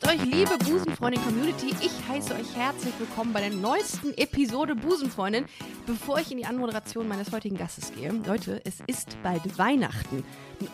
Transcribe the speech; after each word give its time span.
Grüßt 0.00 0.12
euch, 0.14 0.24
liebe 0.24 0.56
Busenfreundin-Community. 0.58 1.74
Ich 1.80 2.08
heiße 2.08 2.34
euch 2.34 2.54
herzlich 2.56 2.94
willkommen 2.98 3.32
bei 3.32 3.40
der 3.40 3.50
neuesten 3.50 4.16
Episode 4.16 4.74
Busenfreundin. 4.74 5.44
Bevor 5.86 6.18
ich 6.18 6.30
in 6.30 6.38
die 6.38 6.46
Anmoderation 6.46 7.08
meines 7.08 7.32
heutigen 7.32 7.56
Gastes 7.56 7.92
gehe, 7.92 8.10
Leute, 8.26 8.60
es 8.64 8.80
ist 8.86 9.16
bald 9.22 9.58
Weihnachten. 9.58 10.24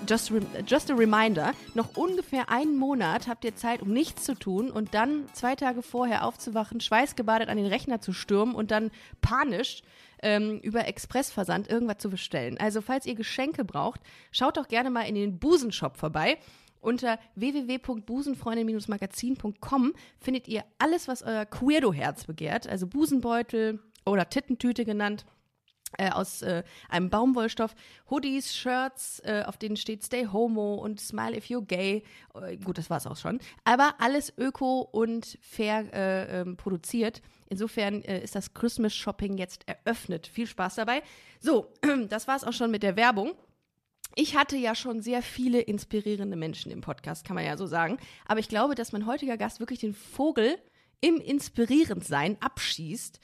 Just, 0.09 0.33
just 0.67 0.91
a 0.91 0.95
reminder, 0.95 1.53
noch 1.75 1.97
ungefähr 1.97 2.51
einen 2.51 2.77
Monat 2.77 3.27
habt 3.27 3.45
ihr 3.45 3.57
Zeit, 3.57 3.83
um 3.83 3.93
nichts 3.93 4.25
zu 4.25 4.35
tun 4.35 4.71
und 4.71 4.95
dann 4.95 5.25
zwei 5.33 5.55
Tage 5.55 5.83
vorher 5.83 6.25
aufzuwachen, 6.25 6.81
schweißgebadet 6.81 7.49
an 7.49 7.57
den 7.57 7.67
Rechner 7.67 8.01
zu 8.01 8.13
stürmen 8.13 8.55
und 8.55 8.71
dann 8.71 8.91
panisch 9.23 9.83
ähm, 10.23 10.61
über 10.61 10.87
Expressversand 10.87 11.69
irgendwas 11.69 11.99
zu 11.99 12.11
bestellen. 12.11 12.59
Also 12.59 12.81
falls 12.81 13.07
ihr 13.07 13.15
Geschenke 13.15 13.65
braucht, 13.65 14.01
schaut 14.31 14.57
doch 14.57 14.69
gerne 14.69 14.91
mal 14.91 15.03
in 15.03 15.15
den 15.15 15.39
Busenshop 15.39 15.97
vorbei. 15.97 16.39
Unter 16.81 17.19
www.busenfreundin-magazin.com 17.35 19.95
findet 20.21 20.49
ihr 20.49 20.65
alles, 20.79 21.09
was 21.09 21.23
euer 21.23 21.47
Queerdo-Herz 21.47 22.25
begehrt. 22.25 22.69
Also 22.69 22.87
Busenbeutel 22.87 23.81
oder 24.05 24.29
Tittentüte 24.29 24.85
genannt. 24.85 25.25
Äh, 25.99 26.11
aus 26.11 26.43
äh, 26.43 26.65
einem 26.89 27.11
Baumwollstoff, 27.11 27.75
Hoodies, 28.11 28.55
Shirts, 28.55 29.21
äh, 29.21 29.45
auf 29.47 29.57
denen 29.57 29.77
steht 29.77 30.05
Stay 30.05 30.27
Homo 30.27 30.75
und 30.75 31.01
Smile 31.01 31.37
if 31.37 31.47
you're 31.47 31.65
gay. 31.65 32.03
Äh, 32.35 32.57
gut, 32.57 32.77
das 32.77 32.91
war's 32.91 33.07
auch 33.07 33.17
schon. 33.17 33.39
Aber 33.65 33.95
alles 33.99 34.37
öko 34.37 34.81
und 34.81 35.39
fair 35.41 35.87
äh, 35.95 36.41
ähm, 36.41 36.57
produziert. 36.57 37.23
Insofern 37.49 38.03
äh, 38.03 38.23
ist 38.23 38.35
das 38.35 38.53
Christmas 38.53 38.95
Shopping 38.95 39.39
jetzt 39.39 39.67
eröffnet. 39.69 40.27
Viel 40.27 40.49
Spaß 40.49 40.75
dabei. 40.75 41.03
So, 41.41 41.73
das 42.09 42.27
war's 42.27 42.45
auch 42.45 42.53
schon 42.53 42.73
mit 42.73 42.83
der 42.83 42.97
Werbung. 42.97 43.33
Ich 44.19 44.35
hatte 44.35 44.57
ja 44.57 44.75
schon 44.75 45.03
sehr 45.03 45.21
viele 45.21 45.61
inspirierende 45.61 46.39
Menschen 46.39 46.73
im 46.73 46.81
Podcast, 46.81 47.27
kann 47.27 47.35
man 47.35 47.45
ja 47.45 47.59
so 47.59 47.67
sagen. 47.67 47.99
Aber 48.25 48.41
ich 48.41 48.49
glaube, 48.49 48.75
dass 48.75 48.93
mein 48.93 49.05
heutiger 49.05 49.37
Gast 49.37 49.61
wirklich 49.61 49.81
den 49.81 49.93
Vogel 49.93 50.57
im 51.03 51.21
Inspirierendsein 51.21 52.39
abschießt. 52.41 53.21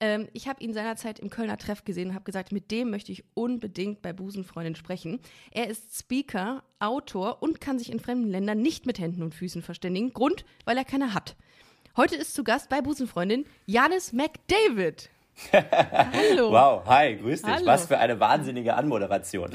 Ähm, 0.00 0.28
ich 0.32 0.48
habe 0.48 0.64
ihn 0.64 0.72
seinerzeit 0.72 1.18
im 1.18 1.28
Kölner 1.28 1.58
Treff 1.58 1.84
gesehen 1.84 2.08
und 2.08 2.14
habe 2.14 2.24
gesagt, 2.24 2.52
mit 2.52 2.70
dem 2.70 2.88
möchte 2.88 3.12
ich 3.12 3.22
unbedingt 3.34 4.00
bei 4.00 4.14
Busenfreundin 4.14 4.76
sprechen. 4.76 5.20
Er 5.50 5.68
ist 5.68 5.94
Speaker, 5.98 6.64
Autor 6.78 7.42
und 7.42 7.60
kann 7.60 7.78
sich 7.78 7.92
in 7.92 8.00
fremden 8.00 8.30
Ländern 8.30 8.62
nicht 8.62 8.86
mit 8.86 8.98
Händen 8.98 9.22
und 9.22 9.34
Füßen 9.34 9.60
verständigen. 9.60 10.14
Grund, 10.14 10.46
weil 10.64 10.78
er 10.78 10.86
keine 10.86 11.12
hat. 11.12 11.36
Heute 11.98 12.16
ist 12.16 12.32
zu 12.32 12.44
Gast 12.44 12.70
bei 12.70 12.80
Busenfreundin 12.80 13.44
Janis 13.66 14.14
McDavid. 14.14 15.10
Hallo. 15.52 16.50
Wow, 16.52 16.82
hi, 16.86 17.16
grüß 17.16 17.42
dich. 17.42 17.52
Hallo. 17.52 17.66
Was 17.66 17.86
für 17.86 17.98
eine 17.98 18.20
wahnsinnige 18.20 18.74
Anmoderation. 18.74 19.50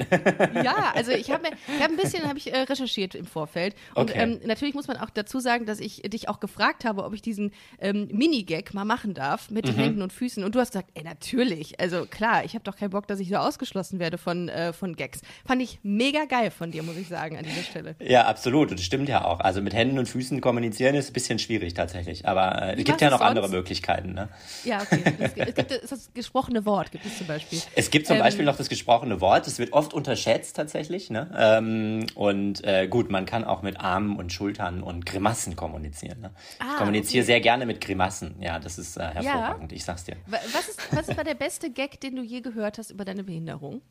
Ja, 0.62 0.92
also 0.94 1.12
ich 1.12 1.30
habe 1.30 1.48
hab 1.80 1.90
ein 1.90 1.96
bisschen 1.96 2.28
hab 2.28 2.36
ich, 2.36 2.52
äh, 2.52 2.58
recherchiert 2.58 3.14
im 3.14 3.26
Vorfeld. 3.26 3.74
Und 3.94 4.10
Okay. 4.10 4.18
ähm, 4.22 4.40
natürlich 4.44 4.74
muss 4.74 4.88
man 4.88 4.96
auch 4.98 5.10
dazu 5.10 5.40
sagen, 5.40 5.66
dass 5.66 5.80
ich 5.80 6.02
dich 6.02 6.28
auch 6.28 6.40
gefragt 6.40 6.84
habe, 6.84 7.04
ob 7.04 7.14
ich 7.14 7.22
diesen 7.22 7.52
ähm, 7.80 8.08
Mini-Gag 8.12 8.74
mal 8.74 8.84
machen 8.84 9.14
darf 9.14 9.50
mit 9.50 9.64
Mhm. 9.66 9.70
den 9.70 9.76
Händen 9.78 10.02
und 10.02 10.12
Füßen. 10.12 10.44
Und 10.44 10.54
du 10.54 10.60
hast 10.60 10.72
gesagt, 10.72 10.90
ey, 10.94 11.02
natürlich. 11.02 11.80
Also 11.80 12.06
klar, 12.06 12.44
ich 12.44 12.54
habe 12.54 12.64
doch 12.64 12.76
keinen 12.76 12.90
Bock, 12.90 13.06
dass 13.06 13.20
ich 13.20 13.28
so 13.28 13.36
ausgeschlossen 13.36 13.98
werde 13.98 14.18
von, 14.18 14.48
äh, 14.48 14.72
von 14.72 14.96
Gags. 14.96 15.20
Fand 15.46 15.62
ich 15.62 15.78
mega 15.82 16.24
geil 16.24 16.50
von 16.50 16.70
dir, 16.70 16.82
muss 16.82 16.96
ich 16.96 17.08
sagen, 17.08 17.36
an 17.36 17.44
dieser 17.44 17.62
Stelle. 17.62 17.96
Ja, 18.00 18.26
absolut. 18.26 18.70
Und 18.70 18.78
das 18.80 18.84
stimmt 18.86 19.08
ja 19.08 19.24
auch. 19.24 19.40
Also 19.40 19.62
mit 19.62 19.74
Händen 19.74 19.98
und 19.98 20.06
Füßen 20.08 20.40
kommunizieren 20.40 20.94
ist 20.94 21.10
ein 21.10 21.12
bisschen 21.12 21.38
schwierig 21.38 21.74
tatsächlich. 21.74 22.26
Aber 22.26 22.62
äh, 22.62 22.76
es 22.78 22.84
gibt 22.84 23.00
ja 23.00 23.10
noch 23.10 23.20
andere 23.20 23.46
sonst? 23.46 23.56
Möglichkeiten. 23.56 24.12
Ne? 24.14 24.28
Ja, 24.64 24.82
okay. 24.82 25.02
Es 25.18 25.34
gibt, 25.34 25.48
es 25.48 25.54
gibt 25.54 25.75
das, 25.80 25.90
das 25.90 26.10
gesprochene 26.14 26.64
Wort, 26.66 26.92
gibt 26.92 27.04
es 27.06 27.18
zum 27.18 27.26
Beispiel. 27.26 27.60
Es 27.74 27.90
gibt 27.90 28.06
zum 28.06 28.16
Ähm, 28.16 28.22
Beispiel 28.22 28.44
noch 28.44 28.56
das 28.56 28.68
gesprochene 28.68 29.20
Wort. 29.20 29.46
Das 29.46 29.58
wird 29.58 29.72
oft 29.72 29.94
unterschätzt 29.94 30.56
tatsächlich. 30.56 31.10
Ne? 31.10 31.30
Ähm, 31.36 32.06
und 32.14 32.64
äh, 32.64 32.86
gut, 32.88 33.10
man 33.10 33.26
kann 33.26 33.44
auch 33.44 33.62
mit 33.62 33.80
Armen 33.80 34.16
und 34.16 34.32
Schultern 34.32 34.82
und 34.82 35.06
Grimassen 35.06 35.56
kommunizieren. 35.56 36.20
Ne? 36.20 36.30
ich 36.36 36.60
Ah, 36.64 36.78
kommuniziere 36.78 37.22
okay. 37.22 37.26
sehr 37.32 37.40
gerne 37.40 37.66
mit 37.66 37.80
Grimassen. 37.80 38.36
Ja, 38.40 38.58
das 38.58 38.78
ist 38.78 38.96
äh, 38.96 39.00
hervorragend. 39.02 39.72
Ich 39.72 39.84
sag's 39.84 40.04
dir. 40.04 40.16
wa- 40.26 40.38
Was 40.52 40.68
ist, 40.68 40.80
was 40.92 41.08
ist 41.08 41.16
war 41.16 41.24
der 41.24 41.34
beste 41.34 41.70
Gag, 41.70 42.00
den 42.00 42.16
du 42.16 42.22
je 42.22 42.40
gehört 42.40 42.78
hast 42.78 42.90
über 42.90 43.04
deine 43.04 43.24
Behinderung? 43.24 43.82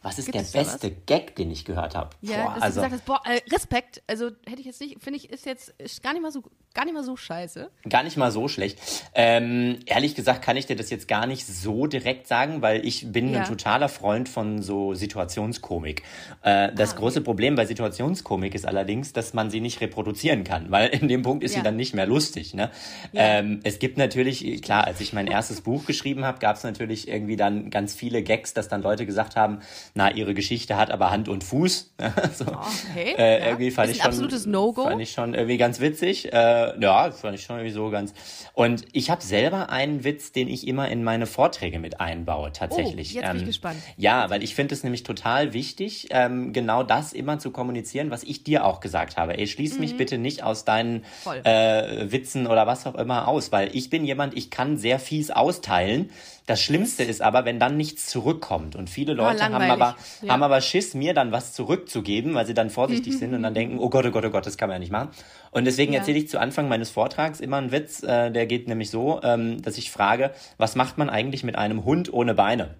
Was 0.00 0.18
ist 0.18 0.26
Gibt 0.26 0.36
der 0.36 0.42
beste 0.60 0.90
Gag, 0.92 1.34
den 1.34 1.50
ich 1.50 1.64
gehört 1.64 1.96
habe? 1.96 2.10
Ja, 2.20 2.54
dass 2.54 2.62
also 2.62 2.80
du 2.82 2.88
gesagt 2.88 2.92
hast, 2.92 3.04
boah, 3.04 3.20
äh, 3.24 3.40
Respekt, 3.52 4.00
also 4.06 4.26
hätte 4.46 4.60
ich 4.60 4.66
jetzt 4.66 4.80
nicht, 4.80 5.02
finde 5.02 5.18
ich, 5.18 5.28
ist 5.30 5.44
jetzt 5.44 5.74
ist 5.78 6.02
gar 6.04 6.12
nicht 6.12 6.22
mal 6.22 6.30
so, 6.30 6.42
gar 6.72 6.84
nicht 6.84 6.94
mal 6.94 7.02
so 7.02 7.16
scheiße. 7.16 7.68
Gar 7.88 8.04
nicht 8.04 8.16
mal 8.16 8.30
so 8.30 8.46
schlecht. 8.46 8.78
Ähm, 9.14 9.80
ehrlich 9.86 10.14
gesagt 10.14 10.42
kann 10.42 10.56
ich 10.56 10.66
dir 10.66 10.76
das 10.76 10.90
jetzt 10.90 11.08
gar 11.08 11.26
nicht 11.26 11.44
so 11.46 11.88
direkt 11.88 12.28
sagen, 12.28 12.62
weil 12.62 12.86
ich 12.86 13.10
bin 13.10 13.32
Ja. 13.32 13.40
ein 13.40 13.44
totaler 13.48 13.88
Freund 13.88 14.28
von 14.28 14.62
so 14.62 14.94
Situationskomik. 14.94 16.02
Äh, 16.42 16.72
das 16.74 16.90
Ah, 16.90 16.92
okay. 16.92 17.00
große 17.00 17.20
Problem 17.22 17.56
bei 17.56 17.66
Situationskomik 17.66 18.54
ist 18.54 18.66
allerdings, 18.66 19.12
dass 19.12 19.34
man 19.34 19.50
sie 19.50 19.60
nicht 19.60 19.80
reproduzieren 19.80 20.44
kann, 20.44 20.70
weil 20.70 20.88
in 20.90 21.08
dem 21.08 21.22
Punkt 21.22 21.42
ist 21.42 21.52
Ja. 21.54 21.58
sie 21.58 21.64
dann 21.64 21.76
nicht 21.76 21.94
mehr 21.94 22.06
lustig. 22.06 22.54
Ne? 22.54 22.70
Ja. 23.12 23.40
Ähm, 23.40 23.58
es 23.64 23.80
gibt 23.80 23.98
natürlich, 23.98 24.62
klar, 24.62 24.84
als 24.84 25.00
ich 25.00 25.12
mein 25.12 25.26
erstes 25.26 25.60
Buch 25.62 25.86
geschrieben 25.86 26.24
habe, 26.24 26.38
gab 26.38 26.54
es 26.56 26.62
natürlich 26.62 27.08
irgendwie 27.08 27.36
dann 27.36 27.70
ganz 27.70 27.94
viele 27.94 28.22
Gags, 28.22 28.54
dass 28.54 28.68
dann 28.68 28.82
Leute 28.82 29.04
gesagt 29.04 29.34
haben, 29.34 29.58
na, 29.98 30.12
ihre 30.12 30.32
Geschichte 30.32 30.76
hat 30.76 30.92
aber 30.92 31.10
Hand 31.10 31.28
und 31.28 31.42
Fuß. 31.42 31.92
so. 32.34 32.44
Okay. 32.46 33.14
Äh, 33.18 33.40
ja. 33.40 33.46
irgendwie 33.46 33.72
fand 33.72 33.90
ist 33.90 33.96
ich 33.96 34.02
ein 34.02 34.12
schon, 34.12 34.12
absolutes 34.12 34.46
No-Go. 34.46 34.84
Fand 34.84 35.02
ich 35.02 35.10
schon 35.10 35.34
irgendwie 35.34 35.58
ganz 35.58 35.80
witzig. 35.80 36.32
Äh, 36.32 36.80
ja, 36.80 37.10
fand 37.10 37.34
ich 37.34 37.42
schon 37.42 37.56
irgendwie 37.56 37.74
so 37.74 37.90
ganz. 37.90 38.14
Und 38.54 38.84
ich 38.92 39.10
habe 39.10 39.22
selber 39.22 39.70
einen 39.70 40.04
Witz, 40.04 40.30
den 40.30 40.46
ich 40.46 40.68
immer 40.68 40.88
in 40.88 41.02
meine 41.02 41.26
Vorträge 41.26 41.80
mit 41.80 42.00
einbaue, 42.00 42.52
tatsächlich. 42.52 43.10
Oh, 43.12 43.20
jetzt 43.20 43.28
bin 43.28 43.40
ich 43.40 43.46
gespannt. 43.46 43.82
Ja, 43.96 44.30
weil 44.30 44.44
ich 44.44 44.54
finde 44.54 44.72
es 44.72 44.84
nämlich 44.84 45.02
total 45.02 45.52
wichtig, 45.52 46.06
ähm, 46.10 46.52
genau 46.52 46.84
das 46.84 47.12
immer 47.12 47.40
zu 47.40 47.50
kommunizieren, 47.50 48.12
was 48.12 48.22
ich 48.22 48.44
dir 48.44 48.64
auch 48.64 48.78
gesagt 48.78 49.16
habe. 49.16 49.36
Ey, 49.36 49.48
schließ 49.48 49.80
mich 49.80 49.96
bitte 49.96 50.16
nicht 50.16 50.44
aus 50.44 50.64
deinen 50.64 50.98
Mhm. 50.98 51.44
Äh, 51.44 52.12
Witzen 52.12 52.46
oder 52.46 52.68
was 52.68 52.86
auch 52.86 52.94
immer 52.94 53.26
aus, 53.28 53.50
weil 53.50 53.74
ich 53.74 53.90
bin 53.90 54.04
jemand, 54.04 54.36
ich 54.36 54.50
kann 54.50 54.78
sehr 54.78 55.00
fies 55.00 55.32
austeilen. 55.32 56.10
Das 56.48 56.62
Schlimmste 56.62 57.02
ist 57.04 57.20
aber, 57.20 57.44
wenn 57.44 57.60
dann 57.60 57.76
nichts 57.76 58.06
zurückkommt. 58.06 58.74
Und 58.74 58.88
viele 58.88 59.12
Leute 59.12 59.44
haben 59.44 59.52
langweilig. 59.52 59.70
aber, 59.82 59.96
Ja. 60.22 60.32
haben 60.32 60.42
aber 60.42 60.62
Schiss, 60.62 60.94
mir 60.94 61.12
dann 61.12 61.30
was 61.30 61.52
zurückzugeben, 61.52 62.34
weil 62.34 62.46
sie 62.46 62.54
dann 62.54 62.70
vorsichtig 62.70 63.18
sind 63.18 63.34
und 63.34 63.42
dann 63.42 63.52
denken, 63.52 63.78
oh 63.78 63.90
Gott, 63.90 64.06
oh 64.06 64.10
Gott, 64.10 64.24
oh 64.24 64.30
Gott, 64.30 64.46
das 64.46 64.56
kann 64.56 64.70
man 64.70 64.76
ja 64.76 64.78
nicht 64.78 64.90
machen. 64.90 65.10
Und 65.50 65.66
deswegen 65.66 65.92
Ja. 65.92 65.98
erzähle 65.98 66.16
ich 66.16 66.30
zu 66.30 66.40
Anfang 66.40 66.66
meines 66.70 66.88
Vortrags 66.88 67.40
immer 67.40 67.58
einen 67.58 67.70
Witz, 67.70 68.02
äh, 68.02 68.30
der 68.30 68.46
geht 68.46 68.66
nämlich 68.66 68.88
so, 68.88 69.20
ähm, 69.22 69.60
dass 69.60 69.76
ich 69.76 69.90
frage, 69.90 70.32
was 70.56 70.74
macht 70.74 70.96
man 70.96 71.10
eigentlich 71.10 71.44
mit 71.44 71.56
einem 71.56 71.84
Hund 71.84 72.10
ohne 72.10 72.32
Beine? 72.34 72.76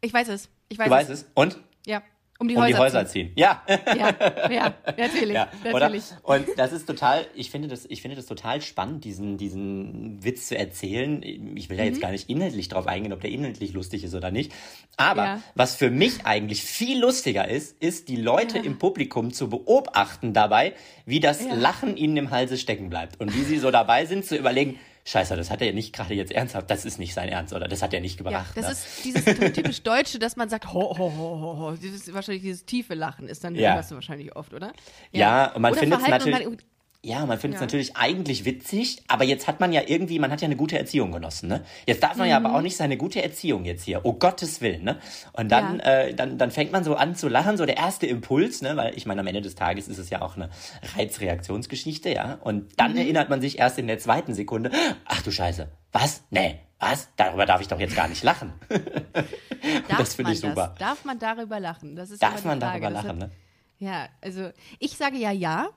Ich 0.00 0.12
weiß 0.12 0.26
es. 0.26 0.48
Ich 0.68 0.80
weiß 0.80 0.86
Du 0.86 0.90
weißt 0.90 1.10
es? 1.10 1.30
Und? 1.34 1.58
Ja. 1.86 2.02
Um 2.40 2.46
die 2.46 2.54
Um 2.54 2.62
Häuser, 2.62 2.76
die 2.76 2.80
Häuser 2.82 3.06
ziehen. 3.06 3.26
ziehen. 3.28 3.32
Ja. 3.36 3.62
Ja, 3.68 4.14
ja, 4.48 4.74
natürlich. 4.96 5.34
Ja, 5.34 5.48
natürlich. 5.64 6.04
Und 6.22 6.46
das 6.56 6.72
ist 6.72 6.86
total, 6.86 7.26
ich 7.34 7.50
finde 7.50 7.66
das, 7.66 7.84
ich 7.88 8.00
finde 8.00 8.16
das 8.16 8.26
total 8.26 8.60
spannend, 8.62 9.04
diesen, 9.04 9.38
diesen 9.38 10.22
Witz 10.22 10.46
zu 10.46 10.56
erzählen. 10.56 11.20
Ich 11.24 11.68
will 11.68 11.76
da 11.76 11.82
Mhm. 11.82 11.88
jetzt 11.88 12.00
gar 12.00 12.12
nicht 12.12 12.30
inhaltlich 12.30 12.68
drauf 12.68 12.86
eingehen, 12.86 13.12
ob 13.12 13.20
der 13.22 13.30
inhaltlich 13.30 13.72
lustig 13.72 14.04
ist 14.04 14.14
oder 14.14 14.30
nicht. 14.30 14.52
Aber 14.96 15.24
Ja. 15.24 15.42
was 15.56 15.74
für 15.74 15.90
mich 15.90 16.26
eigentlich 16.26 16.62
viel 16.62 17.00
lustiger 17.00 17.48
ist, 17.48 17.76
ist 17.82 18.08
die 18.08 18.16
Leute 18.16 18.58
im 18.58 18.78
Publikum 18.78 19.32
zu 19.32 19.48
beobachten 19.50 20.32
dabei, 20.32 20.74
wie 21.06 21.18
das 21.18 21.44
Ja. 21.44 21.54
Lachen 21.54 21.96
ihnen 21.96 22.16
im 22.16 22.30
Halse 22.30 22.56
stecken 22.56 22.88
bleibt. 22.88 23.20
Und 23.20 23.34
wie 23.34 23.42
sie 23.42 23.58
so 23.58 23.72
dabei 23.72 24.06
sind 24.06 24.24
zu 24.24 24.36
überlegen, 24.36 24.78
Scheiße, 25.08 25.36
das 25.36 25.50
hat 25.50 25.62
er 25.62 25.68
ja 25.68 25.72
nicht 25.72 25.94
gerade 25.94 26.12
jetzt 26.12 26.32
ernsthaft, 26.32 26.70
das 26.70 26.84
ist 26.84 26.98
nicht 26.98 27.14
sein 27.14 27.30
Ernst, 27.30 27.54
oder 27.54 27.66
das 27.66 27.80
hat 27.80 27.94
er 27.94 28.00
nicht 28.00 28.20
Ja, 28.20 28.24
gebracht. 28.24 28.54
das 28.54 28.66
ne? 28.66 28.72
ist 28.72 29.04
dieses 29.04 29.24
typisch 29.54 29.82
Deutsche, 29.82 30.18
dass 30.18 30.36
man 30.36 30.50
sagt, 30.50 30.70
ho, 30.74 30.80
ho, 30.98 30.98
ho, 30.98 31.40
ho, 31.40 31.58
ho. 31.58 31.72
Dieses, 31.80 32.12
wahrscheinlich 32.12 32.42
dieses 32.42 32.66
tiefe 32.66 32.92
Lachen 32.94 33.26
ist 33.26 33.42
dann, 33.42 33.54
Ja. 33.54 33.80
du 33.80 33.94
wahrscheinlich 33.94 34.36
oft, 34.36 34.52
oder? 34.52 34.70
Ja, 35.10 35.52
und 35.54 35.62
man 35.62 35.74
findet 35.74 36.00
es 36.02 36.06
natürlich. 36.08 36.44
man- 36.46 36.58
Ja, 37.04 37.24
man 37.26 37.38
findet 37.38 37.56
es 37.56 37.60
Ja. 37.60 37.66
natürlich 37.66 37.96
eigentlich 37.96 38.44
witzig, 38.44 39.04
aber 39.06 39.22
jetzt 39.22 39.46
hat 39.46 39.60
man 39.60 39.72
ja 39.72 39.82
irgendwie, 39.86 40.18
man 40.18 40.32
hat 40.32 40.40
ja 40.40 40.46
eine 40.46 40.56
gute 40.56 40.76
Erziehung 40.76 41.12
genossen, 41.12 41.48
ne? 41.48 41.64
Jetzt 41.86 42.02
darf 42.02 42.16
man 42.16 42.28
ja 42.28 42.40
Mhm. 42.40 42.46
aber 42.46 42.56
auch 42.56 42.60
nicht 42.60 42.76
seine 42.76 42.96
gute 42.96 43.22
Erziehung 43.22 43.64
jetzt 43.64 43.84
hier, 43.84 44.04
oh 44.04 44.14
Gottes 44.14 44.60
Willen, 44.60 44.82
ne? 44.82 44.98
Und 45.32 45.52
dann, 45.52 45.78
Ja. 45.78 45.84
äh, 45.84 46.14
dann, 46.14 46.38
dann 46.38 46.50
fängt 46.50 46.72
man 46.72 46.82
so 46.82 46.96
an 46.96 47.14
zu 47.14 47.28
lachen, 47.28 47.56
so 47.56 47.66
der 47.66 47.76
erste 47.76 48.06
Impuls, 48.06 48.62
ne? 48.62 48.76
Weil 48.76 48.96
ich 48.96 49.06
meine, 49.06 49.20
am 49.20 49.26
Ende 49.28 49.42
des 49.42 49.54
Tages 49.54 49.86
ist 49.86 49.98
es 49.98 50.10
ja 50.10 50.22
auch 50.22 50.34
eine 50.34 50.50
Reizreaktionsgeschichte, 50.96 52.10
ja? 52.12 52.38
Und 52.40 52.72
dann 52.80 52.92
Mhm. 52.92 52.98
erinnert 52.98 53.30
man 53.30 53.40
sich 53.40 53.60
erst 53.60 53.78
in 53.78 53.86
der 53.86 54.00
zweiten 54.00 54.34
Sekunde, 54.34 54.72
ach 55.04 55.22
du 55.22 55.30
Scheiße, 55.30 55.68
was? 55.92 56.24
Nee, 56.30 56.58
was? 56.80 57.08
Darüber 57.16 57.46
darf 57.46 57.60
ich 57.60 57.68
doch 57.68 57.78
jetzt 57.78 57.94
gar 57.94 58.08
nicht 58.08 58.24
lachen. 58.24 58.52
Das 59.88 60.14
finde 60.14 60.32
ich 60.32 60.40
super. 60.40 60.74
Das? 60.78 60.88
Darf 60.88 61.04
man 61.04 61.18
darüber 61.18 61.58
lachen? 61.60 61.96
Das 61.96 62.10
ist 62.10 62.22
Darf 62.22 62.44
man 62.44 62.60
darüber 62.60 62.90
lachen, 62.90 63.18
ne? 63.18 63.30
Ja, 63.78 64.08
also 64.20 64.50
ich 64.78 64.96
sage 64.96 65.16
ja 65.16 65.30
ja. 65.32 65.68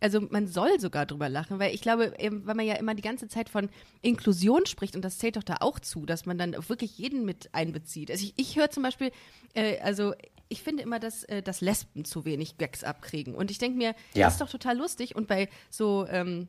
Also 0.00 0.20
man 0.20 0.46
soll 0.46 0.80
sogar 0.80 1.06
drüber 1.06 1.28
lachen, 1.28 1.58
weil 1.58 1.74
ich 1.74 1.80
glaube, 1.82 2.14
eben, 2.18 2.46
weil 2.46 2.54
man 2.54 2.66
ja 2.66 2.74
immer 2.74 2.94
die 2.94 3.02
ganze 3.02 3.28
Zeit 3.28 3.48
von 3.48 3.68
Inklusion 4.02 4.66
spricht 4.66 4.96
und 4.96 5.02
das 5.04 5.18
zählt 5.18 5.36
doch 5.36 5.42
da 5.42 5.56
auch 5.60 5.78
zu, 5.78 6.06
dass 6.06 6.26
man 6.26 6.38
dann 6.38 6.54
wirklich 6.68 6.96
jeden 6.98 7.24
mit 7.24 7.50
einbezieht. 7.54 8.10
Also 8.10 8.24
ich, 8.24 8.32
ich 8.36 8.56
höre 8.56 8.70
zum 8.70 8.82
Beispiel, 8.82 9.10
äh, 9.54 9.78
also 9.80 10.14
ich 10.48 10.62
finde 10.62 10.82
immer, 10.82 10.98
dass, 10.98 11.24
äh, 11.24 11.42
dass 11.42 11.60
Lesben 11.60 12.04
zu 12.04 12.24
wenig 12.24 12.56
Gags 12.58 12.82
abkriegen 12.82 13.34
und 13.34 13.50
ich 13.50 13.58
denke 13.58 13.76
mir, 13.78 13.94
Ja. 14.14 14.24
das 14.26 14.34
ist 14.34 14.40
doch 14.40 14.50
total 14.50 14.76
lustig 14.78 15.14
und 15.14 15.28
bei 15.28 15.48
so 15.68 16.06
ähm, 16.08 16.48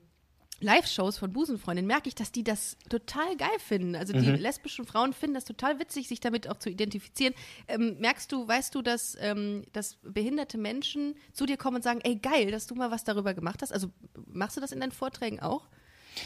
Live-Shows 0.61 1.17
von 1.17 1.33
Busenfreundinnen 1.33 1.87
merke 1.87 2.07
ich, 2.07 2.15
dass 2.15 2.31
die 2.31 2.43
das 2.43 2.77
total 2.89 3.35
geil 3.35 3.49
finden. 3.59 3.95
Also 3.95 4.13
die 4.13 4.29
Mhm. 4.29 4.35
lesbischen 4.35 4.85
Frauen 4.85 5.13
finden 5.13 5.33
das 5.33 5.45
total 5.45 5.79
witzig, 5.79 6.07
sich 6.07 6.19
damit 6.19 6.47
auch 6.47 6.57
zu 6.57 6.69
identifizieren. 6.69 7.33
Ähm, 7.67 7.97
merkst 7.99 8.31
du, 8.31 8.47
weißt 8.47 8.73
du, 8.75 8.81
dass, 8.81 9.17
ähm, 9.19 9.63
dass 9.73 9.97
behinderte 10.03 10.57
Menschen 10.57 11.15
zu 11.33 11.45
dir 11.45 11.57
kommen 11.57 11.77
und 11.77 11.83
sagen, 11.83 11.99
ey 12.03 12.15
geil, 12.15 12.51
dass 12.51 12.67
du 12.67 12.75
mal 12.75 12.91
was 12.91 13.03
darüber 13.03 13.33
gemacht 13.33 13.61
hast? 13.61 13.73
Also 13.73 13.89
machst 14.27 14.55
du 14.57 14.61
das 14.61 14.71
in 14.71 14.79
deinen 14.79 14.91
Vorträgen 14.91 15.39
auch? 15.39 15.67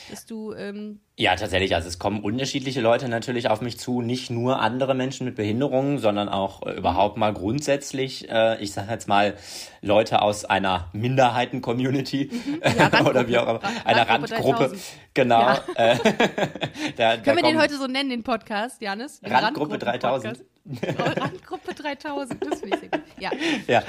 Dass 0.09 0.25
du, 0.25 0.53
ähm, 0.53 0.99
Ja, 1.17 1.35
tatsächlich. 1.35 1.75
Also 1.75 1.87
es 1.87 1.99
kommen 1.99 2.21
unterschiedliche 2.23 2.81
Leute 2.81 3.07
natürlich 3.07 3.49
auf 3.49 3.61
mich 3.61 3.79
zu. 3.79 4.01
Nicht 4.01 4.29
nur 4.29 4.59
andere 4.59 4.93
Menschen 4.95 5.25
mit 5.25 5.35
Behinderungen, 5.35 5.97
sondern 5.99 6.27
auch 6.29 6.65
äh, 6.65 6.71
überhaupt 6.71 7.17
mal 7.17 7.33
grundsätzlich, 7.33 8.29
äh, 8.29 8.61
ich 8.61 8.73
sage 8.73 8.91
jetzt 8.91 9.07
mal, 9.07 9.35
Leute 9.81 10.21
aus 10.21 10.43
einer 10.45 10.89
Minderheiten-Community 10.93 12.29
Mhm. 12.31 12.61
Ja, 12.77 13.05
oder 13.05 13.27
wie 13.27 13.37
auch 13.37 13.43
immer, 13.43 13.63
Randgruppe. 13.63 13.85
einer 13.85 14.09
Randgruppe 14.09 14.33
Randgruppe. 14.33 14.57
3000. 14.57 14.81
Genau. 15.13 15.39
Ja. 15.41 15.63
Äh, 15.75 15.97
da, 16.97 17.17
da 17.17 17.17
können 17.17 17.37
wir 17.37 17.43
den 17.43 17.59
heute 17.59 17.77
so 17.77 17.87
nennen, 17.87 18.09
den 18.09 18.23
Podcast, 18.23 18.81
Janis? 18.81 19.19
Den 19.21 19.31
Randgruppe. 19.33 19.77
Oh, 19.79 21.21
Randgruppe 21.21 21.73
3000, 21.75 22.43
das 22.45 22.59
finde 22.59 22.75
ich 22.75 22.79
sehr 22.79 22.89
gut. 22.89 23.01
Ja, 23.19 23.31
Ja, 23.67 23.83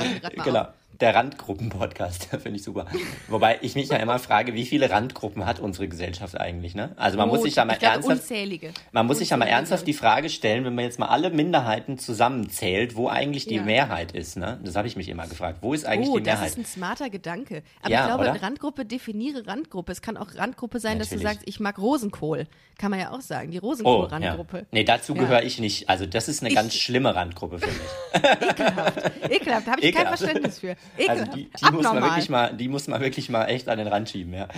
genau. 0.45 0.61
auf. 0.61 0.75
Der 1.01 1.15
Randgruppen-Podcast, 1.15 2.25
finde 2.43 2.53
ich 2.57 2.63
super. 2.63 2.87
Wobei 3.29 3.59
ich 3.61 3.75
mich 3.75 3.89
ja 3.89 3.97
immer 3.97 4.19
frage, 4.19 4.55
wie 4.55 4.65
viele 4.65 4.89
Randgruppen 4.91 5.45
hat 5.45 5.61
unsere 5.61 5.89
Gesellschaft 5.89 6.41
eigentlich, 6.41 6.75
ne? 6.75 6.93
Also 6.97 7.19
man 7.19 7.29
Oh, 7.29 7.35
muss 7.35 7.43
sich 7.43 7.57
ja 7.57 7.65
mal 7.67 7.77
glaube, 7.77 7.95
ernsthaft, 7.97 8.21
unzählige. 8.21 8.71
man 8.93 9.07
muss 9.07 9.19
sich 9.19 9.29
ja 9.31 9.37
mal 9.37 9.45
Unzählige. 9.45 9.57
ernsthaft 9.59 9.87
die 9.87 9.93
Frage 9.93 10.31
stellen, 10.31 10.65
wenn 10.65 10.75
man 10.75 10.85
jetzt 10.85 10.99
mal 10.99 11.09
alle 11.09 11.29
Minderheiten 11.31 11.99
zusammenzählt, 11.99 12.97
wo 12.97 13.09
eigentlich 13.09 13.45
die 13.47 13.57
Ja. 13.57 13.63
Mehrheit 13.63 14.13
ist, 14.13 14.37
ne? 14.39 14.59
Das 14.65 14.75
habe 14.77 14.89
ich 14.89 14.97
mich 14.97 15.09
immer 15.11 15.27
gefragt. 15.27 15.59
Wo 15.61 15.75
ist 15.75 15.85
eigentlich 15.85 16.09
Oh, 16.09 16.17
die 16.19 16.23
das 16.25 16.35
Mehrheit? 16.37 16.49
ist 16.53 16.59
ein 16.59 16.65
smarter 16.65 17.11
Gedanke. 17.11 17.63
Aber 17.83 17.91
Ja, 17.91 18.01
ich 18.01 18.07
glaube, 18.07 18.31
oder? 18.31 18.43
Randgruppe 18.43 18.85
definiere 18.87 19.47
Randgruppe. 19.47 19.93
Es 19.93 20.01
kann 20.01 20.17
auch 20.17 20.35
Randgruppe 20.35 20.81
sein, 20.81 20.99
dass 20.99 21.11
du 21.11 21.17
Natürlich. 21.17 21.35
sagst, 21.41 21.49
ich 21.49 21.61
mag 21.61 21.79
Rosenkohl. 21.79 22.47
Kann 22.79 22.91
man 22.91 23.01
ja 23.01 23.11
auch 23.13 23.21
sagen, 23.21 23.51
die 23.51 23.59
Oh, 23.59 23.65
ja. 23.65 23.69
Rosenkohl-Randgruppe. 23.69 24.67
Nee, 24.71 24.85
dazu 24.85 25.15
gehöre 25.15 25.43
ich 25.43 25.59
nicht. 25.61 25.89
Also 25.91 26.07
das 26.07 26.29
ist 26.29 26.41
eine 26.41 26.49
Ich- 26.51 26.55
ganz 26.55 26.75
schlimme 26.75 27.15
Randgruppe 27.15 27.59
für 27.59 27.67
mich. 27.67 27.77
Ekelhaft, 29.31 29.67
da 29.67 29.73
habe 29.73 29.81
ich 29.81 29.93
kein 29.95 30.03
Ekelhaft. 30.03 30.19
Verständnis 30.19 30.59
für. 30.59 30.77
Ekelhaft. 30.99 31.21
Also 31.21 31.33
die, 31.37 31.51
die 31.51 31.71
muss 31.73 31.83
man 31.85 32.03
wirklich 32.03 32.29
mal, 32.29 32.53
die 32.55 32.69
muss 32.69 32.87
man 32.89 33.01
wirklich 33.01 33.29
mal 33.29 33.45
echt 33.47 33.69
an 33.69 33.79
den 33.79 33.89
Rand 33.89 34.09
schieben, 34.11 34.33
ja. 34.35 34.49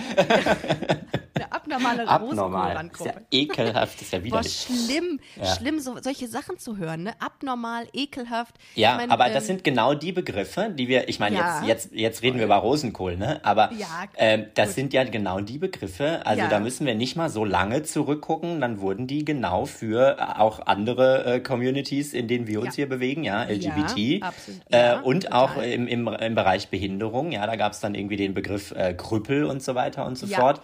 Eine 1.35 1.53
abnormale 1.53 2.09
Abnormal. 2.09 2.75
Das 2.75 2.83
ist 3.01 3.07
ja 3.07 3.13
Rosenkohl-Randgruppe. 3.13 3.27
ekelhaft, 3.31 3.95
das 3.95 4.03
ist 4.03 4.13
ja 4.13 4.19
Boah, 4.19 4.25
widerlich. 4.25 4.67
schlimm, 4.69 5.21
Ja. 5.37 5.47
schlimm, 5.55 5.79
so, 5.79 5.97
solche 6.03 6.27
Sachen 6.27 6.59
zu 6.59 6.79
hören, 6.79 7.05
ne? 7.05 7.13
Abnormal, 7.21 7.87
ekelhaft. 7.93 8.57
Ja, 8.75 8.93
Ich 8.93 8.97
mein, 8.99 9.11
aber 9.13 9.29
ähm, 9.29 9.35
das 9.35 9.47
sind 9.47 9.63
genau 9.63 9.95
die 9.95 10.11
Begriffe, 10.11 10.71
die 10.77 10.89
wir, 10.89 11.09
ich 11.09 11.21
meine, 11.21 11.37
Ja. 11.37 11.61
jetzt, 11.65 11.87
jetzt, 11.91 11.95
jetzt 11.95 12.23
reden 12.23 12.39
wir 12.39 12.47
über 12.47 12.57
Rosenkohl, 12.57 13.17
ne? 13.17 13.39
Aber 13.45 13.71
Ja, 13.79 13.87
ähm, 14.17 14.47
das 14.55 14.69
gut. 14.71 14.75
sind 14.75 14.93
ja 14.93 15.05
genau 15.05 15.41
die 15.41 15.59
Begriffe, 15.59 16.23
also 16.27 16.43
Ja. 16.43 16.49
da 16.49 16.59
müssen 16.59 16.87
wir 16.87 16.97
nicht 16.97 17.15
mal 17.15 17.31
so 17.31 17.45
lange 17.45 17.85
zurückgucken, 17.85 18.61
dann 18.61 18.81
wurden 18.81 19.07
die 19.07 19.25
genau 19.25 19.65
für 19.65 20.17
äh, 20.19 20.23
auch 20.41 20.67
andere 20.67 21.25
äh, 21.37 21.41
Communities, 21.41 22.15
in 22.15 22.27
denen 22.27 22.49
wir 22.49 22.59
uns 22.61 22.71
Ja. 22.75 22.83
hier 22.83 22.89
bewegen, 22.89 23.23
ja, 23.23 23.45
LGBT. 23.45 24.23
absolut. 24.25 24.61
Äh, 24.73 24.79
Ja, 24.89 25.01
und 25.01 25.23
total. 25.25 25.39
auch 25.39 25.63
im, 25.63 25.87
im, 25.87 26.09
im 26.21 26.35
Bereich 26.35 26.69
Behinderung, 26.69 27.33
ja, 27.33 27.47
da 27.47 27.57
gab 27.57 27.73
es 27.73 27.81
dann 27.81 27.95
irgendwie 27.95 28.17
den 28.17 28.35
Begriff 28.35 28.73
äh, 28.73 28.95
Krüppel 28.95 29.45
und 29.45 29.63
so 29.63 29.75
weiter 29.75 30.07
und 30.07 30.17
so 30.19 30.27
Ja. 30.27 30.39
fort. 30.39 30.61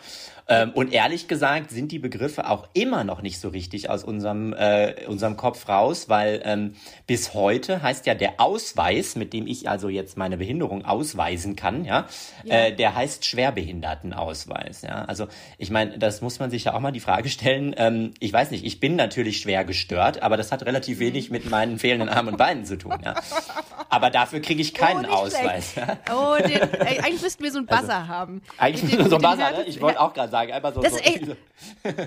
Ähm, 0.47 0.73
und 0.75 0.93
ehrlich 0.93 1.27
gesagt 1.27 1.71
sind 1.71 1.91
die 1.91 1.99
Begriffe 1.99 2.51
auch 2.51 2.69
immer 2.75 3.03
noch 3.05 3.23
nicht 3.23 3.41
so 3.41 3.49
richtig 3.49 3.89
aus 3.89 4.05
unserem, 4.05 4.53
äh, 4.53 5.07
unserem 5.07 5.37
Kopf 5.37 5.69
raus, 5.69 6.09
weil 6.09 6.43
ähm, 6.45 6.75
bis 7.07 7.33
heute 7.33 7.83
heißt 7.83 8.05
ja 8.07 8.15
der 8.15 8.35
Ausweis, 8.39 9.17
mit 9.17 9.33
dem 9.33 9.47
ich 9.47 9.69
also 9.71 9.89
jetzt 9.89 10.17
meine 10.19 10.37
Behinderung 10.37 10.85
ausweisen 10.85 11.57
kann, 11.57 11.85
ja, 11.85 12.07
Ja. 12.45 12.55
Äh, 12.55 12.77
der 12.77 12.95
heißt 12.95 13.25
Schwerbehindertenausweis. 13.25 14.83
Ja, 14.83 15.05
also 15.07 15.27
ich 15.59 15.71
meine, 15.71 15.99
das 15.99 16.21
muss 16.21 16.39
man 16.39 16.51
sich 16.51 16.65
ja 16.65 16.75
auch 16.75 16.81
mal 16.81 16.93
die 16.93 17.01
Frage 17.01 17.29
stellen. 17.29 17.75
Ähm, 17.79 18.13
ich 18.21 18.33
weiß 18.33 18.51
nicht, 18.51 18.65
ich 18.65 18.81
bin 18.81 18.97
natürlich 18.97 19.39
schwer 19.41 19.65
gestört, 19.65 20.23
aber 20.23 20.37
das 20.37 20.53
hat 20.53 20.65
relativ 20.67 20.99
wenig 20.99 21.31
mit 21.31 21.49
meinen 21.51 21.79
fehlenden 21.79 22.09
Armen 22.09 22.31
und 22.31 22.37
Beinen 22.37 22.65
zu 22.65 22.77
tun. 22.77 22.99
Ja, 23.05 23.15
aber 23.89 24.11
dafür 24.11 24.41
kriege 24.41 24.61
ich 24.61 24.75
keinen 24.75 25.07
oh, 25.07 25.11
Ausweis. 25.15 25.75
Ja? 25.75 25.97
Oh, 26.15 26.37
den, 26.37 26.61
ey, 26.81 26.99
eigentlich 27.01 27.23
müssten 27.23 27.43
wir 27.43 27.53
so 27.53 27.59
einen 27.59 27.67
Buzzer 27.67 28.09
haben. 28.09 28.43
Eigentlich 28.59 28.83
Mit 28.83 28.93
dem- 29.01 29.09
so 29.09 29.17
ein 29.17 29.23
mit 29.23 29.31
dem 29.31 29.39
Buzzer, 29.39 29.51
ne? 29.59 29.65
Ich 29.67 29.81
wollte 29.81 30.01
auch 30.01 30.13
gerade 30.13 30.31
sagen, 30.35 30.53
einfach 30.53 30.75
so. 30.75 30.81
Das 30.81 30.95
so 30.95 30.99
ist, 30.99 31.37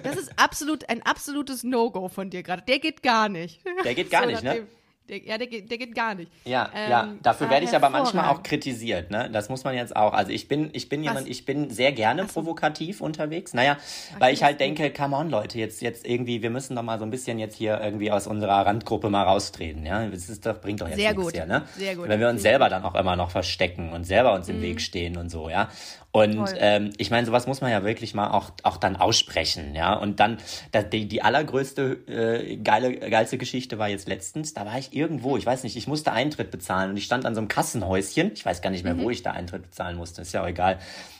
das 0.03 0.18
ist 0.18 0.31
absolut 0.35 0.89
ein 0.89 1.01
absolutes 1.03 1.63
No-Go 1.63 2.09
von 2.09 2.29
dir 2.29 2.44
gerade. 2.44 2.62
Der 2.63 2.79
geht 2.79 3.01
gar 3.01 3.29
nicht. 3.29 3.62
Der 3.85 3.95
geht 3.95 4.12
gar 4.12 4.24
So 4.24 4.29
nicht, 4.29 4.44
ne? 4.44 4.68
Der, 5.07 5.24
ja, 5.24 5.38
der 5.38 5.47
geht, 5.47 5.71
der 5.71 5.77
geht 5.77 5.95
gar 5.95 6.15
nicht. 6.15 6.29
Ja, 6.44 6.69
Ähm, 6.75 6.91
ja, 6.91 7.13
dafür 7.24 7.47
ah, 7.47 7.51
werde 7.51 7.65
ich 7.65 7.74
aber 7.74 7.89
manchmal 7.89 8.27
auch 8.27 8.44
kritisiert, 8.44 9.09
ne? 9.09 9.29
Das 9.31 9.47
muss 9.47 9.63
man 9.63 9.74
jetzt 9.74 9.95
auch. 9.95 10.12
Also 10.12 10.33
ich 10.33 10.50
bin, 10.50 10.69
ich 10.74 10.89
bin 10.89 11.01
jemand, 11.01 11.21
Was? 11.21 11.27
ich 11.29 11.45
bin 11.45 11.69
sehr 11.69 11.94
gerne 11.94 12.25
provokativ 12.25 13.00
unterwegs. 13.00 13.53
Naja, 13.53 13.77
weil 14.19 14.33
ich 14.33 14.44
halt 14.44 14.59
denke, 14.59 14.91
come 14.91 15.15
on, 15.15 15.29
Leute, 15.29 15.59
jetzt, 15.59 15.81
jetzt 15.81 16.06
irgendwie, 16.06 16.41
wir 16.41 16.50
müssen 16.50 16.75
doch 16.75 16.83
mal 16.83 17.00
so 17.00 17.06
ein 17.06 17.09
bisschen 17.09 17.39
jetzt 17.39 17.56
hier 17.56 17.79
irgendwie 17.81 18.12
aus 18.12 18.27
unserer 18.27 18.65
Randgruppe 18.65 19.09
mal 19.09 19.24
raustreten, 19.24 19.85
ja? 19.85 20.06
Das 20.07 20.27
ist 20.27 20.45
doch, 20.45 20.59
bringt 20.59 20.81
doch 20.81 20.89
jetzt 20.89 20.97
Sehr 20.97 21.12
nichts 21.12 21.24
gut, 21.24 21.33
hier, 21.35 21.45
ne? 21.45 21.63
sehr 21.77 21.95
gut. 21.95 22.09
Wenn 22.09 22.19
wir 22.19 22.27
uns 22.27 22.41
selber 22.41 22.68
dann 22.68 22.83
auch 22.83 22.95
immer 22.95 23.15
noch 23.15 23.31
verstecken 23.31 23.94
und 23.94 24.03
selber 24.03 24.33
uns 24.33 24.50
im 24.50 24.62
Weg 24.62 24.81
stehen 24.81 25.15
und 25.15 25.29
so, 25.29 25.50
ja? 25.50 25.69
Und 26.17 26.49
ähm, 26.57 26.89
ich 26.97 27.11
meine, 27.11 27.27
sowas 27.27 27.45
muss 27.45 27.61
man 27.61 27.69
ja 27.69 27.83
wirklich 27.83 28.15
mal 28.15 28.31
auch, 28.31 28.49
auch 28.63 28.77
dann 28.77 28.95
aussprechen, 28.95 29.75
ja. 29.75 29.93
Und 29.93 30.19
dann, 30.19 30.39
da, 30.71 30.81
die, 30.81 31.07
die 31.07 31.21
allergrößte 31.21 32.07
äh, 32.07 32.57
geile, 32.57 32.97
geilste 32.97 33.37
Geschichte 33.37 33.77
war 33.77 33.87
jetzt 33.87 34.07
letztens, 34.07 34.55
da 34.55 34.65
war 34.65 34.79
ich 34.79 34.93
irgendwo, 34.93 35.37
ich 35.37 35.45
weiß 35.45 35.63
nicht, 35.63 35.75
ich 35.75 35.85
musste 35.85 36.13
Eintritt 36.13 36.49
bezahlen 36.49 36.89
und 36.89 36.97
ich 36.97 37.03
stand 37.03 37.27
an 37.27 37.35
so 37.35 37.41
einem 37.41 37.49
Kassenhäuschen, 37.49 38.31
ich 38.33 38.43
weiß 38.43 38.63
gar 38.63 38.71
nicht 38.71 38.83
mehr, 38.83 38.95
Mhm. 38.95 39.03
wo 39.03 39.11
ich 39.11 39.21
da 39.21 39.31
Eintritt 39.31 39.61
bezahlen 39.61 39.95
musste, 39.95 40.23
ist 40.23 40.33
ja 40.33 40.41
auch 40.41 40.47
egal. 40.47 40.79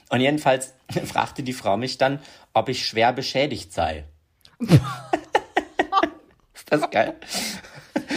Und 0.10 0.22
jedenfalls 0.22 0.74
fragte 1.06 1.44
die 1.44 1.54
Frau 1.54 1.78
mich 1.78 2.00
dann, 2.00 2.18
ob 2.54 2.68
ich 2.68 2.84
schwer 2.84 3.14
beschädigt 3.14 3.74
sei. 3.74 4.06
ist 4.60 4.82
das 6.72 6.90
geil? 6.90 7.14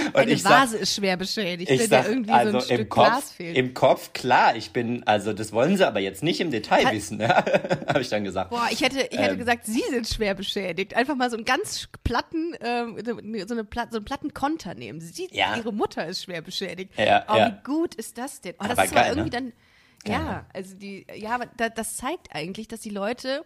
Und 0.06 0.16
Eine 0.16 0.32
ich 0.32 0.42
sag- 0.42 0.62
Vase 0.62 0.76
ist 0.78 0.94
schwer 0.94 1.16
beschädigt, 1.16 1.70
ich 1.70 1.80
wenn 1.80 1.88
sag, 1.88 2.08
irgendwie 2.08 2.30
also 2.32 2.52
so 2.52 2.56
ein 2.58 2.70
im 2.70 2.76
Stück 2.76 2.90
Kopf, 2.90 3.06
Glas 3.06 3.30
fehlt. 3.32 3.56
im 3.56 3.74
Kopf, 3.74 4.12
klar, 4.12 4.56
ich 4.56 4.70
bin, 4.72 5.06
also 5.06 5.32
das 5.32 5.52
wollen 5.52 5.76
sie 5.76 5.86
aber 5.86 6.00
jetzt 6.00 6.22
nicht 6.22 6.40
im 6.40 6.50
Detail 6.50 6.84
Hat- 6.86 6.92
wissen, 6.94 7.20
ja, 7.20 7.44
habe 7.88 8.00
ich 8.00 8.08
dann 8.08 8.24
gesagt. 8.24 8.50
Boah, 8.50 8.68
ich 8.70 8.80
hätte, 8.82 9.00
ich 9.10 9.18
hätte 9.18 9.32
Ähm. 9.32 9.38
gesagt, 9.38 9.66
Sie 9.66 9.82
sind 9.90 10.06
schwer 10.08 10.34
beschädigt. 10.34 10.94
Einfach 10.94 11.14
mal 11.16 11.30
so 11.30 11.36
einen 11.36 11.44
ganz 11.44 11.88
platten, 12.04 12.54
ähm, 12.60 12.96
so, 13.04 13.54
eine 13.54 13.64
Plat 13.64 13.90
so 13.90 13.96
einen 13.98 14.04
platten 14.04 14.34
Konter 14.34 14.74
nehmen. 14.74 15.00
Sie, 15.00 15.28
Ja. 15.32 15.56
Ihre 15.56 15.72
Mutter 15.72 16.06
ist 16.06 16.24
schwer 16.24 16.42
beschädigt. 16.42 16.92
Ja, 16.98 17.24
oh, 17.28 17.36
ja. 17.36 17.46
wie 17.48 17.64
gut 17.72 17.94
ist 17.94 18.18
das 18.18 18.40
denn? 18.40 18.54
Oh, 18.58 18.62
das 18.64 18.72
Aber 18.72 18.84
ist 18.84 18.94
geil, 18.94 19.08
irgendwie 19.16 19.30
ne? 19.40 19.52
dann, 20.04 20.12
ja, 20.12 20.46
also 20.54 20.74
die, 20.76 21.06
ja, 21.14 21.30
aber 21.30 21.46
da, 21.56 21.68
das 21.68 21.96
zeigt 21.96 22.28
eigentlich, 22.34 22.68
dass 22.68 22.80
die 22.80 22.90
Leute 22.90 23.44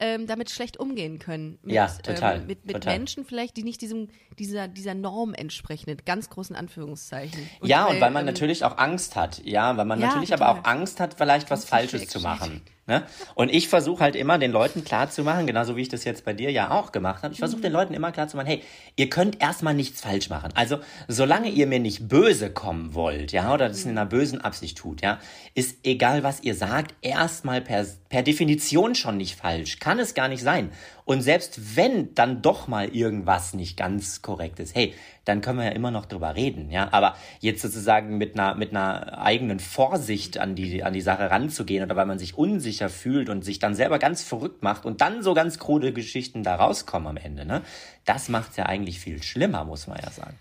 ähm, 0.00 0.26
damit 0.26 0.50
schlecht 0.50 0.78
umgehen 0.78 1.18
können. 1.18 1.58
Mit, 1.62 1.74
Ja, 1.74 1.86
total, 1.86 2.40
Ähm, 2.40 2.46
mit 2.46 2.64
mit 2.64 2.76
total. 2.76 2.94
Menschen 2.98 3.24
vielleicht, 3.24 3.56
die 3.56 3.62
nicht 3.62 3.80
diesem, 3.82 4.08
dieser, 4.38 4.66
dieser 4.66 4.94
Norm 4.94 5.34
entsprechen, 5.34 5.90
in 5.90 5.98
ganz 6.04 6.30
großen 6.30 6.56
Anführungszeichen. 6.56 7.48
ja, 7.62 7.84
und 7.86 8.00
weil 8.00 8.10
man 8.10 8.22
ähm, 8.22 8.26
natürlich 8.26 8.64
auch 8.64 8.78
Angst 8.78 9.14
hat. 9.14 9.42
Ja, 9.44 9.76
weil 9.76 9.84
man 9.84 10.00
Ja, 10.00 10.08
natürlich 10.08 10.30
total. 10.30 10.48
aber 10.48 10.60
auch 10.60 10.64
Angst 10.64 11.00
hat, 11.00 11.14
vielleicht 11.14 11.50
was 11.50 11.64
Falsches 11.66 12.08
zu 12.08 12.20
machen. 12.20 12.62
Ne? 12.90 13.04
Und 13.36 13.54
ich 13.54 13.68
versuche 13.68 14.02
halt 14.02 14.16
immer 14.16 14.36
den 14.36 14.50
Leuten 14.50 14.82
klarzumachen, 14.84 15.46
genauso 15.46 15.76
wie 15.76 15.82
ich 15.82 15.88
das 15.88 16.02
jetzt 16.02 16.24
bei 16.24 16.32
dir 16.32 16.50
ja 16.50 16.72
auch 16.72 16.90
gemacht 16.90 17.22
habe, 17.22 17.32
ich 17.32 17.38
Mhm. 17.38 17.44
versuche 17.44 17.60
den 17.60 17.72
Leuten 17.72 17.94
immer 17.94 18.10
klarzumachen, 18.10 18.48
hey, 18.48 18.64
ihr 18.96 19.08
könnt 19.08 19.40
erstmal 19.40 19.74
nichts 19.74 20.00
falsch 20.00 20.28
machen. 20.28 20.50
Also, 20.56 20.80
solange 21.06 21.48
ihr 21.50 21.68
mir 21.68 21.78
nicht 21.78 22.08
böse 22.08 22.50
kommen 22.50 22.92
wollt, 22.94 23.30
ja, 23.30 23.54
oder 23.54 23.68
das 23.68 23.84
in 23.84 23.90
einer 23.90 24.06
bösen 24.06 24.40
Absicht 24.40 24.76
tut, 24.76 25.02
ja, 25.02 25.20
ist 25.54 25.78
egal, 25.84 26.24
was 26.24 26.42
ihr 26.42 26.56
sagt, 26.56 26.96
erstmal 27.00 27.60
per, 27.60 27.86
per 28.08 28.22
Definition 28.24 28.96
schon 28.96 29.16
nicht 29.18 29.36
falsch. 29.36 29.78
Kann 29.78 30.00
es 30.00 30.14
gar 30.14 30.26
nicht 30.26 30.42
sein. 30.42 30.72
Und 31.10 31.22
selbst 31.22 31.76
wenn 31.76 32.14
dann 32.14 32.40
doch 32.40 32.68
mal 32.68 32.86
irgendwas 32.86 33.52
nicht 33.52 33.76
ganz 33.76 34.22
korrekt 34.22 34.60
ist, 34.60 34.76
hey, 34.76 34.94
dann 35.24 35.40
können 35.40 35.58
wir 35.58 35.64
ja 35.64 35.72
immer 35.72 35.90
noch 35.90 36.06
drüber 36.06 36.36
reden, 36.36 36.70
ja. 36.70 36.92
Aber 36.92 37.16
jetzt 37.40 37.62
sozusagen 37.62 38.16
mit 38.16 38.38
einer, 38.38 38.54
mit 38.54 38.70
einer 38.70 39.20
eigenen 39.20 39.58
Vorsicht 39.58 40.38
an 40.38 40.54
die, 40.54 40.84
an 40.84 40.92
die 40.92 41.00
Sache 41.00 41.28
ranzugehen 41.28 41.82
oder 41.82 41.96
weil 41.96 42.06
man 42.06 42.20
sich 42.20 42.38
unsicher 42.38 42.88
fühlt 42.88 43.28
und 43.28 43.44
sich 43.44 43.58
dann 43.58 43.74
selber 43.74 43.98
ganz 43.98 44.22
verrückt 44.22 44.62
macht 44.62 44.84
und 44.84 45.00
dann 45.00 45.24
so 45.24 45.34
ganz 45.34 45.58
krude 45.58 45.92
Geschichten 45.92 46.44
da 46.44 46.54
rauskommen 46.54 47.08
am 47.08 47.16
Ende, 47.16 47.44
ne? 47.44 47.62
Das 48.04 48.28
macht's 48.28 48.56
ja 48.56 48.66
eigentlich 48.66 49.00
viel 49.00 49.20
schlimmer, 49.20 49.64
muss 49.64 49.88
man 49.88 49.98
ja 50.00 50.12
sagen. 50.12 50.38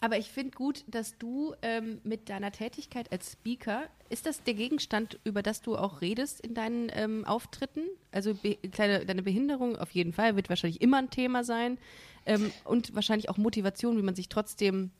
Aber 0.00 0.16
ich 0.16 0.30
finde 0.30 0.52
gut, 0.52 0.84
dass 0.86 1.18
du 1.18 1.54
ähm, 1.60 2.00
mit 2.04 2.30
deiner 2.30 2.52
Tätigkeit 2.52 3.12
als 3.12 3.32
Speaker, 3.32 3.84
ist 4.08 4.24
das 4.24 4.42
der 4.42 4.54
Gegenstand, 4.54 5.20
über 5.24 5.42
das 5.42 5.60
du 5.60 5.76
auch 5.76 6.00
redest 6.00 6.40
in 6.40 6.54
deinen 6.54 6.90
ähm, 6.94 7.24
Auftritten? 7.26 7.82
Also 8.10 8.34
be 8.34 8.56
kleine, 8.72 9.04
deine 9.04 9.22
Behinderung 9.22 9.76
auf 9.76 9.90
jeden 9.90 10.14
Fall 10.14 10.36
wird 10.36 10.48
wahrscheinlich 10.48 10.80
immer 10.80 10.96
ein 10.96 11.10
Thema 11.10 11.44
sein. 11.44 11.76
Ähm, 12.24 12.50
und 12.64 12.94
wahrscheinlich 12.94 13.28
auch 13.28 13.36
Motivation, 13.36 13.98
wie 13.98 14.02
man 14.02 14.14
sich 14.14 14.30
trotzdem 14.30 14.90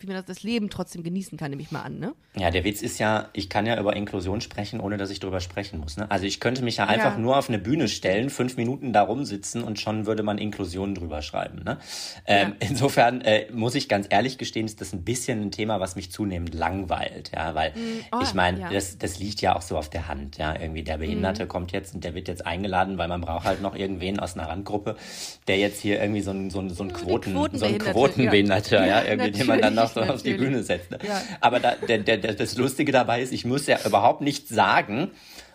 wie 0.00 0.06
man 0.06 0.16
das, 0.16 0.24
das 0.24 0.42
Leben 0.42 0.70
trotzdem 0.70 1.02
genießen 1.02 1.36
kann, 1.38 1.50
nehme 1.50 1.62
ich 1.62 1.70
mal 1.70 1.82
an, 1.82 1.98
ne? 1.98 2.12
Ja, 2.36 2.50
der 2.50 2.64
Witz 2.64 2.80
ist 2.80 2.98
ja, 2.98 3.28
ich 3.32 3.48
kann 3.48 3.66
ja 3.66 3.78
über 3.78 3.94
Inklusion 3.96 4.40
sprechen, 4.40 4.80
ohne 4.80 4.96
dass 4.96 5.10
ich 5.10 5.20
darüber 5.20 5.40
sprechen 5.40 5.80
muss. 5.80 5.96
Ne? 5.96 6.10
Also 6.10 6.26
ich 6.26 6.40
könnte 6.40 6.62
mich 6.62 6.76
ja 6.78 6.86
einfach 6.86 7.14
Ja. 7.14 7.18
nur 7.18 7.36
auf 7.36 7.48
eine 7.48 7.58
Bühne 7.58 7.88
stellen, 7.88 8.30
fünf 8.30 8.56
Minuten 8.56 8.92
da 8.92 9.02
rumsitzen 9.02 9.62
und 9.62 9.80
schon 9.80 10.06
würde 10.06 10.22
man 10.22 10.38
Inklusion 10.38 10.94
drüber 10.94 11.22
schreiben. 11.22 11.62
Ne? 11.64 11.78
Ähm, 12.26 12.54
Ja. 12.60 12.68
Insofern 12.68 13.20
äh, 13.22 13.50
muss 13.52 13.74
ich 13.74 13.88
ganz 13.88 14.06
ehrlich 14.10 14.38
gestehen, 14.38 14.66
ist 14.66 14.80
das 14.80 14.92
ein 14.92 15.02
bisschen 15.04 15.42
ein 15.42 15.50
Thema, 15.50 15.80
was 15.80 15.96
mich 15.96 16.10
zunehmend 16.12 16.54
langweilt. 16.54 17.32
Ja, 17.34 17.54
weil 17.54 17.72
oh, 18.12 18.20
ich 18.22 18.32
meine, 18.34 18.60
ja. 18.60 18.70
das, 18.72 18.96
das 18.96 19.18
liegt 19.18 19.40
ja 19.40 19.56
auch 19.56 19.62
so 19.62 19.76
auf 19.76 19.90
der 19.90 20.08
Hand. 20.08 20.38
Ja, 20.38 20.54
irgendwie 20.58 20.82
der 20.82 20.98
Behinderte 20.98 21.46
kommt 21.46 21.72
jetzt 21.72 21.94
und 21.94 22.04
der 22.04 22.14
wird 22.14 22.28
jetzt 22.28 22.46
eingeladen, 22.46 22.96
weil 22.96 23.08
man 23.08 23.20
braucht 23.20 23.44
halt 23.44 23.60
noch 23.60 23.74
irgendwen 23.74 24.20
aus 24.20 24.34
einer 24.36 24.48
Randgruppe, 24.48 24.96
der 25.48 25.58
jetzt 25.58 25.80
hier 25.80 26.00
irgendwie 26.00 26.20
so 26.20 26.30
ein, 26.30 26.50
so 26.50 26.60
ein, 26.60 26.70
so 26.70 26.84
ein 26.84 26.92
Quoten, 26.92 27.32
so 27.32 27.42
ein 27.42 27.78
Quotenbehinderte, 27.78 27.92
Quotenbehinderter, 27.92 28.86
ja, 28.86 29.02
ja. 29.02 29.04
irgendwie, 29.04 29.30
den 29.32 29.46
man 29.46 29.60
dann 29.60 29.74
noch 29.74 29.89
Natürlich, 29.96 30.14
auf 30.14 30.22
die. 30.22 30.34
Bühne 30.34 30.62
setzt. 30.62 30.90
Ne? 30.90 30.98
Ja. 31.06 31.22
Aber 31.40 31.60
da, 31.60 31.74
der, 31.74 31.98
der, 31.98 32.18
das 32.18 32.56
Lustige 32.56 32.92
dabei 32.92 33.22
ist, 33.22 33.32
ich 33.32 33.44
muss 33.44 33.66
ja 33.66 33.78
überhaupt 33.84 34.20
nichts 34.20 34.48
sagen. 34.48 35.10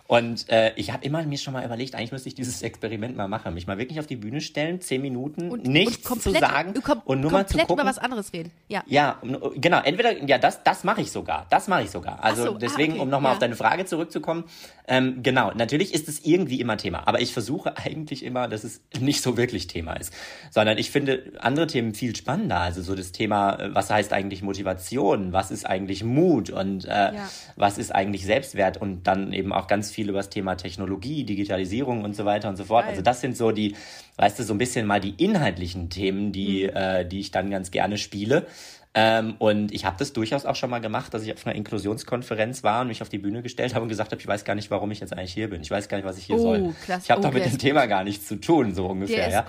Und 0.07 0.49
äh, 0.49 0.71
ich 0.75 0.91
habe 0.93 1.03
immer 1.03 1.23
mir 1.23 1.37
schon 1.39 1.53
mal 1.53 1.65
überlegt, 1.65 1.95
eigentlich 1.95 2.11
müsste 2.11 2.29
ich 2.29 2.35
dieses 2.35 2.61
Experiment 2.61 3.17
mal 3.17 3.27
machen. 3.27 3.55
Mich 3.55 3.65
mal 3.65 3.79
wirklich 3.79 3.99
auf 3.99 4.05
die 4.05 4.15
Bühne 4.15 4.39
stellen, 4.39 4.79
zehn 4.79 5.01
Minuten, 5.01 5.49
Und, 5.49 5.65
nichts 5.65 5.97
und 5.97 6.03
komplett, 6.03 6.35
zu 6.35 6.39
sagen 6.41 6.73
kom 6.83 7.01
und 7.05 7.21
nur 7.21 7.31
mal 7.31 7.47
zu 7.47 7.57
gucken. 7.57 7.73
über 7.73 7.85
was 7.85 7.97
anderes 7.97 8.31
reden. 8.31 8.51
Ja. 8.67 8.83
Ja, 8.85 9.19
genau. 9.55 9.81
Entweder, 9.81 10.23
ja, 10.23 10.37
das, 10.37 10.61
das 10.63 10.83
mache 10.83 11.01
ich 11.01 11.11
sogar. 11.11 11.47
Das 11.49 11.67
mache 11.67 11.83
ich 11.83 11.89
sogar. 11.89 12.23
Also 12.23 12.43
so, 12.43 12.51
ah, 12.53 12.57
deswegen, 12.59 12.93
okay, 12.93 13.01
um 13.01 13.09
nochmal 13.09 13.31
ja. 13.31 13.33
auf 13.33 13.39
deine 13.39 13.55
Frage 13.55 13.85
zurückzukommen, 13.85 14.43
ähm, 14.87 15.23
genau, 15.23 15.51
natürlich 15.55 15.91
ist 15.95 16.07
es 16.07 16.23
irgendwie 16.23 16.61
immer 16.61 16.77
Thema. 16.77 17.07
Aber 17.07 17.19
ich 17.19 17.33
versuche 17.33 17.75
eigentlich 17.83 18.23
immer, 18.23 18.47
dass 18.47 18.63
es 18.63 18.81
nicht 18.99 19.23
so 19.23 19.37
wirklich 19.37 19.65
Thema 19.65 19.93
ist. 19.93 20.13
Sondern 20.51 20.77
ich 20.77 20.91
finde 20.91 21.33
andere 21.39 21.65
Themen 21.65 21.95
viel 21.95 22.15
spannender. 22.15 22.59
Also 22.59 22.83
so 22.83 22.93
das 22.93 23.11
Thema, 23.11 23.55
äh, 23.55 23.73
was 23.73 23.89
heißt 23.89 24.13
eigentlich 24.13 24.43
Motivation? 24.43 25.33
Was 25.33 25.49
ist 25.49 25.65
eigentlich 25.65 26.03
Mut? 26.03 26.51
Und 26.51 26.85
äh, 26.85 26.89
Ja. 27.15 27.29
was 27.55 27.79
ist 27.79 27.93
eigentlich 27.93 28.23
Selbstwert? 28.23 28.77
Und 28.77 29.07
dann 29.07 29.33
eben 29.33 29.51
auch 29.51 29.65
ganz 29.65 29.94
viel 29.95 30.09
über 30.09 30.19
das 30.19 30.29
Thema 30.29 30.55
Technologie, 30.55 31.23
Digitalisierung 31.23 32.03
und 32.03 32.15
so 32.15 32.25
weiter 32.25 32.49
und 32.49 32.57
so 32.57 32.65
fort. 32.65 32.83
Geil. 32.83 32.91
Also 32.91 33.01
das 33.01 33.21
sind 33.21 33.35
so 33.35 33.51
die, 33.51 33.75
weißt 34.17 34.37
du, 34.37 34.43
so 34.43 34.53
ein 34.53 34.57
bisschen 34.57 34.85
mal 34.85 34.99
die 34.99 35.15
inhaltlichen 35.23 35.89
Themen, 35.89 36.31
die, 36.31 36.63
äh, 36.63 37.07
die 37.07 37.21
ich 37.21 37.31
dann 37.31 37.49
ganz 37.49 37.71
gerne 37.71 37.97
spiele. 37.97 38.45
Ähm, 38.97 39.35
und 39.39 39.73
ich 39.73 39.83
habe 39.83 39.97
das 39.99 40.13
durchaus 40.13 40.45
auch 40.45 40.55
schon 40.55 40.69
mal 40.69 40.79
gemacht, 40.79 41.13
dass 41.13 41.21
ich 41.23 41.33
auf 41.33 41.45
einer 41.45 41.53
Inklusionskonferenz 41.55 42.63
war 42.63 42.81
und 42.81 42.87
mich 42.87 43.01
auf 43.01 43.09
die 43.09 43.17
Bühne 43.17 43.41
gestellt 43.41 43.75
habe 43.75 43.83
und 43.83 43.89
gesagt 43.89 44.11
habe, 44.11 44.21
ich 44.21 44.27
weiß 44.27 44.45
gar 44.45 44.55
nicht, 44.55 44.71
warum 44.71 44.89
ich 44.91 45.01
jetzt 45.01 45.11
eigentlich 45.11 45.33
hier 45.33 45.49
bin. 45.49 45.61
Ich 45.61 45.69
weiß 45.69 45.89
gar 45.89 45.97
nicht, 45.97 46.05
was 46.05 46.17
ich 46.17 46.25
hier 46.25 46.37
Oh, 46.37 46.39
soll. 46.39 46.73
klasse. 46.85 47.03
Ich 47.03 47.11
habe 47.11 47.19
Oh, 47.19 47.23
doch 47.25 47.33
mit 47.33 47.43
dem 47.45 47.57
Thema 47.57 47.87
gar 47.87 48.05
nichts 48.05 48.25
zu 48.25 48.37
tun, 48.37 48.73
so 48.73 48.85
ungefähr. 48.87 49.29
ja. 49.29 49.45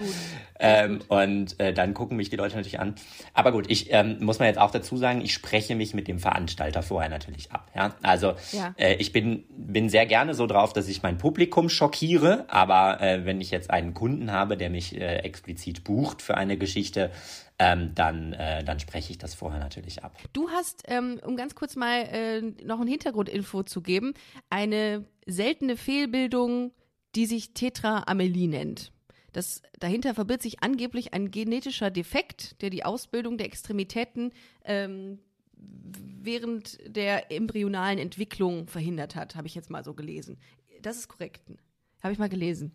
Ähm, 0.59 1.00
und 1.09 1.61
äh, 1.61 1.73
dann 1.73 1.95
gucken 1.95 2.17
mich 2.17 2.29
die 2.31 2.37
Leute 2.37 2.57
natürlich 2.57 2.81
an. 2.81 2.95
Aber 3.35 3.53
gut, 3.53 3.67
ich 3.71 3.93
ähm, 3.93 4.17
muss 4.21 4.38
man 4.41 4.49
jetzt 4.49 4.59
auch 4.59 4.71
dazu 4.73 4.97
sagen, 4.97 5.21
ich 5.21 5.33
spreche 5.33 5.75
mich 5.76 5.95
mit 5.95 6.09
dem 6.09 6.19
Veranstalter 6.19 6.83
vorher 6.83 7.11
natürlich 7.11 7.53
ab. 7.53 7.71
Ja, 7.75 7.95
also 8.03 8.35
Ja. 8.53 8.75
äh, 8.79 8.95
ich 8.95 9.12
bin 9.12 9.45
bin 9.50 9.88
sehr 9.91 10.07
gerne 10.07 10.35
so 10.35 10.47
drauf, 10.47 10.73
dass 10.73 10.88
ich 10.88 11.03
mein 11.03 11.19
Publikum 11.19 11.69
schockiere. 11.69 12.47
Aber 12.49 13.00
äh, 13.00 13.25
wenn 13.26 13.41
ich 13.41 13.50
jetzt 13.50 13.71
einen 13.71 13.95
Kunden 13.95 14.33
habe, 14.33 14.57
der 14.57 14.71
mich 14.71 14.97
äh, 15.00 15.19
explizit 15.19 15.85
bucht 15.85 16.21
für 16.23 16.37
eine 16.37 16.57
Geschichte, 16.57 17.11
ähm, 17.59 17.95
dann 17.95 18.33
äh, 18.35 18.63
dann 18.65 18.81
spreche 18.81 19.11
ich 19.11 19.19
das 19.19 19.35
vorher 19.35 19.61
natürlich 19.61 20.05
ab. 20.05 20.17
Du 20.33 20.51
hast, 20.51 20.83
ähm, 20.87 21.21
um 21.25 21.37
ganz 21.37 21.55
kurz 21.55 21.77
mal 21.77 22.03
äh, 22.03 22.43
noch 22.65 22.81
ein 22.81 22.87
Hintergrundinfo 22.87 23.63
zu 23.63 23.81
geben, 23.81 24.15
eine 24.51 25.05
seltene 25.27 25.77
Fehlbildung, 25.77 26.73
die 27.15 27.27
sich 27.27 27.55
Tetraamelie 27.55 28.49
nennt. 28.49 28.93
Das, 29.33 29.63
dahinter 29.79 30.15
verbirgt 30.15 30.43
sich 30.43 30.63
angeblich 30.63 31.13
ein 31.13 31.31
genetischer 31.31 31.91
Defekt, 31.91 32.61
der 32.63 32.71
die 32.71 32.85
Ausbildung 32.85 33.37
der 33.37 33.47
Extremitäten 33.47 34.33
ähm, 34.65 35.19
während 35.57 36.79
der 36.87 37.31
embryonalen 37.33 37.99
Entwicklung 37.99 38.67
verhindert 38.69 39.15
hat, 39.15 39.37
habe 39.37 39.47
ich 39.47 39.55
jetzt 39.55 39.71
mal 39.71 39.85
so 39.85 39.95
gelesen. 39.95 40.39
Das 40.83 40.97
ist 40.97 41.09
korrekt. 41.09 41.43
Habe 42.03 42.13
ich 42.13 42.19
mal 42.19 42.29
gelesen. 42.29 42.75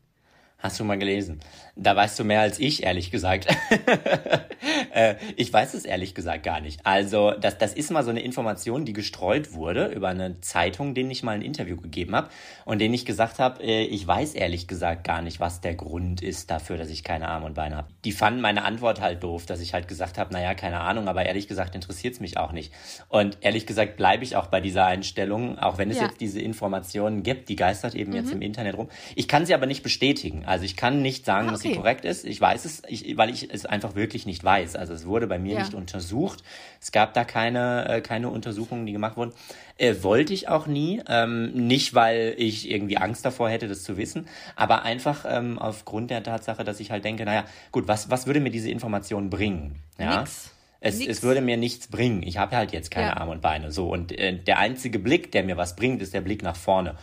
Hast 0.62 0.80
du 0.80 0.84
mal 0.84 1.00
gelesen? 1.00 1.39
Da 1.75 1.96
weißt 1.96 2.20
du 2.20 2.24
mehr 2.24 2.41
als 2.41 2.60
ich, 2.60 2.84
ehrlich 2.84 3.10
gesagt. 3.10 3.48
äh, 4.93 5.15
ich 5.36 5.51
weiß 5.51 5.74
es 5.74 5.86
ehrlich 5.86 6.13
gesagt 6.15 6.43
gar 6.43 6.62
nicht. 6.62 6.86
Also, 6.86 7.31
das, 7.31 7.57
das 7.57 7.74
ist 7.74 7.91
mal 7.91 8.03
so 8.03 8.10
eine 8.10 8.21
Information, 8.21 8.86
die 8.86 8.93
gestreut 8.93 9.53
wurde 9.53 9.88
über 9.88 10.10
eine 10.10 10.39
Zeitung, 10.41 10.93
denen 10.93 11.12
ich 11.12 11.24
mal 11.24 11.31
ein 11.33 11.41
Interview 11.41 11.77
gegeben 11.77 12.15
habe 12.15 12.29
und 12.65 12.79
denen 12.79 12.93
ich 12.93 13.05
gesagt 13.05 13.39
habe, 13.39 13.63
äh, 13.63 13.83
ich 13.83 14.05
weiß 14.05 14.33
ehrlich 14.36 14.67
gesagt 14.67 15.03
gar 15.03 15.21
nicht, 15.21 15.39
was 15.39 15.62
der 15.62 15.75
Grund 15.75 16.21
ist 16.21 16.51
dafür, 16.51 16.77
dass 16.77 16.89
ich 16.89 17.03
keine 17.03 17.27
Arme 17.29 17.45
und 17.48 17.53
Beine 17.55 17.77
habe. 17.77 17.88
Die 18.05 18.12
fanden 18.12 18.41
meine 18.41 18.63
Antwort 18.63 19.01
halt 19.01 19.24
doof, 19.24 19.45
dass 19.45 19.60
ich 19.62 19.74
halt 19.74 19.88
gesagt 19.88 20.17
habe, 20.17 20.33
naja, 20.33 20.53
keine 20.53 20.79
Ahnung, 20.81 21.07
aber 21.07 21.25
ehrlich 21.25 21.48
gesagt 21.48 21.75
interessiert 21.75 22.13
es 22.15 22.19
mich 22.19 22.38
auch 22.38 22.51
nicht. 22.51 22.71
Und 23.10 23.38
ehrlich 23.41 23.65
gesagt 23.65 23.98
bleibe 23.98 24.24
ich 24.24 24.36
auch 24.36 24.48
bei 24.48 24.62
dieser 24.62 24.86
Einstellung, 24.86 25.57
auch 25.60 25.77
wenn 25.77 25.89
es 25.89 25.98
Ja. 25.98 26.03
jetzt 26.07 26.21
diese 26.21 26.39
Informationen 26.39 27.24
gibt, 27.24 27.50
die 27.50 27.55
geistert 27.55 27.95
eben 27.95 28.13
jetzt 28.13 28.31
im 28.31 28.41
Internet 28.41 28.75
rum. 28.77 28.89
Ich 29.15 29.27
kann 29.27 29.45
sie 29.45 29.53
aber 29.53 29.65
nicht 29.65 29.83
bestätigen. 29.83 30.43
Also 30.45 30.65
ich 30.65 30.75
kann 30.75 31.01
nicht 31.01 31.25
sagen, 31.25 31.48
Ah, 31.50 31.51
dass 31.51 31.62
sie 31.62 31.69
okay. 31.69 31.77
korrekt 31.77 32.05
ist. 32.05 32.25
Ich 32.25 32.39
weiß 32.39 32.65
es, 32.65 32.81
ich, 32.88 33.17
weil 33.17 33.29
ich 33.29 33.50
es 33.53 33.65
einfach 33.65 33.95
wirklich 33.95 34.25
nicht 34.25 34.43
weiß. 34.43 34.75
Also 34.82 34.94
es 34.94 35.06
wurde 35.06 35.28
bei 35.28 35.40
mir 35.40 35.54
Ja. 35.54 35.60
nicht 35.60 35.74
untersucht. 35.74 36.44
Es 36.82 36.92
gab 36.92 37.14
da 37.14 37.24
keine, 37.24 37.88
äh, 37.88 38.02
keine 38.02 38.30
Untersuchungen, 38.30 38.86
die 38.86 38.92
gemacht 38.92 39.16
wurden. 39.16 39.32
Äh, 39.78 39.96
wollte 40.02 40.34
ich 40.34 40.50
auch 40.50 40.68
nie. 40.68 41.02
Ähm, 41.08 41.52
nicht, 41.54 41.94
weil 41.94 42.36
ich 42.38 42.70
irgendwie 42.70 42.98
Angst 42.98 43.24
davor 43.24 43.50
hätte, 43.50 43.68
das 43.70 43.84
zu 43.84 43.96
wissen, 43.98 44.28
aber 44.56 44.84
einfach 44.84 45.26
ähm, 45.28 45.58
aufgrund 45.58 46.12
der 46.12 46.24
Tatsache, 46.24 46.64
dass 46.64 46.80
ich 46.80 46.92
halt 46.92 47.06
denke, 47.06 47.24
naja, 47.24 47.46
gut, 47.72 47.88
was, 47.88 48.10
was 48.10 48.28
würde 48.28 48.40
mir 48.42 48.52
diese 48.52 48.70
Information 48.70 49.30
bringen? 49.30 49.76
Ja? 49.98 50.20
Nix. 50.20 50.52
Es, 50.84 50.98
Nix. 50.98 51.12
es 51.12 51.22
würde 51.24 51.42
mir 51.42 51.58
nichts 51.58 51.88
bringen. 51.88 52.24
Ich 52.24 52.38
habe 52.40 52.56
halt 52.58 52.72
jetzt 52.72 52.90
keine 52.90 53.10
Ja. 53.10 53.18
Arme 53.18 53.34
und 53.34 53.42
Beine. 53.42 53.72
So 53.72 53.90
und 53.92 54.12
äh, 54.18 54.36
der 54.36 54.58
einzige 54.58 54.98
Blick, 54.98 55.32
der 55.32 55.44
mir 55.44 55.56
was 55.56 55.76
bringt, 55.76 56.02
ist 56.02 56.12
der 56.16 56.22
Blick 56.22 56.42
nach 56.42 56.56
vorne. 56.56 56.96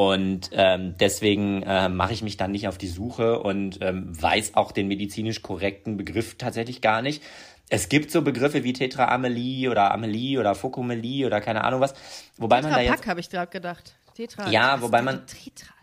Und 0.00 0.48
ähm, 0.54 0.94
deswegen 0.98 1.62
äh, 1.62 1.90
mache 1.90 2.14
ich 2.14 2.22
mich 2.22 2.38
dann 2.38 2.52
nicht 2.52 2.66
auf 2.68 2.78
die 2.78 2.88
Suche 2.88 3.38
und 3.38 3.82
ähm, 3.82 4.06
weiß 4.18 4.54
auch 4.54 4.72
den 4.72 4.88
medizinisch 4.88 5.42
korrekten 5.42 5.98
Begriff 5.98 6.38
tatsächlich 6.38 6.80
gar 6.80 7.02
nicht. 7.02 7.22
Es 7.68 7.90
gibt 7.90 8.10
so 8.10 8.22
Begriffe 8.22 8.64
wie 8.64 8.72
Tetraamelie 8.72 9.68
oder 9.70 9.92
Amelie 9.92 10.38
oder 10.38 10.54
Fokomelie 10.54 11.26
oder 11.26 11.42
keine 11.42 11.64
Ahnung 11.64 11.82
was, 11.82 11.92
wobei 12.38 12.62
man 12.62 12.72
da 12.72 12.80
jetzt 12.80 13.06
habe 13.06 13.20
ich 13.20 13.28
gerade 13.28 13.50
gedacht. 13.50 13.94
Tetra. 14.14 14.48
Ja, 14.48 14.80
wobei 14.80 15.02
man- 15.02 15.26
Tetra. 15.26 15.74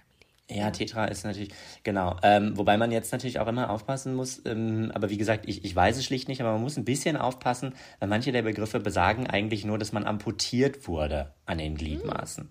ja, 0.49 0.71
Tetra 0.71 1.05
ist 1.05 1.23
natürlich, 1.23 1.51
genau. 1.83 2.15
Ähm, 2.23 2.57
wobei 2.57 2.75
man 2.77 2.91
jetzt 2.91 3.11
natürlich 3.11 3.39
auch 3.39 3.47
immer 3.47 3.69
aufpassen 3.69 4.15
muss. 4.15 4.41
Ähm, 4.47 4.91
aber 4.95 5.11
wie 5.11 5.17
gesagt, 5.17 5.47
ich, 5.47 5.63
ich 5.63 5.75
weiß 5.75 5.95
es 5.95 6.03
schlicht 6.03 6.27
nicht, 6.27 6.41
aber 6.41 6.53
man 6.53 6.61
muss 6.63 6.75
ein 6.75 6.85
bisschen 6.85 7.17
aufpassen, 7.17 7.75
weil 7.99 8.09
manche 8.09 8.31
der 8.31 8.41
Begriffe 8.41 8.79
besagen 8.79 9.27
eigentlich 9.27 9.63
nur, 9.63 9.77
dass 9.77 9.91
man 9.91 10.05
amputiert 10.05 10.87
wurde 10.87 11.35
an 11.47 11.57
den 11.57 11.75
Gliedmaßen. 11.75 12.49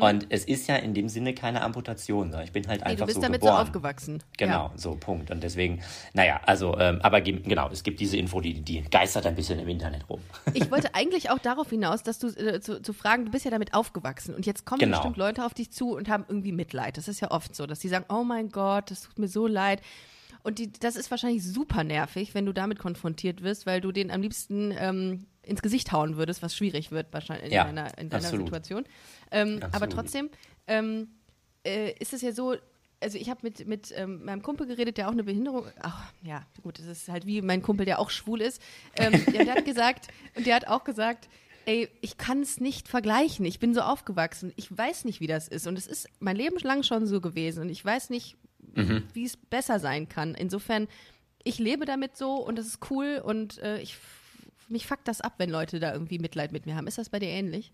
Und 0.00 0.26
es 0.30 0.44
ist 0.44 0.66
ja 0.66 0.76
in 0.76 0.94
dem 0.94 1.08
Sinne 1.08 1.34
keine 1.34 1.62
Amputation, 1.62 2.28
sondern 2.30 2.44
ich 2.44 2.52
bin 2.52 2.66
halt 2.66 2.80
Mhm. 2.80 2.84
Nee, 2.86 2.90
einfach 2.92 3.00
du 3.02 3.06
bist 3.06 3.16
so 3.16 3.22
damit 3.22 3.40
geboren. 3.40 3.56
so 3.56 3.62
aufgewachsen. 3.62 4.22
Genau, 4.38 4.52
Ja. 4.66 4.72
so 4.76 4.94
Punkt. 4.96 5.30
Und 5.30 5.42
deswegen, 5.42 5.80
naja, 6.14 6.40
also, 6.46 6.76
ähm, 6.78 7.00
aber 7.02 7.20
ge- 7.20 7.40
genau, 7.40 7.68
es 7.70 7.82
gibt 7.82 8.00
diese 8.00 8.16
Info, 8.16 8.40
die, 8.40 8.60
die 8.62 8.82
geistert 8.82 9.26
ein 9.26 9.34
bisschen 9.36 9.58
im 9.58 9.68
Internet 9.68 10.08
rum. 10.08 10.20
Ich 10.54 10.70
wollte 10.70 10.94
eigentlich 10.94 11.30
auch 11.30 11.38
darauf 11.38 11.70
hinaus, 11.70 12.02
dass 12.02 12.18
du 12.18 12.28
äh, 12.28 12.60
zu, 12.60 12.82
zu 12.82 12.92
fragen, 12.92 13.26
du 13.26 13.30
bist 13.30 13.44
ja 13.44 13.50
damit 13.50 13.74
aufgewachsen 13.74 14.34
und 14.34 14.46
jetzt 14.46 14.64
kommen 14.64 14.80
Genau. 14.80 14.96
bestimmt 14.98 15.16
Leute 15.16 15.44
auf 15.44 15.54
dich 15.54 15.70
zu 15.70 15.94
und 15.94 16.08
haben 16.08 16.24
irgendwie 16.28 16.52
Mitleid. 16.52 16.96
Das 16.96 17.08
ist 17.08 17.20
ja 17.20 17.30
oft 17.30 17.54
so, 17.54 17.66
dass 17.66 17.78
die 17.80 17.88
sagen, 17.88 18.06
oh 18.08 18.24
mein 18.24 18.48
Gott, 18.48 18.90
das 18.90 19.02
tut 19.02 19.18
mir 19.18 19.28
so 19.28 19.46
leid. 19.46 19.80
Und 20.42 20.58
die, 20.58 20.72
das 20.72 20.96
ist 20.96 21.10
wahrscheinlich 21.10 21.44
super 21.44 21.84
nervig, 21.84 22.34
wenn 22.34 22.46
du 22.46 22.54
damit 22.54 22.78
konfrontiert 22.78 23.42
wirst, 23.42 23.66
weil 23.66 23.82
du 23.82 23.92
den 23.92 24.10
am 24.10 24.22
liebsten 24.22 24.72
ähm, 24.78 25.26
ins 25.42 25.62
Gesicht 25.62 25.92
hauen 25.92 26.16
würdest, 26.16 26.42
was 26.42 26.54
schwierig 26.54 26.90
wird 26.90 27.12
wahrscheinlich 27.12 27.46
in 27.46 27.52
Ja, 27.52 27.64
deiner, 27.64 27.96
in 27.98 28.08
deiner. 28.08 28.28
Situation. 28.28 28.84
Ähm, 29.30 29.60
aber 29.72 29.88
trotzdem 29.88 30.30
ähm, 30.66 31.08
äh, 31.64 31.92
ist 31.98 32.12
es 32.12 32.22
ja 32.22 32.32
so, 32.32 32.56
also 33.00 33.16
ich 33.16 33.30
habe 33.30 33.40
mit, 33.42 33.66
mit 33.66 33.92
ähm, 33.96 34.24
meinem 34.24 34.42
Kumpel 34.42 34.66
geredet, 34.66 34.98
der 34.98 35.08
auch 35.08 35.12
eine 35.12 35.24
Behinderung, 35.24 35.64
ach 35.80 36.12
ja, 36.22 36.44
gut, 36.62 36.78
das 36.78 36.86
ist 36.86 37.08
halt 37.08 37.26
wie 37.26 37.40
mein 37.42 37.62
Kumpel, 37.62 37.86
der 37.86 37.98
auch 37.98 38.10
schwul 38.10 38.40
ist. 38.40 38.60
Ähm, 38.96 39.12
der, 39.32 39.44
der 39.46 39.54
hat 39.54 39.64
gesagt, 39.64 40.08
und 40.36 40.46
der 40.46 40.54
hat 40.56 40.66
auch 40.66 40.84
gesagt, 40.84 41.28
ey, 41.66 41.88
ich 42.00 42.16
kann 42.18 42.40
es 42.42 42.60
nicht 42.60 42.88
vergleichen. 42.88 43.44
Ich 43.44 43.58
bin 43.58 43.74
so 43.74 43.80
aufgewachsen. 43.80 44.52
Ich 44.56 44.76
weiß 44.76 45.04
nicht, 45.04 45.20
wie 45.20 45.26
das 45.26 45.48
ist. 45.48 45.66
Und 45.66 45.78
es 45.78 45.86
ist 45.86 46.08
mein 46.18 46.36
Leben 46.36 46.58
lang 46.58 46.82
schon 46.82 47.06
so 47.06 47.20
gewesen. 47.20 47.62
Und 47.62 47.68
ich 47.68 47.84
weiß 47.84 48.10
nicht, 48.10 48.36
wie 49.14 49.24
es 49.24 49.36
besser 49.36 49.78
sein 49.80 50.08
kann. 50.08 50.34
Insofern, 50.34 50.86
ich 51.42 51.58
lebe 51.58 51.86
damit 51.86 52.16
so 52.16 52.34
und 52.36 52.56
das 52.56 52.66
ist 52.66 52.90
cool 52.90 53.20
und 53.24 53.58
äh, 53.58 53.80
ich, 53.80 53.96
mich 54.70 54.86
fuckt 54.86 55.06
das 55.08 55.20
ab, 55.20 55.34
wenn 55.38 55.50
Leute 55.50 55.80
da 55.80 55.92
irgendwie 55.92 56.18
Mitleid 56.18 56.52
mit 56.52 56.66
mir 56.66 56.76
haben. 56.76 56.86
Ist 56.86 56.98
das 56.98 57.08
bei 57.10 57.18
dir 57.18 57.28
ähnlich? 57.28 57.72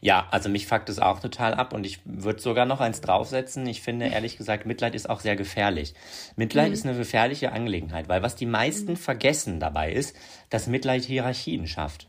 Ja, 0.00 0.26
also 0.30 0.48
mich 0.48 0.66
fuckt 0.66 0.88
es 0.88 0.98
auch 0.98 1.20
total 1.20 1.54
ab 1.54 1.72
und 1.72 1.84
ich 1.86 2.00
würde 2.04 2.40
sogar 2.40 2.64
noch 2.66 2.80
eins 2.80 3.00
draufsetzen. 3.02 3.66
Ich 3.66 3.82
finde 3.82 4.06
ehrlich 4.06 4.36
gesagt, 4.36 4.66
Mitleid 4.66 4.94
ist 4.94 5.08
auch 5.08 5.20
sehr 5.20 5.36
gefährlich. 5.36 5.94
Mitleid 6.36 6.68
Mhm. 6.68 6.72
ist 6.74 6.86
eine 6.86 6.96
gefährliche 6.96 7.52
Angelegenheit, 7.52 8.08
weil 8.08 8.22
was 8.22 8.34
die 8.34 8.46
meisten 8.46 8.96
vergessen 8.96 9.60
dabei 9.60 9.92
ist, 9.92 10.16
dass 10.48 10.66
Mitleid 10.66 11.04
Hierarchien 11.04 11.66
schafft. 11.66 12.08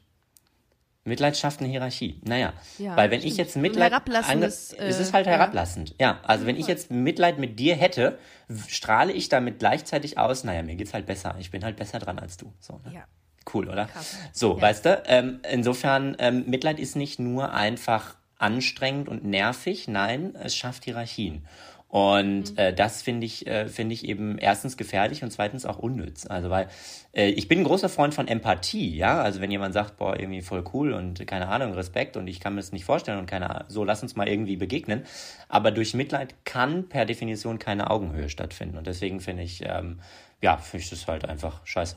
Mitleid 1.03 1.35
schafft 1.35 1.59
eine 1.61 1.69
Hierarchie. 1.69 2.19
Naja, 2.23 2.53
Ja, 2.77 2.95
weil 2.95 3.09
wenn 3.09 3.19
stimmt. 3.21 3.33
ich 3.33 3.37
jetzt 3.39 3.57
Mitleid... 3.57 3.91
ange- 3.91 4.45
es 4.45 4.71
äh, 4.73 4.87
ist 4.87 5.13
halt 5.13 5.25
ja. 5.25 5.33
herablassend. 5.33 5.95
Ja, 5.99 6.19
also 6.23 6.45
wenn 6.45 6.55
ich 6.55 6.67
jetzt 6.67 6.91
Mitleid 6.91 7.39
mit 7.39 7.59
dir 7.59 7.75
hätte, 7.75 8.19
strahle 8.67 9.11
ich 9.11 9.27
damit 9.27 9.57
gleichzeitig 9.59 10.19
aus, 10.19 10.43
naja, 10.43 10.61
mir 10.61 10.75
geht's 10.75 10.93
halt 10.93 11.07
besser. 11.07 11.35
Ich 11.39 11.49
bin 11.49 11.63
halt 11.63 11.75
besser 11.75 11.97
dran 11.97 12.19
als 12.19 12.37
du. 12.37 12.53
So, 12.59 12.79
ne? 12.85 12.93
Ja. 12.93 13.03
Cool, 13.51 13.69
oder? 13.69 13.85
Krass. 13.85 14.17
So, 14.33 14.55
Ja. 14.55 14.61
weißt 14.61 14.85
du, 14.85 15.03
ähm, 15.07 15.39
insofern, 15.49 16.15
ähm, 16.19 16.43
Mitleid 16.47 16.79
ist 16.79 16.95
nicht 16.95 17.19
nur 17.19 17.53
einfach 17.53 18.15
anstrengend 18.37 19.07
und 19.07 19.23
nervig, 19.23 19.87
nein, 19.87 20.35
es 20.35 20.55
schafft 20.55 20.85
Hierarchien. 20.85 21.45
Und 21.91 22.57
äh, 22.57 22.73
das 22.73 23.01
finde 23.01 23.25
ich, 23.25 23.45
äh, 23.47 23.67
finde 23.67 23.93
ich 23.93 24.07
eben 24.07 24.37
erstens 24.37 24.77
gefährlich 24.77 25.23
und 25.23 25.31
zweitens 25.31 25.65
auch 25.65 25.77
unnütz. 25.77 26.25
Also 26.25 26.49
weil 26.49 26.69
äh, 27.11 27.27
ich 27.27 27.49
bin 27.49 27.59
ein 27.59 27.63
großer 27.65 27.89
Freund 27.89 28.13
von 28.13 28.29
Empathie, 28.29 28.95
ja. 28.95 29.21
Also 29.21 29.41
wenn 29.41 29.51
jemand 29.51 29.73
sagt, 29.73 29.97
boah, 29.97 30.17
irgendwie 30.17 30.41
voll 30.41 30.63
cool 30.73 30.93
und 30.93 31.27
keine 31.27 31.49
Ahnung, 31.49 31.73
Respekt 31.73 32.15
und 32.15 32.27
ich 32.27 32.39
kann 32.39 32.55
mir 32.55 32.61
das 32.61 32.71
nicht 32.71 32.85
vorstellen 32.85 33.19
und 33.19 33.25
keine 33.25 33.49
Ahnung, 33.49 33.65
so 33.67 33.83
lass 33.83 34.01
uns 34.03 34.15
mal 34.15 34.29
irgendwie 34.29 34.55
begegnen. 34.55 35.03
Aber 35.49 35.71
durch 35.71 35.93
Mitleid 35.93 36.33
kann 36.45 36.87
per 36.87 37.03
Definition 37.05 37.59
keine 37.59 37.89
Augenhöhe 37.91 38.29
stattfinden. 38.29 38.77
Und 38.77 38.87
deswegen 38.87 39.19
finde 39.19 39.43
ich, 39.43 39.61
ähm, 39.65 39.99
ja, 40.41 40.57
finde 40.57 40.83
ich 40.83 40.89
das 40.89 41.07
halt 41.07 41.25
einfach 41.25 41.65
scheiße. 41.65 41.95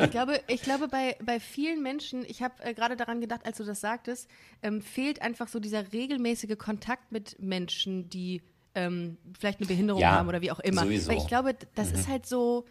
Ich 0.00 0.10
glaube, 0.10 0.40
ich 0.48 0.62
glaube 0.62 0.88
bei, 0.88 1.16
bei 1.24 1.38
vielen 1.38 1.82
Menschen, 1.82 2.24
ich 2.26 2.42
habe 2.42 2.54
äh, 2.62 2.74
gerade 2.74 2.96
daran 2.96 3.20
gedacht, 3.20 3.46
als 3.46 3.58
du 3.58 3.64
das 3.64 3.80
sagtest, 3.80 4.28
ähm, 4.62 4.82
fehlt 4.82 5.22
einfach 5.22 5.48
so 5.48 5.60
dieser 5.60 5.92
regelmäßige 5.92 6.58
Kontakt 6.58 7.12
mit 7.12 7.40
Menschen, 7.40 8.08
die 8.10 8.42
ähm, 8.74 9.16
vielleicht 9.38 9.60
eine 9.60 9.66
Behinderung 9.66 10.00
Ja, 10.00 10.12
haben 10.12 10.28
oder 10.28 10.40
wie 10.40 10.50
auch 10.50 10.60
immer. 10.60 10.82
sowieso. 10.82 11.10
Weil 11.10 11.18
ich 11.18 11.26
glaube, 11.26 11.54
das 11.74 11.92
ist 11.92 12.08
halt 12.08 12.26
so, 12.26 12.64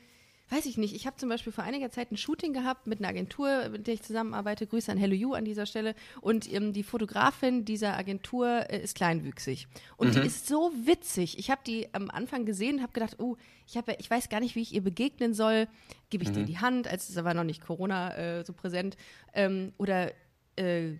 weiß 0.49 0.65
ich 0.65 0.77
nicht. 0.77 0.95
Ich 0.95 1.05
habe 1.05 1.17
zum 1.17 1.29
Beispiel 1.29 1.53
vor 1.53 1.63
einiger 1.63 1.91
Zeit 1.91 2.11
ein 2.11 2.17
Shooting 2.17 2.53
gehabt 2.53 2.87
mit 2.87 2.99
einer 2.99 3.09
Agentur, 3.09 3.69
mit 3.69 3.87
der 3.87 3.93
ich 3.93 4.01
zusammenarbeite. 4.01 4.67
Grüße 4.67 4.91
an 4.91 4.97
Hello 4.97 5.13
You 5.13 5.33
an 5.33 5.45
dieser 5.45 5.65
Stelle. 5.65 5.95
Und 6.21 6.51
ähm, 6.51 6.73
die 6.73 6.83
Fotografin 6.83 7.65
dieser 7.65 7.97
Agentur 7.97 8.69
äh, 8.69 8.81
ist 8.81 8.95
kleinwüchsig. 8.95 9.67
Und 9.97 10.15
die 10.15 10.19
ist 10.19 10.47
so 10.47 10.71
witzig. 10.85 11.37
Ich 11.37 11.51
habe 11.51 11.61
die 11.65 11.93
am 11.93 12.09
Anfang 12.09 12.45
gesehen 12.45 12.77
und 12.77 12.81
habe 12.81 12.93
gedacht, 12.93 13.17
oh, 13.19 13.37
ich, 13.67 13.77
hab, 13.77 13.87
ich 13.99 14.09
weiß 14.09 14.29
gar 14.29 14.39
nicht, 14.39 14.55
wie 14.55 14.61
ich 14.61 14.73
ihr 14.73 14.83
begegnen 14.83 15.33
soll. 15.33 15.67
Gebe 16.09 16.23
ich 16.23 16.31
dir 16.31 16.43
die 16.43 16.57
Hand, 16.57 16.87
als 16.87 17.09
es 17.09 17.23
war 17.23 17.33
noch 17.33 17.43
nicht 17.43 17.61
Corona 17.61 18.15
äh, 18.15 18.45
so 18.45 18.53
präsent. 18.53 18.97
Ähm, 19.33 19.73
oder 19.77 20.11
äh, 20.55 20.95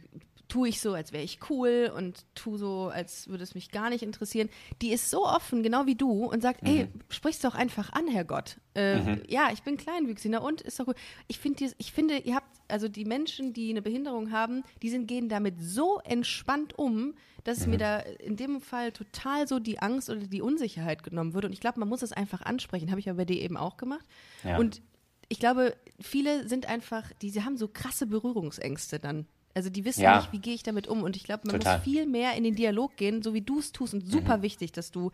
tue 0.49 0.67
ich 0.67 0.81
so, 0.81 0.93
als 0.93 1.13
wäre 1.13 1.23
ich 1.23 1.39
cool 1.49 1.91
und 1.95 2.25
tu 2.35 2.57
so, 2.57 2.89
als 2.89 3.29
würde 3.29 3.43
es 3.43 3.55
mich 3.55 3.71
gar 3.71 3.89
nicht 3.89 4.01
interessieren. 4.01 4.49
Die 4.81 4.91
ist 4.91 5.09
so 5.09 5.25
offen, 5.25 5.63
genau 5.63 5.85
wie 5.85 5.95
du, 5.95 6.25
und 6.25 6.41
sagt, 6.41 6.61
ey, 6.67 6.87
sprich's 7.07 7.39
doch 7.39 7.55
einfach 7.55 7.93
an, 7.93 8.07
Herrgott. 8.07 8.57
Äh, 8.75 9.21
Ja, 9.31 9.49
ich 9.53 9.61
bin 9.63 9.77
kleinwüchsig, 9.77 10.31
na 10.31 10.39
und 10.39 10.61
ist 10.61 10.79
doch 10.79 10.87
gut. 10.87 10.95
Ich 11.27 11.39
finde, 11.39 11.71
ich 11.77 11.91
finde, 11.93 12.17
ihr 12.17 12.35
habt, 12.35 12.49
also 12.67 12.87
die 12.89 13.05
Menschen, 13.05 13.53
die 13.53 13.69
eine 13.69 13.81
Behinderung 13.81 14.31
haben, 14.31 14.63
die 14.81 14.89
sind, 14.89 15.07
gehen 15.07 15.29
damit 15.29 15.61
so 15.61 15.99
entspannt 16.03 16.77
um, 16.77 17.13
dass 17.43 17.67
mir 17.67 17.77
da 17.77 17.99
in 17.99 18.35
dem 18.35 18.59
Fall 18.59 18.91
total 18.91 19.47
so 19.47 19.59
die 19.59 19.79
Angst 19.79 20.09
oder 20.09 20.19
die 20.19 20.41
Unsicherheit 20.41 21.03
genommen 21.03 21.33
wird. 21.33 21.45
Und 21.45 21.53
ich 21.53 21.61
glaube, 21.61 21.79
man 21.79 21.87
muss 21.87 22.01
es 22.01 22.11
einfach 22.11 22.41
ansprechen. 22.41 22.89
Habe 22.89 22.99
ich 22.99 23.05
ja 23.05 23.13
bei 23.13 23.25
dir 23.25 23.39
eben 23.41 23.55
auch 23.55 23.77
gemacht. 23.77 24.05
Ja. 24.43 24.57
Und 24.57 24.81
ich 25.29 25.39
glaube, 25.39 25.75
viele 26.01 26.47
sind 26.47 26.67
einfach, 26.67 27.11
die, 27.21 27.29
sie 27.29 27.43
haben 27.43 27.55
so 27.55 27.67
krasse 27.67 28.07
Berührungsängste 28.07 28.99
dann. 28.99 29.27
Also 29.53 29.69
die 29.69 29.83
wissen 29.85 30.01
Ja. 30.01 30.15
nicht, 30.17 30.31
wie 30.31 30.39
gehe 30.39 30.53
ich 30.53 30.63
damit 30.63 30.87
um. 30.87 31.03
Und 31.03 31.15
ich 31.15 31.23
glaube, 31.23 31.47
man 31.47 31.57
Total. 31.57 31.77
muss 31.77 31.83
viel 31.83 32.05
mehr 32.05 32.35
in 32.35 32.43
den 32.43 32.55
Dialog 32.55 32.95
gehen, 32.97 33.21
so 33.21 33.33
wie 33.33 33.41
du 33.41 33.59
es 33.59 33.71
tust. 33.71 33.93
Und 33.93 34.07
super 34.09 34.37
Mhm. 34.37 34.41
wichtig, 34.43 34.71
dass 34.71 34.91
du 34.91 35.11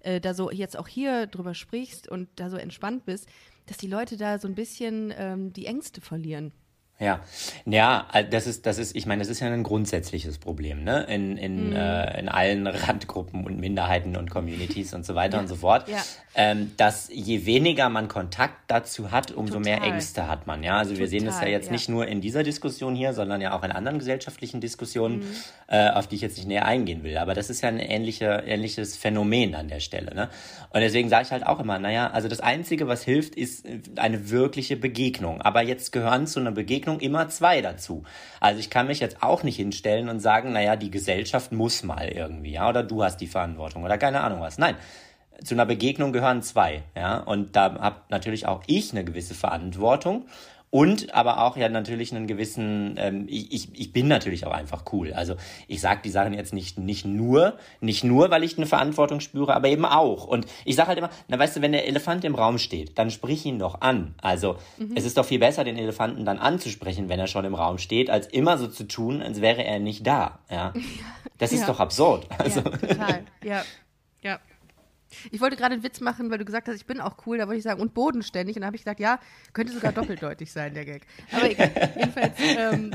äh, 0.00 0.20
da 0.20 0.34
so 0.34 0.50
jetzt 0.50 0.76
auch 0.78 0.88
hier 0.88 1.26
drüber 1.26 1.54
sprichst 1.54 2.08
und 2.08 2.28
da 2.36 2.50
so 2.50 2.56
entspannt 2.56 3.04
bist, 3.04 3.26
dass 3.66 3.78
die 3.78 3.86
Leute 3.86 4.16
da 4.16 4.38
so 4.38 4.48
ein 4.48 4.54
bisschen 4.54 5.12
ähm, 5.16 5.52
die 5.52 5.66
Ängste 5.66 6.00
verlieren. 6.00 6.52
Ja, 7.00 7.20
ja, 7.66 8.06
das 8.30 8.46
ist, 8.46 8.66
das 8.66 8.78
ist, 8.78 8.94
ich 8.94 9.04
meine, 9.04 9.20
das 9.20 9.28
ist 9.28 9.40
ja 9.40 9.48
ein 9.48 9.64
grundsätzliches 9.64 10.38
Problem, 10.38 10.84
ne? 10.84 11.02
In, 11.08 11.36
in, 11.36 11.70
Mhm. 11.70 11.76
äh, 11.76 12.20
in 12.20 12.28
allen 12.28 12.66
Randgruppen 12.68 13.44
und 13.44 13.58
Minderheiten 13.58 14.16
und 14.16 14.30
Communities 14.30 14.94
und 14.94 15.04
so 15.04 15.16
weiter 15.16 15.40
und 15.40 15.48
so 15.48 15.56
fort. 15.56 15.88
Ja. 15.88 15.98
Ähm, 16.36 16.72
dass 16.76 17.08
je 17.12 17.46
weniger 17.46 17.88
man 17.88 18.08
Kontakt 18.08 18.54
dazu 18.68 19.10
hat, 19.12 19.30
umso 19.32 19.60
mehr 19.60 19.76
Total. 19.78 19.92
Ängste 19.92 20.28
hat 20.28 20.46
man, 20.46 20.62
ja. 20.62 20.78
Also 20.78 20.96
wir 20.96 21.06
sehen 21.08 21.24
das 21.24 21.34
ja 21.34 21.40
Total, 21.40 21.52
jetzt 21.52 21.66
ja. 21.66 21.72
nicht 21.72 21.88
nur 21.88 22.06
in 22.06 22.20
dieser 22.20 22.42
Diskussion 22.44 22.94
hier, 22.94 23.12
sondern 23.12 23.40
ja 23.40 23.56
auch 23.56 23.62
in 23.64 23.72
anderen 23.72 23.98
gesellschaftlichen 23.98 24.60
Diskussionen, 24.60 25.18
Mhm. 25.18 25.26
äh, 25.68 25.90
auf 25.90 26.06
die 26.06 26.14
ich 26.16 26.22
jetzt 26.22 26.36
nicht 26.36 26.46
näher 26.48 26.64
eingehen 26.64 27.02
will. 27.02 27.18
Aber 27.18 27.34
das 27.34 27.50
ist 27.50 27.60
ja 27.60 27.68
ein 27.68 27.78
ähnlicher, 27.80 28.46
ähnliches 28.46 28.96
Phänomen 28.96 29.54
an 29.56 29.66
der 29.68 29.80
Stelle, 29.80 30.14
ne? 30.14 30.28
Und 30.70 30.80
deswegen 30.80 31.08
sage 31.08 31.24
ich 31.26 31.32
halt 31.32 31.46
auch 31.46 31.58
immer, 31.60 31.78
naja, 31.78 32.10
also 32.10 32.26
das 32.28 32.40
Einzige, 32.40 32.86
was 32.88 33.02
hilft, 33.04 33.34
ist 33.36 33.64
äh, 33.66 33.80
eine 33.96 34.30
wirkliche 34.30 34.76
Begegnung. 34.76 35.40
Aber 35.42 35.62
jetzt 35.62 35.90
gehören 35.92 36.26
zu 36.28 36.40
einer 36.40 36.52
Begegnung 36.52 36.83
immer 36.86 37.28
zwei 37.28 37.60
dazu. 37.60 38.04
Also 38.40 38.60
ich 38.60 38.70
kann 38.70 38.86
mich 38.86 39.00
jetzt 39.00 39.22
auch 39.22 39.42
nicht 39.42 39.56
hinstellen 39.56 40.08
und 40.08 40.20
sagen, 40.20 40.52
naja, 40.52 40.76
die 40.76 40.90
Gesellschaft 40.90 41.52
muss 41.52 41.82
mal 41.82 42.08
irgendwie, 42.08 42.52
ja, 42.52 42.68
oder 42.68 42.82
du 42.82 43.02
hast 43.02 43.18
die 43.18 43.26
Verantwortung 43.26 43.84
oder 43.84 43.98
keine 43.98 44.22
Ahnung 44.22 44.40
was. 44.40 44.58
Nein. 44.58 44.76
Zu 45.42 45.56
einer 45.56 45.66
Begegnung 45.66 46.12
gehören 46.12 46.42
zwei, 46.42 46.84
ja, 46.96 47.18
und 47.18 47.56
da 47.56 47.74
habe 47.80 47.96
natürlich 48.08 48.46
auch 48.46 48.62
ich 48.68 48.92
eine 48.92 49.04
gewisse 49.04 49.34
Verantwortung 49.34 50.26
und 50.74 51.14
aber 51.14 51.40
auch 51.44 51.56
ja 51.56 51.68
natürlich 51.68 52.12
einen 52.12 52.26
gewissen, 52.26 52.96
ähm, 52.98 53.26
ich, 53.28 53.52
ich, 53.52 53.68
ich 53.80 53.92
bin 53.92 54.08
natürlich 54.08 54.44
auch 54.44 54.50
einfach 54.50 54.82
cool. 54.92 55.12
Also 55.12 55.36
ich 55.68 55.80
sage 55.80 56.00
die 56.02 56.10
Sachen 56.10 56.34
jetzt 56.34 56.52
nicht, 56.52 56.78
nicht 56.80 57.04
nur, 57.04 57.56
nicht 57.80 58.02
nur, 58.02 58.28
weil 58.32 58.42
ich 58.42 58.56
eine 58.56 58.66
Verantwortung 58.66 59.20
spüre, 59.20 59.54
aber 59.54 59.68
eben 59.68 59.84
auch. 59.84 60.24
Und 60.26 60.46
ich 60.64 60.74
sage 60.74 60.88
halt 60.88 60.98
immer, 60.98 61.10
na 61.28 61.38
weißt 61.38 61.54
du, 61.54 61.62
wenn 61.62 61.70
der 61.70 61.86
Elefant 61.86 62.24
im 62.24 62.34
Raum 62.34 62.58
steht, 62.58 62.98
dann 62.98 63.12
sprich 63.12 63.46
ihn 63.46 63.60
doch 63.60 63.82
an. 63.82 64.16
Also 64.20 64.56
es 64.96 65.04
ist 65.04 65.16
doch 65.16 65.24
viel 65.24 65.38
besser, 65.38 65.62
den 65.62 65.76
Elefanten 65.78 66.24
dann 66.24 66.38
anzusprechen, 66.40 67.08
wenn 67.08 67.20
er 67.20 67.28
schon 67.28 67.44
im 67.44 67.54
Raum 67.54 67.78
steht, 67.78 68.10
als 68.10 68.26
immer 68.26 68.58
so 68.58 68.66
zu 68.66 68.82
tun, 68.88 69.22
als 69.22 69.40
wäre 69.40 69.62
er 69.62 69.78
nicht 69.78 70.04
da. 70.04 70.40
Ja. 70.50 70.72
Das 71.38 71.50
ist 71.52 71.60
Ja. 71.62 71.66
doch 71.66 71.80
absurd. 71.80 72.26
Also, 72.38 72.60
Ja, 72.60 72.70
total. 72.70 73.24
ja, 73.44 73.62
ja. 74.22 74.38
Ich 75.30 75.40
wollte 75.40 75.56
gerade 75.56 75.74
einen 75.74 75.82
Witz 75.82 76.00
machen, 76.00 76.30
weil 76.30 76.38
du 76.38 76.44
gesagt 76.44 76.68
hast, 76.68 76.76
ich 76.76 76.86
bin 76.86 77.00
auch 77.00 77.16
cool, 77.26 77.38
da 77.38 77.46
wollte 77.46 77.58
ich 77.58 77.64
sagen, 77.64 77.80
und 77.80 77.94
bodenständig. 77.94 78.56
Und 78.56 78.62
da 78.62 78.66
habe 78.66 78.76
ich 78.76 78.84
gedacht, 78.84 79.00
ja, 79.00 79.18
könnte 79.52 79.72
sogar 79.72 79.92
doppeldeutig 79.94 80.52
sein, 80.52 80.74
der 80.74 80.84
Gag. 80.84 81.06
Aber 81.32 81.50
egal. 81.50 81.70
Jedenfalls, 81.96 82.34
ähm, 82.40 82.92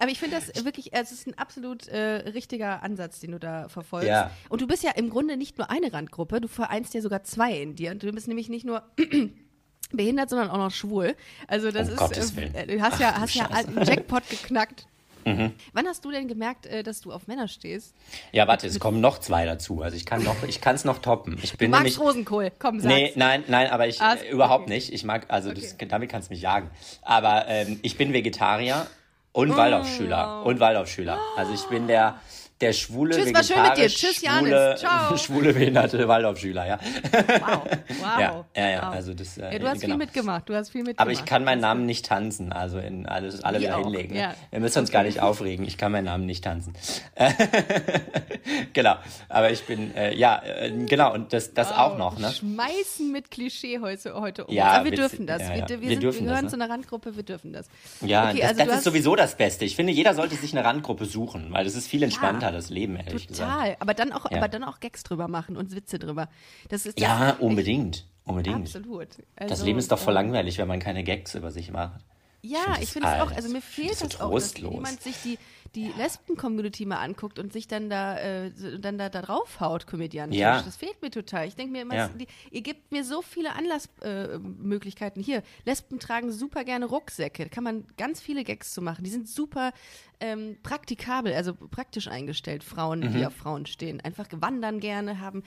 aber 0.00 0.10
ich 0.10 0.18
finde 0.18 0.36
das 0.36 0.64
wirklich, 0.64 0.94
es 0.94 1.12
ist 1.12 1.26
ein 1.26 1.36
absolut 1.36 1.86
äh, 1.88 2.30
richtiger 2.30 2.82
Ansatz, 2.82 3.20
den 3.20 3.32
du 3.32 3.38
da 3.38 3.68
verfolgst. 3.68 4.08
Ja. 4.08 4.30
Und 4.48 4.62
du 4.62 4.66
bist 4.66 4.82
ja 4.82 4.92
im 4.92 5.10
Grunde 5.10 5.36
nicht 5.36 5.58
nur 5.58 5.70
eine 5.70 5.92
Randgruppe, 5.92 6.40
du 6.40 6.48
vereinst 6.48 6.94
ja 6.94 7.02
sogar 7.02 7.22
zwei 7.22 7.52
in 7.60 7.74
dir. 7.74 7.90
Und 7.90 8.02
du 8.02 8.10
bist 8.10 8.26
nämlich 8.26 8.48
nicht 8.48 8.64
nur 8.64 8.82
behindert, 9.92 10.30
sondern 10.30 10.48
auch 10.48 10.56
noch 10.56 10.70
schwul. 10.70 11.14
Also 11.48 11.70
das 11.70 11.90
Um 11.90 12.10
ist, 12.12 12.38
äh, 12.38 12.46
äh, 12.54 12.66
du 12.66 12.80
hast 12.80 12.98
ja, 12.98 13.12
Ach, 13.14 13.20
hast 13.20 13.34
ja 13.34 13.50
einen 13.50 13.84
Jackpot 13.84 14.26
geknackt. 14.30 14.86
Wann 15.24 15.86
hast 15.86 16.04
du 16.04 16.10
denn 16.10 16.28
gemerkt, 16.28 16.66
äh, 16.66 16.82
dass 16.82 17.00
du 17.00 17.12
auf 17.12 17.26
Männer 17.26 17.48
stehst? 17.48 17.94
ja, 18.32 18.46
warte, 18.48 18.66
es 18.66 18.78
kommen 18.80 19.00
noch 19.00 19.18
zwei 19.18 19.44
dazu. 19.44 19.82
Also 19.82 19.96
ich 19.96 20.06
kann 20.06 20.22
noch, 20.22 20.42
ich 20.46 20.60
kann 20.60 20.74
es 20.74 20.84
noch 20.84 20.98
toppen. 20.98 21.38
Ich 21.42 21.56
bin 21.56 21.70
Du 21.70 21.76
nämlich, 21.78 21.96
magst 21.98 22.08
Rosenkohl, 22.08 22.50
komm, 22.58 22.80
sag's. 22.80 22.94
Nee, 22.94 23.12
nein, 23.16 23.44
nein, 23.48 23.70
aber 23.70 23.86
ich 23.88 24.00
Ah, 24.00 24.14
äh, 24.14 24.30
überhaupt 24.30 24.64
okay. 24.64 24.74
nicht. 24.74 24.92
Ich 24.92 25.04
mag, 25.04 25.26
also 25.28 25.52
das, 25.52 25.74
Okay. 25.74 25.86
damit 25.88 26.10
kannst 26.10 26.30
du 26.30 26.34
mich 26.34 26.42
jagen. 26.42 26.70
Aber 27.02 27.44
ähm, 27.48 27.78
ich 27.82 27.96
bin 27.96 28.12
Vegetarier 28.12 28.86
und 29.32 29.56
Waldorfschüler. 29.56 30.42
Und 30.44 30.58
Waldorfschüler. 30.60 31.18
Also 31.36 31.52
ich 31.54 31.62
bin 31.66 31.86
der, 31.86 32.20
der 32.60 32.72
schwule, 32.72 33.16
Tschüss, 33.16 33.34
war 33.34 33.42
schön 33.42 33.62
mit 33.62 33.76
dir. 33.78 33.88
Tschüss, 33.88 34.16
schwule, 34.16 34.50
Janis. 34.50 34.80
Ciao. 34.80 35.16
schwule, 35.16 35.52
behinderte 35.54 36.06
Waldorfschüler, 36.06 36.66
ja. 36.66 36.78
Wow, 36.80 37.62
wow. 38.00 38.20
Ja, 38.20 38.44
ja, 38.54 38.68
ja, 38.68 38.82
wow. 38.82 38.94
also 38.94 39.14
das, 39.14 39.38
äh, 39.38 39.52
ja, 39.52 39.58
du 39.58 39.68
hast 39.68 39.80
genau. 39.80 39.94
viel 39.94 39.98
mitgemacht, 39.98 40.48
du 40.48 40.54
hast 40.54 40.70
viel 40.70 40.82
mitgemacht. 40.82 41.00
Aber 41.00 41.10
ich 41.12 41.24
kann 41.24 41.44
meinen 41.44 41.60
Namen 41.60 41.86
nicht 41.86 42.06
tanzen, 42.06 42.52
also 42.52 42.78
in 42.78 43.06
alles, 43.06 43.42
alle 43.42 43.58
Wie 43.58 43.62
wieder 43.62 43.78
hinlegen. 43.78 44.14
ne? 44.14 44.20
ja. 44.20 44.34
Wir 44.50 44.60
müssen 44.60 44.80
uns 44.80 44.90
gar 44.90 45.04
nicht 45.04 45.20
aufregen. 45.20 45.66
Ich 45.66 45.78
kann 45.78 45.92
meinen 45.92 46.04
Namen 46.04 46.26
nicht 46.26 46.44
tanzen. 46.44 46.74
genau. 48.72 48.96
Aber 49.28 49.50
ich 49.50 49.62
bin, 49.64 49.94
äh, 49.94 50.14
ja, 50.14 50.42
äh, 50.44 50.70
genau, 50.86 51.14
und 51.14 51.32
das, 51.32 51.54
das 51.54 51.72
auch 51.72 51.96
noch, 51.96 52.18
ne? 52.18 52.30
Schmeißen 52.30 53.10
mit 53.10 53.30
Klischee 53.30 53.80
heute, 53.80 54.14
heute 54.14 54.44
um. 54.44 54.54
Ja, 54.54 54.66
Aber 54.66 54.84
wir 54.84 54.92
witzig. 54.92 55.08
dürfen 55.08 55.26
das. 55.26 55.42
Ja, 55.42 55.48
wir, 55.48 55.56
ja. 55.56 55.68
wir, 55.68 55.80
Wir 55.80 55.88
sind, 55.88 56.02
dürfen 56.02 56.02
wir 56.02 56.10
das, 56.10 56.28
gehören 56.28 56.44
ne? 56.44 56.50
zu 56.50 56.56
einer 56.56 56.70
Randgruppe, 56.70 57.16
wir 57.16 57.22
dürfen 57.22 57.52
das. 57.52 57.66
Ja, 58.02 58.28
okay, 58.28 58.40
das, 58.40 58.50
also 58.50 58.64
das 58.64 58.78
ist 58.78 58.84
sowieso 58.84 59.16
das 59.16 59.36
Beste. 59.36 59.64
Ich 59.64 59.76
finde, 59.76 59.92
jeder 59.92 60.14
sollte 60.14 60.36
sich 60.36 60.52
eine 60.52 60.64
Randgruppe 60.64 61.06
suchen, 61.06 61.46
weil 61.50 61.64
das 61.64 61.74
ist 61.74 61.86
viel 61.86 62.02
entspannter, 62.02 62.49
das 62.52 62.70
Leben, 62.70 62.96
ehrlich 62.96 63.28
gesagt. 63.28 63.50
total. 63.50 63.76
Aber 63.80 63.94
dann 63.94 64.12
auch, 64.12 64.30
Ja. 64.30 64.38
aber 64.38 64.48
dann 64.48 64.64
auch 64.64 64.80
Gags 64.80 65.02
drüber 65.02 65.28
machen 65.28 65.56
und 65.56 65.74
Witze 65.74 65.98
drüber. 65.98 66.28
Das 66.68 66.86
ist 66.86 66.98
das 66.98 67.02
Ja, 67.02 67.36
unbedingt. 67.40 68.06
Unbedingt. 68.24 68.56
Absolut. 68.66 69.08
Das 69.36 69.50
Also, 69.52 69.64
Leben 69.64 69.78
ist 69.78 69.90
doch 69.90 69.98
voll 69.98 70.12
ähm, 70.14 70.26
langweilig, 70.26 70.58
wenn 70.58 70.68
man 70.68 70.78
keine 70.78 71.02
Gags 71.02 71.34
über 71.34 71.50
sich 71.50 71.70
macht. 71.70 72.00
Ja, 72.42 72.58
ich 72.74 72.80
das 72.80 72.90
finde 72.90 73.08
es 73.08 73.20
auch, 73.20 73.32
also 73.32 73.48
mir 73.50 73.60
fehlt 73.60 73.90
das 73.90 73.98
das 74.00 74.12
so 74.14 74.24
auch, 74.24 74.32
dass 74.32 74.56
jemand 74.56 75.02
sich 75.02 75.16
die, 75.22 75.38
die 75.74 75.92
Lesben-Community 75.96 76.84
mal 76.84 76.98
anguckt 76.98 77.38
und 77.38 77.52
sich 77.52 77.68
dann 77.68 77.88
da, 77.90 78.18
äh, 78.18 78.50
dann 78.80 78.98
da, 78.98 79.08
da 79.08 79.22
draufhaut, 79.22 79.86
komödiantisch. 79.86 80.38
Ja. 80.40 80.62
Das 80.62 80.76
fehlt 80.76 81.00
mir 81.00 81.10
total. 81.10 81.46
Ich 81.46 81.54
denke 81.54 81.72
mir 81.72 81.82
immer, 81.82 81.94
Ja. 81.94 82.08
die, 82.08 82.26
ihr 82.50 82.62
gebt 82.62 82.90
mir 82.90 83.04
so 83.04 83.22
viele 83.22 83.50
Anlassmöglichkeiten. 83.54 85.22
Äh. 85.22 85.24
Hier, 85.24 85.42
Lesben 85.64 85.98
tragen 85.98 86.32
super 86.32 86.64
gerne 86.64 86.86
Rucksäcke. 86.86 87.44
Da 87.44 87.48
kann 87.48 87.64
man 87.64 87.84
ganz 87.96 88.20
viele 88.20 88.44
Gags 88.44 88.72
zu 88.72 88.82
machen. 88.82 89.04
Die 89.04 89.10
sind 89.10 89.28
super 89.28 89.72
ähm, 90.20 90.56
praktikabel, 90.62 91.32
also 91.34 91.54
praktisch 91.54 92.08
eingestellt, 92.08 92.62
Frauen, 92.64 93.00
Mhm. 93.00 93.12
die 93.14 93.26
auf 93.26 93.34
Frauen 93.34 93.66
stehen. 93.66 94.00
Einfach 94.00 94.26
wandern 94.32 94.80
gerne, 94.80 95.20
haben 95.20 95.42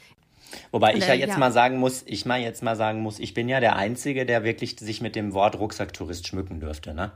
Wobei 0.72 0.94
ich 0.96 1.04
Äh, 1.06 1.10
ja 1.10 1.14
jetzt 1.14 1.30
ja. 1.34 1.38
mal 1.38 1.52
sagen 1.54 1.78
muss, 1.78 2.04
ich 2.06 2.26
mal 2.26 2.40
jetzt 2.42 2.64
mal 2.64 2.76
sagen 2.76 3.02
muss, 3.02 3.18
ich 3.20 3.34
bin 3.34 3.48
ja 3.48 3.60
der 3.62 3.76
Einzige, 3.78 4.26
der 4.26 4.44
wirklich 4.44 4.78
sich 4.78 5.00
mit 5.00 5.16
dem 5.16 5.34
Wort 5.34 5.58
Rucksacktourist 5.58 6.28
schmücken 6.28 6.60
dürfte, 6.60 6.94
ne? 6.94 7.12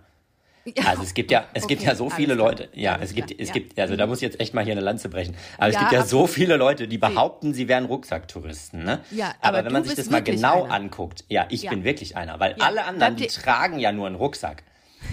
Also 0.85 1.03
es 1.03 1.13
gibt 1.13 1.31
ja, 1.31 1.45
es 1.53 1.67
gibt 1.67 1.81
Okay, 1.81 1.89
ja 1.89 1.95
so 1.95 2.09
viele. 2.09 2.33
Leute, 2.33 2.69
ja, 2.73 2.97
es 3.01 3.13
gibt, 3.13 3.31
es 3.39 3.47
ja. 3.49 3.53
gibt, 3.53 3.79
also 3.79 3.95
da 3.95 4.05
muss 4.07 4.17
ich 4.19 4.23
jetzt 4.23 4.39
echt 4.39 4.53
mal 4.53 4.63
hier 4.63 4.73
eine 4.73 4.81
Lanze 4.81 5.09
brechen. 5.09 5.35
Aber 5.57 5.67
es 5.69 5.75
Ja, 5.75 5.81
gibt 5.81 5.91
ja 5.93 6.03
so 6.03 6.27
viele 6.27 6.57
Leute, 6.57 6.87
die 6.87 6.97
behaupten, 6.97 7.53
sie 7.53 7.67
wären 7.67 7.85
Rucksacktouristen, 7.85 8.83
ne? 8.83 8.99
Ja, 9.11 9.33
aber, 9.41 9.59
aber 9.59 9.65
wenn 9.65 9.73
man 9.73 9.83
sich 9.83 9.95
das 9.95 10.09
mal 10.09 10.21
genau 10.23 10.63
einer. 10.63 10.73
anguckt, 10.73 11.23
ja, 11.29 11.45
ich 11.49 11.63
Ja. 11.63 11.69
bin 11.71 11.83
wirklich 11.83 12.17
einer, 12.17 12.39
weil 12.39 12.55
Ja, 12.57 12.65
alle 12.65 12.85
anderen, 12.85 13.15
die 13.15 13.27
tragen 13.27 13.79
ja 13.79 13.91
nur 13.91 14.07
einen 14.07 14.15
Rucksack. 14.15 14.63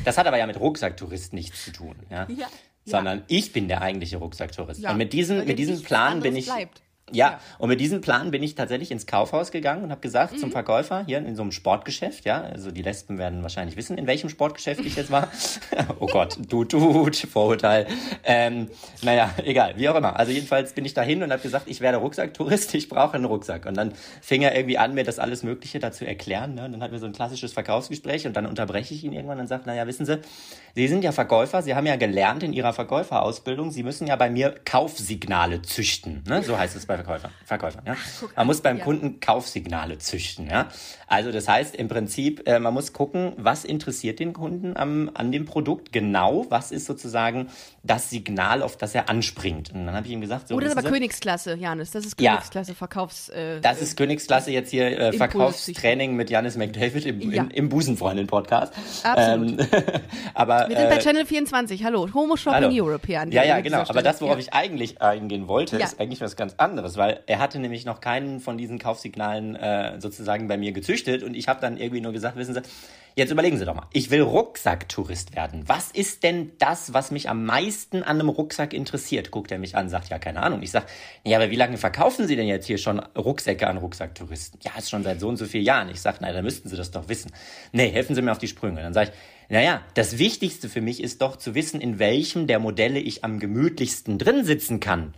Das 0.04 0.18
hat 0.18 0.26
aber 0.26 0.38
ja 0.38 0.46
mit 0.46 0.58
Rucksacktourist 0.58 1.32
nichts 1.32 1.64
zu 1.64 1.72
tun, 1.72 1.94
ja. 2.10 2.26
Ja. 2.28 2.46
Sondern 2.86 3.22
ich 3.28 3.52
bin 3.52 3.68
der 3.68 3.80
eigentliche 3.80 4.18
Rucksacktourist. 4.18 4.80
Ja, 4.80 4.90
Und 4.90 4.98
mit 4.98 5.12
diesem, 5.12 5.44
mit 5.46 5.58
diesem 5.58 5.82
Plan 5.82 6.20
bin 6.20 6.36
ich. 6.36 6.46
bleibt. 6.46 6.82
Ja, 7.12 7.32
Ja. 7.32 7.40
und 7.58 7.68
mit 7.68 7.80
diesem 7.80 8.00
Plan 8.00 8.30
bin 8.30 8.42
ich 8.42 8.54
tatsächlich 8.54 8.90
ins 8.90 9.06
Kaufhaus 9.06 9.50
gegangen 9.50 9.84
und 9.84 9.90
habe 9.90 10.00
gesagt 10.00 10.34
Mhm. 10.34 10.38
zum 10.38 10.50
Verkäufer 10.52 11.04
hier 11.06 11.18
in 11.18 11.36
so 11.36 11.42
einem 11.42 11.52
Sportgeschäft, 11.52 12.24
ja, 12.24 12.40
also 12.40 12.70
die 12.70 12.82
Lesben 12.82 13.18
werden 13.18 13.42
wahrscheinlich 13.42 13.76
wissen, 13.76 13.98
in 13.98 14.06
welchem 14.06 14.30
Sportgeschäft 14.30 14.80
ich 14.84 14.96
jetzt 14.96 15.10
war. 15.10 15.28
oh 16.00 16.06
Gott, 16.06 16.38
du 16.48 16.64
tut, 16.64 17.16
Vorurteil. 17.16 17.86
Ähm, 18.24 18.68
naja, 19.02 19.30
egal, 19.44 19.74
wie 19.76 19.88
auch 19.88 19.94
immer. 19.96 20.18
Also 20.18 20.32
jedenfalls 20.32 20.72
bin 20.72 20.84
ich 20.84 20.94
dahin 20.94 21.22
und 21.22 21.30
habe 21.30 21.42
gesagt, 21.42 21.68
ich 21.68 21.80
werde 21.80 21.98
Rucksacktourist, 21.98 22.74
ich 22.74 22.88
brauche 22.88 23.14
einen 23.14 23.26
Rucksack. 23.26 23.66
Und 23.66 23.76
dann 23.76 23.92
fing 24.22 24.42
er 24.42 24.56
irgendwie 24.56 24.78
an, 24.78 24.94
mir 24.94 25.04
das 25.04 25.18
alles 25.18 25.42
Mögliche 25.42 25.78
dazu 25.78 26.04
erklären. 26.06 26.54
Ne? 26.54 26.64
Und 26.64 26.72
dann 26.72 26.82
hatten 26.82 26.92
wir 26.92 26.98
so 27.00 27.06
ein 27.06 27.12
klassisches 27.12 27.52
Verkaufsgespräch 27.52 28.26
und 28.26 28.34
dann 28.34 28.46
unterbreche 28.46 28.94
ich 28.94 29.04
ihn 29.04 29.12
irgendwann 29.12 29.40
und 29.40 29.46
sage, 29.46 29.64
naja, 29.66 29.86
wissen 29.86 30.06
Sie, 30.06 30.18
Sie 30.74 30.88
sind 30.88 31.04
ja 31.04 31.12
Verkäufer, 31.12 31.62
Sie 31.62 31.74
haben 31.74 31.86
ja 31.86 31.96
gelernt 31.96 32.42
in 32.42 32.52
Ihrer 32.52 32.72
Verkäuferausbildung, 32.72 33.70
Sie 33.70 33.82
müssen 33.82 34.06
ja 34.06 34.16
bei 34.16 34.30
mir 34.30 34.54
Kaufsignale 34.64 35.62
züchten. 35.62 36.24
Ne? 36.26 36.42
So 36.42 36.58
heißt 36.58 36.74
es 36.76 36.86
bei 36.86 36.93
Verkäufern. 36.96 37.30
Verkäufern 37.44 37.82
ja? 37.86 37.96
Man 38.36 38.46
muss 38.46 38.60
beim 38.60 38.78
ja. 38.78 38.84
Kunden 38.84 39.20
Kaufsignale 39.20 39.98
züchten. 39.98 40.48
Ja? 40.48 40.68
Also 41.06 41.32
das 41.32 41.48
heißt 41.48 41.74
im 41.76 41.88
Prinzip, 41.88 42.46
äh, 42.48 42.58
man 42.58 42.74
muss 42.74 42.92
gucken, 42.92 43.32
was 43.36 43.64
interessiert 43.64 44.18
den 44.20 44.32
Kunden 44.32 44.76
am, 44.76 45.10
an 45.14 45.32
dem 45.32 45.44
Produkt 45.44 45.92
genau, 45.92 46.46
was 46.48 46.70
ist 46.72 46.86
sozusagen 46.86 47.48
das 47.82 48.10
Signal, 48.10 48.62
auf 48.62 48.76
das 48.76 48.94
er 48.94 49.08
anspringt. 49.08 49.72
Und 49.72 49.86
dann 49.86 49.94
habe 49.94 50.06
ich 50.06 50.12
ihm 50.12 50.20
gesagt, 50.20 50.48
so 50.48 50.54
Oder 50.54 50.66
wissen 50.66 50.78
aber 50.78 50.88
Sie, 50.88 50.92
Königsklasse, 50.92 51.54
Janis. 51.56 51.90
Das 51.90 52.04
ist 52.04 52.20
Ja. 52.20 52.32
Königsklasse, 52.32 52.74
Verkaufs. 52.74 53.28
Äh, 53.30 53.60
das 53.60 53.80
ist 53.80 53.96
Königsklasse 53.96 54.50
jetzt 54.50 54.70
hier 54.70 54.98
äh. 54.98 55.12
Verkaufstraining 55.12 56.14
mit 56.16 56.30
Janis 56.30 56.56
McDavid 56.56 57.06
im, 57.06 57.20
Ja. 57.30 57.42
im, 57.44 57.50
im 57.50 57.68
Busenfreundin-Podcast. 57.68 58.72
Absolut. 59.02 59.60
Ähm, 59.60 59.66
aber 60.34 60.68
wir 60.68 60.76
sind 60.76 60.88
bei 60.88 60.96
äh, 60.96 61.00
Channel 61.00 61.26
24. 61.26 61.84
Hallo, 61.84 62.08
Homo 62.12 62.36
Shopping 62.36 62.64
Hallo. 62.64 62.84
Europe 62.86 63.06
hier 63.06 63.20
an 63.20 63.32
Ja, 63.32 63.44
ja, 63.44 63.60
genau. 63.60 63.82
Aber 63.86 64.02
das, 64.02 64.20
worauf 64.20 64.34
ja. 64.36 64.40
ich 64.40 64.52
eigentlich 64.52 65.00
eingehen 65.00 65.48
wollte, 65.48 65.78
Ja. 65.78 65.86
ist 65.86 66.00
eigentlich 66.00 66.20
was 66.20 66.36
ganz 66.36 66.54
anderes, 66.56 66.83
weil 66.96 67.22
er 67.26 67.38
hatte 67.38 67.58
nämlich 67.58 67.84
noch 67.84 68.00
keinen 68.00 68.40
von 68.40 68.58
diesen 68.58 68.78
Kaufsignalen 68.78 69.56
äh, 69.56 70.00
sozusagen 70.00 70.48
bei 70.48 70.56
mir 70.56 70.72
gezüchtet 70.72 71.22
und 71.22 71.34
ich 71.34 71.48
habe 71.48 71.60
dann 71.60 71.76
irgendwie 71.76 72.00
nur 72.00 72.12
gesagt, 72.12 72.36
wissen 72.36 72.54
Sie, 72.54 72.62
jetzt 73.16 73.30
überlegen 73.30 73.58
Sie 73.58 73.64
doch 73.64 73.74
mal, 73.74 73.86
ich 73.92 74.10
will 74.10 74.22
Rucksacktourist 74.22 75.34
werden. 75.34 75.64
Was 75.66 75.90
ist 75.90 76.22
denn 76.22 76.52
das, 76.58 76.92
was 76.92 77.10
mich 77.10 77.28
am 77.28 77.44
meisten 77.44 78.02
an 78.02 78.20
einem 78.20 78.28
Rucksack 78.28 78.72
interessiert? 78.72 79.30
Guckt 79.30 79.50
er 79.52 79.58
mich 79.58 79.76
an, 79.76 79.88
sagt, 79.88 80.10
ja, 80.10 80.18
keine 80.18 80.42
Ahnung. 80.42 80.62
Ich 80.62 80.70
sag, 80.70 80.86
ja, 81.24 81.38
aber 81.38 81.50
wie 81.50 81.56
lange 81.56 81.76
verkaufen 81.76 82.26
Sie 82.26 82.36
denn 82.36 82.46
jetzt 82.46 82.66
hier 82.66 82.78
schon 82.78 82.98
Rucksäcke 83.16 83.66
an 83.66 83.78
Rucksacktouristen? 83.78 84.60
Ja, 84.62 84.72
ist 84.76 84.90
schon 84.90 85.02
seit 85.02 85.20
so 85.20 85.28
und 85.28 85.36
so 85.36 85.46
vielen 85.46 85.64
Jahren. 85.64 85.88
Ich 85.88 86.00
sag, 86.00 86.20
na, 86.20 86.32
dann 86.32 86.44
müssten 86.44 86.68
Sie 86.68 86.76
das 86.76 86.90
doch 86.90 87.08
wissen. 87.08 87.32
Nee, 87.72 87.90
helfen 87.90 88.14
Sie 88.14 88.22
mir 88.22 88.32
auf 88.32 88.38
die 88.38 88.48
Sprünge. 88.48 88.82
Dann 88.82 88.94
sage 88.94 89.10
ich, 89.10 89.16
naja, 89.48 89.82
das 89.94 90.18
Wichtigste 90.18 90.68
für 90.68 90.80
mich 90.80 91.02
ist 91.02 91.22
doch 91.22 91.36
zu 91.36 91.54
wissen, 91.54 91.80
in 91.80 91.98
welchem 91.98 92.46
der 92.46 92.58
Modelle 92.58 92.98
ich 92.98 93.24
am 93.24 93.38
gemütlichsten 93.38 94.18
drin 94.18 94.44
sitzen 94.44 94.80
kann. 94.80 95.14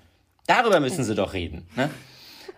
Darüber 0.47 0.81
müssen 0.81 1.05
Sie 1.05 1.15
doch 1.15 1.33
reden. 1.33 1.67
Ne? 1.77 1.91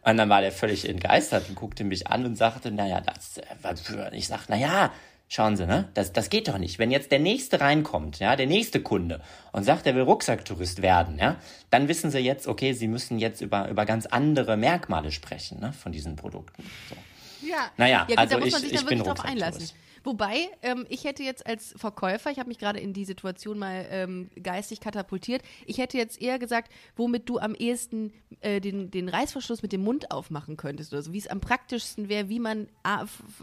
Und 0.03 0.17
dann 0.17 0.29
war 0.29 0.41
der 0.41 0.53
völlig 0.53 0.89
entgeistert 0.89 1.49
und 1.49 1.55
guckte 1.55 1.85
mich 1.85 2.07
an 2.07 2.25
und 2.25 2.37
sagte, 2.37 2.71
naja, 2.71 3.01
das, 3.01 3.39
äh, 3.39 3.43
was 3.63 3.81
für, 3.81 4.11
ich 4.13 4.27
sag, 4.29 4.49
naja, 4.49 4.93
schauen 5.29 5.57
Sie, 5.57 5.67
ne, 5.67 5.89
das, 5.95 6.13
das 6.13 6.31
geht 6.31 6.49
doch 6.49 6.57
nicht. 6.59 6.79
Wenn 6.79 6.91
jetzt 6.91 7.11
der 7.13 7.19
Nächste 7.19 7.61
reinkommt, 7.61 8.19
ja, 8.19 8.35
der 8.37 8.47
nächste 8.47 8.81
Kunde 8.81 9.21
und 9.53 9.65
sagt, 9.65 9.87
er 9.87 9.95
will 9.95 10.03
Rucksacktourist 10.03 10.81
werden, 10.81 11.19
ja, 11.19 11.37
dann 11.71 11.89
wissen 11.89 12.11
Sie 12.11 12.19
jetzt, 12.19 12.47
okay, 12.47 12.73
Sie 12.73 12.89
müssen 12.89 13.19
jetzt 13.19 13.41
über, 13.43 13.69
über 13.69 13.85
ganz 13.85 14.07
andere 14.07 14.57
Merkmale 14.57 15.13
sprechen, 15.13 15.61
ne, 15.61 15.73
von 15.75 15.93
diesen 15.93 16.17
Produkten. 16.17 16.63
So. 16.89 17.47
Ja, 17.47 17.71
Naja, 17.77 17.99
ja, 17.99 18.05
gut, 18.07 18.19
also 18.19 18.33
da 18.35 18.39
muss 18.39 18.47
ich- 18.49 18.53
man 18.53 18.63
sich 18.63 18.73
ich 18.73 18.79
bin 18.87 18.99
wirklich 19.01 19.15
drauf 19.15 19.25
Rucksacktourist. 19.31 19.75
Wobei, 20.09 20.49
ähm, 20.63 20.87
ich 20.89 21.05
hätte 21.05 21.23
jetzt 21.23 21.47
als 21.47 21.75
Verkäufer, 21.77 22.31
ich 22.31 22.39
habe 22.39 22.49
mich 22.49 22.57
gerade 22.57 22.81
in 22.81 22.95
die 22.95 23.05
Situation 23.05 23.59
mal 23.59 23.85
ähm, 23.91 24.31
geistig 24.43 24.81
katapultiert, 24.81 25.43
ich 25.67 25.77
hätte 25.77 25.99
jetzt 25.99 26.19
eher 26.19 26.39
gesagt, 26.39 26.73
womit 26.97 27.29
du 27.29 27.39
am 27.39 27.55
ehesten 27.55 28.15
äh, 28.41 28.59
den, 28.63 28.91
den 28.91 29.11
Reißverschluss 29.11 29.61
mit 29.61 29.71
dem 29.71 29.85
Mund 29.85 30.11
aufmachen 30.11 30.57
könntest 30.57 30.95
oder 30.95 31.03
so, 31.03 31.13
wie 31.13 31.19
es 31.19 31.27
am 31.27 31.41
praktischsten 31.41 32.09
wäre, 32.09 32.31
wie 32.31 32.41
man 32.41 32.69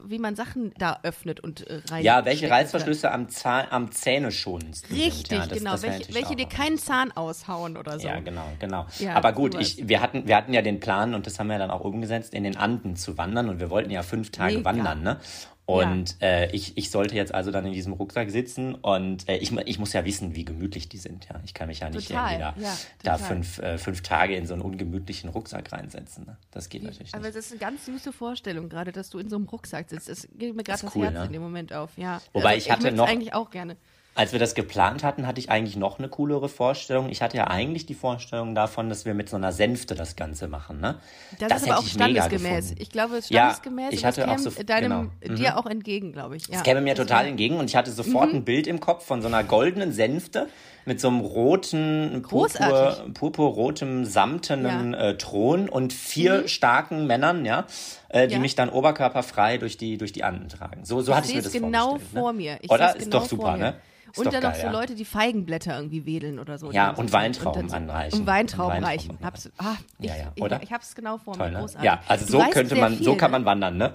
wie 0.07 0.17
man 0.17 0.35
Sachen 0.35 0.73
da 0.79 1.01
öffnet 1.03 1.39
und 1.39 1.67
äh, 1.67 1.81
rein. 1.91 2.03
Ja, 2.03 2.25
welche 2.25 2.49
Reißverschlüsse 2.49 3.11
am, 3.11 3.29
Zahn, 3.29 3.67
am 3.69 3.91
Zähneschonendsten 3.91 4.89
sind. 4.89 5.05
Richtig, 5.05 5.37
ja, 5.37 5.45
das, 5.45 5.59
genau. 5.59 5.71
das 5.73 5.83
welche 5.83 6.15
welche 6.15 6.35
dir 6.35 6.47
keinen 6.47 6.79
Zahn 6.79 7.11
aushauen 7.11 7.77
oder 7.77 7.99
so. 7.99 8.07
Ja, 8.07 8.19
genau, 8.21 8.47
genau. 8.57 8.87
Ja, 8.97 9.13
Aber 9.13 9.33
gut, 9.33 9.53
sowas. 9.53 9.67
ich, 9.67 9.87
wir, 9.87 10.01
hatten, 10.01 10.27
wir 10.27 10.35
hatten 10.35 10.51
ja 10.51 10.63
den 10.63 10.79
Plan 10.79 11.13
und 11.13 11.27
das 11.27 11.37
haben 11.37 11.47
wir 11.47 11.59
dann 11.59 11.69
auch 11.69 11.81
umgesetzt, 11.81 12.33
in 12.33 12.43
den 12.43 12.57
Anden 12.57 12.95
zu 12.95 13.19
wandern 13.19 13.49
und 13.49 13.59
wir 13.59 13.69
wollten 13.69 13.91
ja 13.91 14.01
fünf 14.01 14.31
Tage 14.31 14.57
Mega. 14.57 14.65
wandern, 14.65 15.03
ne? 15.03 15.19
Und 15.67 16.21
äh, 16.21 16.51
ich, 16.51 16.77
ich 16.77 16.91
sollte 16.91 17.15
jetzt 17.15 17.33
also 17.33 17.49
dann 17.51 17.65
in 17.65 17.73
diesem 17.73 17.93
Rucksack 17.93 18.29
sitzen 18.29 18.75
und 18.75 19.27
äh, 19.27 19.37
ich, 19.37 19.51
ich 19.51 19.79
muss 19.79 19.93
ja 19.93 20.05
wissen, 20.05 20.35
wie 20.35 20.45
gemütlich 20.45 20.89
die 20.89 20.99
sind. 20.99 21.27
Ja, 21.27 21.41
ich 21.43 21.55
kann 21.55 21.67
mich 21.67 21.79
ja 21.79 21.89
nicht 21.89 22.07
Total, 22.07 22.39
irgendwie 22.39 22.61
da, 22.61 22.67
ja, 22.67 22.77
da 23.01 23.17
fünf, 23.17 23.57
äh, 23.59 23.79
fünf 23.79 24.01
Tage 24.01 24.35
in 24.35 24.45
so 24.45 24.53
einen 24.53 24.61
ungemütlichen 24.61 25.29
Rucksack 25.31 25.71
reinsetzen. 25.71 26.25
Ne? 26.25 26.37
Das 26.51 26.69
geht 26.69 26.83
natürlich 26.83 27.15
Aber 27.15 27.23
nicht. 27.23 27.35
das 27.35 27.47
ist 27.47 27.51
eine 27.53 27.59
ganz 27.59 27.85
süße 27.85 28.13
Vorstellung 28.13 28.69
gerade, 28.69 28.91
dass 28.91 29.09
du 29.09 29.17
in 29.17 29.27
so 29.27 29.37
einem 29.37 29.45
Rucksack 29.45 29.89
sitzt. 29.89 30.07
Das 30.07 30.27
geht 30.37 30.55
mir 30.55 30.63
gerade 30.63 30.75
ist 30.75 30.83
das 30.83 30.95
cool, 30.95 31.05
Herz 31.05 31.15
ne? 31.15 31.25
in 31.25 31.33
dem 31.33 31.41
Moment 31.41 31.73
auf. 31.73 31.89
Ja. 31.97 32.21
Wobei 32.33 32.53
also, 32.53 32.57
ich 32.57 32.71
hatte 32.71 32.83
möcht's 32.83 32.97
noch- 32.97 33.07
eigentlich 33.07 33.33
auch 33.33 33.49
gerne. 33.49 33.75
Als 34.17 34.31
wir 34.31 34.39
das 34.39 34.55
geplant 34.55 35.03
hatten, 35.03 35.27
hatte 35.27 35.39
ich 35.41 35.49
eigentlich 35.51 35.75
noch 35.75 35.99
eine 35.99 36.07
coolere 36.07 36.47
Vorstellung. 36.47 37.09
Ich 37.09 37.21
hatte 37.21 37.35
ja 37.35 37.47
eigentlich 37.47 37.85
die 37.85 37.93
Vorstellung 37.93 38.55
davon, 38.55 38.87
dass 38.87 39.03
wir 39.03 39.13
mit 39.13 39.27
so 39.27 39.35
einer 39.35 39.51
Sänfte 39.51 39.93
das 39.93 40.15
Ganze 40.15 40.47
machen. 40.47 40.79
Ne? 40.79 40.95
Das, 41.37 41.51
ist 41.51 41.51
aber 41.51 41.61
hätte 41.73 41.77
auch 41.79 41.83
ich 41.85 41.91
standesgemäß. 41.91 42.75
Ich 42.79 42.89
glaube, 42.89 43.15
Ja, 43.15 43.21
standesgemäß 43.51 43.89
ich 43.91 43.97
und 43.99 44.03
das 44.05 44.17
hatte 44.17 44.31
auch 44.31 44.35
käme 44.37 44.49
so- 44.51 44.63
deinem, 44.63 45.11
genau. 45.19 45.33
Mhm. 45.33 45.35
dir 45.35 45.57
auch 45.57 45.65
entgegen, 45.65 46.13
glaube 46.13 46.37
ich. 46.37 46.47
Ja. 46.47 46.53
Das 46.53 46.63
käme 46.63 46.79
mir 46.79 46.95
Das 46.95 47.05
total 47.05 47.25
entgegen 47.27 47.57
und 47.57 47.69
ich 47.69 47.75
hatte 47.75 47.91
sofort 47.91 48.29
Mhm. 48.29 48.37
ein 48.37 48.45
Bild 48.45 48.67
im 48.67 48.79
Kopf 48.79 49.05
von 49.05 49.21
so 49.21 49.27
einer 49.27 49.43
goldenen 49.43 49.91
Sänfte 49.91 50.47
mit 50.85 51.01
so 51.01 51.07
einem 51.07 51.19
roten, 51.21 52.21
purpur, 52.27 53.05
purpurrotem, 53.13 54.05
samtenen 54.05 54.93
äh, 54.93 55.17
Thron 55.17 55.67
und 55.69 55.93
vier 55.93 56.47
starken 56.47 57.07
Männern, 57.07 57.43
ja, 57.45 57.65
äh, 58.09 58.21
die 58.27 58.27
Mhm. 58.27 58.31
Ja. 58.33 58.39
mich 58.39 58.55
dann 58.55 58.69
oberkörperfrei 58.69 59.57
durch 59.57 59.77
die, 59.77 59.97
durch 59.97 60.11
die 60.13 60.23
Anden 60.23 60.47
tragen. 60.49 60.85
So, 60.85 61.01
so 61.01 61.15
hatte 61.15 61.25
ich 61.25 61.31
Ich 61.31 61.35
mir 61.37 61.41
das 61.43 61.51
genau 61.53 61.87
vorgestellt. 61.89 62.11
vor 62.19 62.31
ne? 62.33 62.37
mir. 62.37 62.57
Ich 62.61 62.69
Oder? 62.71 62.95
Ist 62.95 63.05
genau 63.05 63.19
doch 63.19 63.25
super, 63.25 63.57
ne? 63.57 63.75
Ist 64.11 64.19
und 64.19 64.31
dann 64.33 64.41
geil, 64.43 64.51
noch 64.51 64.55
so 64.57 64.65
ja. 64.67 64.71
Leute, 64.71 64.95
die 64.95 65.03
Feigenblätter 65.03 65.75
irgendwie 65.75 66.05
wedeln 66.05 66.39
oder 66.39 66.57
so. 66.57 66.71
Ja, 66.71 66.91
und 66.91 67.09
so- 67.09 67.13
Weintrauben 67.13 67.67
so- 67.67 67.75
anreichen. 67.75 68.19
Und 68.21 68.27
Weintrauben 68.27 68.81
reichen. 68.83 69.17
Hab's, 69.21 69.49
ah, 69.57 69.73
ich, 69.99 70.07
Ja, 70.09 70.15
ja, 70.15 70.31
ich, 70.35 70.41
oder? 70.41 70.61
ich 70.63 70.71
hab's 70.71 70.95
genau 70.95 71.17
vor 71.17 71.33
Toll, 71.33 71.47
mir. 71.47 71.53
ne? 71.53 71.59
Großartig. 71.59 71.83
Ja, 71.85 71.99
also 72.07 72.25
Du 72.25 72.31
so 72.31 72.49
könnte 72.49 72.75
man, 72.75 72.97
so 72.97 73.11
viel, 73.11 73.17
kann 73.17 73.31
ne? 73.31 73.39
man 73.39 73.45
wandern, 73.45 73.77
ne? 73.77 73.91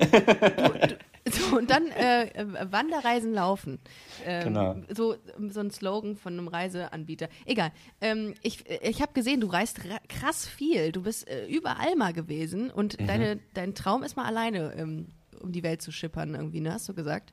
So, 1.29 1.57
und 1.59 1.71
dann 1.71 1.87
äh, 1.89 2.29
äh, 2.29 2.73
Wanderreisen 2.73 3.33
laufen. 3.35 3.79
Ähm, 4.25 4.45
Genau. 4.45 4.77
so, 4.95 5.17
so 5.51 5.61
ein 5.61 5.71
Slogan 5.71 6.17
von 6.17 6.33
einem 6.39 6.49
Reiseanbieter. 6.49 7.29
Egal. 7.45 7.73
Ähm, 8.01 8.35
ich 8.43 8.65
ich 8.69 9.03
habe 9.03 9.13
gesehen, 9.13 9.41
du 9.41 9.49
reist 9.49 9.85
ra- 9.85 10.01
krass 10.09 10.47
viel. 10.47 10.93
Du 10.93 11.03
bist 11.03 11.29
äh, 11.29 11.47
überall 11.47 11.95
mal 11.97 12.13
gewesen 12.13 12.65
Mhm. 12.65 12.71
und 12.71 12.99
deine, 13.09 13.39
dein 13.55 13.75
Traum 13.75 14.03
ist 14.03 14.17
mal 14.17 14.25
alleine 14.25 14.73
ähm, 14.77 15.09
um 15.43 15.53
die 15.53 15.63
Welt 15.63 15.83
zu 15.83 15.93
schippern, 15.93 16.35
irgendwie, 16.35 16.61
ne? 16.61 16.73
Hast 16.73 16.89
du 16.89 16.95
gesagt? 16.95 17.33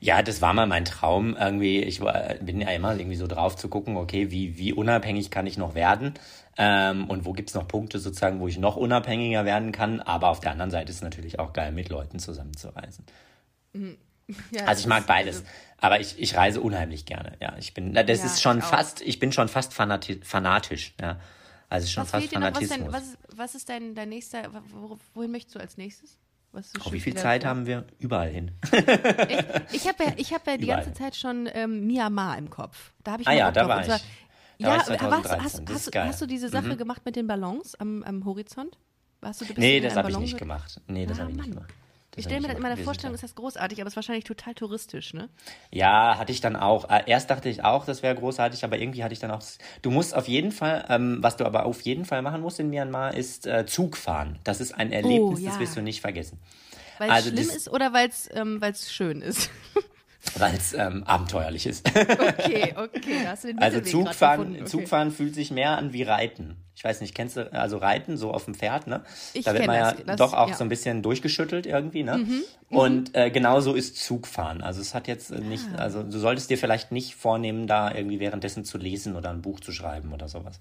Ja, 0.00 0.22
das 0.22 0.40
war 0.42 0.52
mal 0.54 0.66
mein 0.66 0.84
Traum. 0.84 1.36
Irgendwie, 1.36 1.80
ich 1.82 2.00
war, 2.00 2.34
bin 2.40 2.60
ja 2.60 2.68
immer 2.70 2.96
irgendwie 2.96 3.16
so 3.16 3.26
drauf 3.26 3.56
zu 3.56 3.68
gucken, 3.68 3.96
okay, 3.96 4.30
wie, 4.30 4.58
wie 4.58 4.72
unabhängig 4.72 5.30
kann 5.30 5.46
ich 5.46 5.56
noch 5.58 5.74
werden? 5.74 6.14
Ähm, 6.58 7.08
und 7.08 7.24
wo 7.24 7.32
gibt's 7.32 7.54
noch 7.54 7.66
Punkte 7.66 7.98
sozusagen, 7.98 8.40
wo 8.40 8.48
ich 8.48 8.58
noch 8.58 8.76
unabhängiger 8.76 9.44
werden 9.44 9.72
kann? 9.72 10.00
Aber 10.00 10.28
auf 10.28 10.40
der 10.40 10.52
anderen 10.52 10.70
Seite 10.70 10.90
ist 10.90 10.96
es 10.96 11.02
natürlich 11.02 11.38
auch 11.38 11.52
geil, 11.52 11.72
mit 11.72 11.88
Leuten 11.88 12.18
zusammenzureisen. 12.18 13.04
Ja, 14.50 14.64
Also 14.66 14.80
ich 14.80 14.86
mag 14.86 15.06
beides. 15.06 15.42
Aber 15.78 16.00
ich, 16.00 16.18
ich 16.18 16.36
reise 16.36 16.60
unheimlich 16.60 17.04
gerne. 17.04 17.32
Ja, 17.40 17.54
ich 17.58 17.74
bin, 17.74 17.92
das 17.92 18.06
Ja, 18.06 18.24
ist 18.24 18.40
schon 18.40 18.58
ich 18.58 18.64
fast, 18.64 19.00
ich 19.02 19.18
bin 19.18 19.32
schon 19.32 19.48
fast 19.48 19.74
fanati 19.74 20.20
fanatisch. 20.22 20.94
Ja, 21.00 21.18
also 21.68 21.84
es 21.84 21.92
schon 21.92 22.04
Was 22.04 22.10
fast 22.10 22.30
dir 22.30 22.38
noch? 22.38 22.54
Was, 22.54 22.62
ist 22.62 22.70
dein, 22.70 22.80
Fanatismus. 22.86 23.18
was, 23.30 23.36
was 23.38 23.54
ist 23.56 23.68
dein, 23.68 23.94
dein 23.94 24.08
nächster, 24.10 24.48
wo, 24.70 24.98
wohin 25.14 25.32
möchtest 25.32 25.56
du 25.56 25.60
als 25.60 25.76
nächstes? 25.76 26.16
Was 26.52 26.70
so 26.72 26.80
Oh, 26.84 26.92
wie 26.92 27.00
viel 27.00 27.14
Zeit 27.14 27.44
haben 27.46 27.64
wir? 27.66 27.86
Überall 27.98 28.28
hin. 28.28 28.50
Ich 29.72 29.88
habe 29.88 30.04
ja, 30.04 30.12
ich 30.16 30.32
hab 30.34 30.46
ja 30.46 30.56
die 30.58 30.64
Überall. 30.64 30.84
ganze 30.84 30.92
Zeit 30.98 31.16
schon 31.16 31.48
ähm, 31.52 31.86
Myanmar 31.86 32.36
im 32.38 32.50
Kopf. 32.50 32.92
Da 33.04 33.12
habe 33.12 33.22
ich 33.22 33.28
Ah 33.28 33.32
ja, 33.32 33.50
da 33.50 33.66
war 33.68 33.82
zwar- 33.82 33.96
ich. 33.96 34.02
Da 34.58 34.68
war 34.68 34.76
Ja, 34.76 34.82
ich 34.82 34.88
aber 34.88 34.98
2013. 35.22 35.40
hast, 35.42 35.70
hast. 35.70 35.94
Mhm. 35.94 36.00
hast 36.00 36.20
du 36.22 36.26
diese 36.26 36.48
Sache 36.50 36.76
gemacht 36.76 37.02
mit 37.04 37.16
den 37.16 37.26
Ballons 37.26 37.74
am, 37.76 38.02
am 38.02 38.24
Horizont? 38.24 38.76
Warst 39.20 39.40
du, 39.40 39.44
du 39.46 39.54
Nee, 39.56 39.80
das 39.80 39.96
habe 39.96 40.10
ich 40.10 40.18
nicht 40.18 40.32
ge- 40.32 40.38
gemacht. 40.40 40.80
Nee, 40.88 41.06
das 41.06 41.18
Ah, 41.18 41.22
habe 41.22 41.30
ich 41.32 41.36
nicht 41.38 41.50
gemacht. 41.50 41.72
Ich 42.14 42.24
stelle 42.24 42.40
mir 42.42 42.48
das 42.48 42.56
in 42.56 42.62
meiner 42.62 42.76
Vorstellung, 42.76 43.14
ist 43.14 43.22
das 43.22 43.34
großartig, 43.34 43.80
aber 43.80 43.88
es 43.88 43.92
ist 43.92 43.96
wahrscheinlich 43.96 44.24
total 44.24 44.54
touristisch, 44.54 45.14
ne? 45.14 45.30
Ja, 45.70 46.18
hatte 46.18 46.30
ich 46.30 46.40
dann 46.42 46.56
auch. 46.56 46.90
Äh, 46.90 47.04
Erst 47.06 47.30
dachte 47.30 47.48
ich 47.48 47.64
auch, 47.64 47.86
das 47.86 48.02
wäre 48.02 48.14
großartig, 48.14 48.64
aber 48.64 48.78
irgendwie 48.78 49.02
hatte 49.02 49.14
ich 49.14 49.18
dann 49.18 49.30
auch. 49.30 49.40
Du 49.80 49.90
musst 49.90 50.14
auf 50.14 50.28
jeden 50.28 50.52
Fall, 50.52 50.84
ähm, 50.90 51.18
was 51.22 51.36
du 51.36 51.46
aber 51.46 51.64
auf 51.64 51.80
jeden 51.80 52.04
Fall 52.04 52.20
machen 52.20 52.42
musst 52.42 52.60
in 52.60 52.68
Myanmar, 52.68 53.14
ist 53.14 53.46
äh, 53.46 53.64
Zug 53.66 53.96
fahren. 53.96 54.38
Das 54.44 54.60
ist 54.60 54.72
ein 54.72 54.92
Erlebnis, 54.92 55.40
Oh, 55.40 55.42
ja. 55.42 55.50
das 55.52 55.60
wirst 55.60 55.76
du 55.76 55.80
nicht 55.82 56.00
vergessen. 56.02 56.38
Weil 56.98 57.08
es 57.08 57.14
Also 57.16 57.30
schlimm 57.30 57.46
das- 57.46 57.56
ist 57.56 57.68
oder 57.70 57.92
weil 57.94 58.08
es 58.08 58.28
ähm, 58.32 58.60
weil's 58.60 58.92
schön 58.92 59.22
ist? 59.22 59.50
weil 60.38 60.54
es 60.54 60.72
ähm, 60.72 61.02
abenteuerlich 61.04 61.66
ist. 61.66 61.88
Okay, 61.88 62.74
okay, 62.76 63.20
da 63.24 63.30
hast 63.30 63.44
du 63.44 63.48
den 63.48 63.58
Also 63.58 63.80
Zugfahren. 63.80 64.54
Okay. 64.56 64.64
Zugfahren 64.66 65.10
fühlt 65.10 65.34
sich 65.34 65.50
mehr 65.50 65.76
an 65.76 65.92
wie 65.92 66.02
Reiten. 66.04 66.56
Ich 66.74 66.84
weiß 66.84 67.00
nicht, 67.00 67.14
kennst 67.14 67.36
du 67.36 67.52
also 67.52 67.76
Reiten 67.76 68.16
so 68.16 68.30
auf 68.32 68.44
dem 68.46 68.54
Pferd, 68.54 68.86
ne? 68.86 69.04
Ich 69.34 69.44
da 69.44 69.52
wird 69.52 69.66
man 69.66 69.76
ja 69.76 69.92
das, 69.92 70.04
das- 70.06 70.16
doch 70.16 70.32
auch 70.32 70.46
ja. 70.48 70.54
Mhm, 70.54 70.58
so 70.58 70.64
ein 70.64 70.68
bisschen 70.68 71.02
durchgeschüttelt 71.02 71.66
irgendwie, 71.66 72.02
ne? 72.02 72.26
Und 72.70 73.14
äh, 73.14 73.30
genauso 73.30 73.74
ist 73.74 73.96
Zugfahren. 74.02 74.62
Also 74.62 74.80
es 74.80 74.94
hat 74.94 75.06
jetzt 75.08 75.30
äh, 75.30 75.40
nicht, 75.40 75.64
Ah. 75.76 75.80
also 75.80 76.02
du 76.02 76.18
solltest 76.18 76.48
dir 76.50 76.56
vielleicht 76.58 76.92
nicht 76.92 77.14
vornehmen, 77.14 77.66
da 77.66 77.92
irgendwie 77.94 78.18
währenddessen 78.20 78.64
zu 78.64 78.78
lesen 78.78 79.16
oder 79.16 79.30
ein 79.30 79.42
Buch 79.42 79.60
zu 79.60 79.72
schreiben 79.72 80.12
oder 80.12 80.28
sowas. 80.28 80.60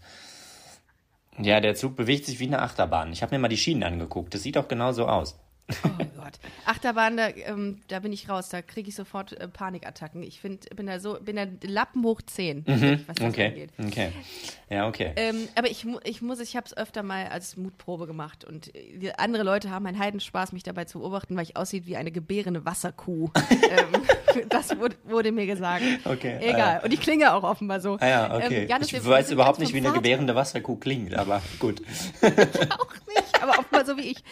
Ja, 1.40 1.60
der 1.62 1.76
Zug 1.76 1.96
bewegt 1.96 2.26
sich 2.26 2.40
wie 2.40 2.48
eine 2.48 2.62
Achterbahn. 2.62 3.14
Ich 3.14 3.22
habe 3.24 3.34
mir 3.34 3.40
mal 3.40 3.48
die 3.48 3.58
Schienen 3.58 3.84
angeguckt. 3.84 4.34
Das 4.34 4.44
sieht 4.44 4.58
auch 4.58 4.68
genauso 4.68 5.08
aus. 5.08 5.40
Oh 5.84 5.90
Gott. 6.18 6.40
Achterbahn, 6.66 7.18
da, 7.18 7.30
ähm, 7.30 7.80
da 7.88 8.00
bin 8.00 8.14
ich 8.14 8.30
raus, 8.30 8.50
da 8.50 8.62
kriege 8.62 8.90
ich 8.90 8.96
sofort 8.96 9.34
äh, 9.34 9.48
Panikattacken. 9.48 10.24
Ich 10.24 10.40
find, 10.40 10.74
bin 10.76 10.88
da 10.88 11.00
so, 11.00 11.18
bin 11.20 11.36
da 11.36 11.46
Lappen 11.64 12.04
hoch 12.04 12.22
10, 12.22 12.64
was 13.08 13.16
das 13.18 13.28
Okay, 13.28 13.48
angeht. 13.48 13.70
okay. 13.84 14.12
Ja, 14.70 14.88
okay. 14.88 15.12
Ähm, 15.16 15.48
aber 15.56 15.70
ich, 15.70 15.86
ich 16.06 16.22
muss, 16.22 16.40
ich 16.40 16.56
habe 16.56 16.66
es 16.66 16.76
öfter 16.78 17.04
mal 17.04 17.28
als 17.28 17.58
Mutprobe 17.58 18.08
gemacht 18.08 18.46
und 18.46 18.74
äh, 18.76 19.12
andere 19.18 19.44
Leute 19.44 19.70
haben 19.70 19.86
einen 19.86 20.00
Heidenspaß, 20.00 20.52
mich 20.54 20.64
dabei 20.64 20.86
zu 20.86 21.00
beobachten, 21.00 21.36
weil 21.36 21.44
ich 21.44 21.58
aussieht 21.58 21.88
wie 21.88 21.98
eine 21.98 22.12
gebärende 22.12 22.66
Wasserkuh. 22.66 23.30
ähm, 23.50 24.48
das 24.50 24.78
wurde, 24.78 24.96
wurde 25.04 25.32
mir 25.32 25.46
gesagt. 25.46 25.84
Okay, 26.06 26.38
ah, 26.40 26.44
Egal. 26.44 26.58
ja. 26.76 26.84
Und 26.84 26.94
ich 26.94 27.02
klinge 27.02 27.34
auch 27.34 27.44
offenbar 27.44 27.82
so. 27.82 27.98
Ah 28.00 28.08
ja, 28.08 28.36
okay. 28.36 28.64
Ähm, 28.64 28.70
Janis, 28.70 28.94
ich 28.94 29.06
weiß 29.06 29.32
überhaupt 29.32 29.60
nicht, 29.60 29.74
wie 29.74 29.80
eine 29.80 29.92
gebärende 29.92 30.36
Wasserkuh 30.36 30.78
klingt, 30.78 31.14
aber 31.16 31.42
gut. 31.60 31.82
auch 32.22 32.94
nicht, 33.08 33.42
aber 33.42 33.60
offenbar 33.60 33.86
so 33.86 33.98
wie 33.98 34.12
ich. 34.12 34.24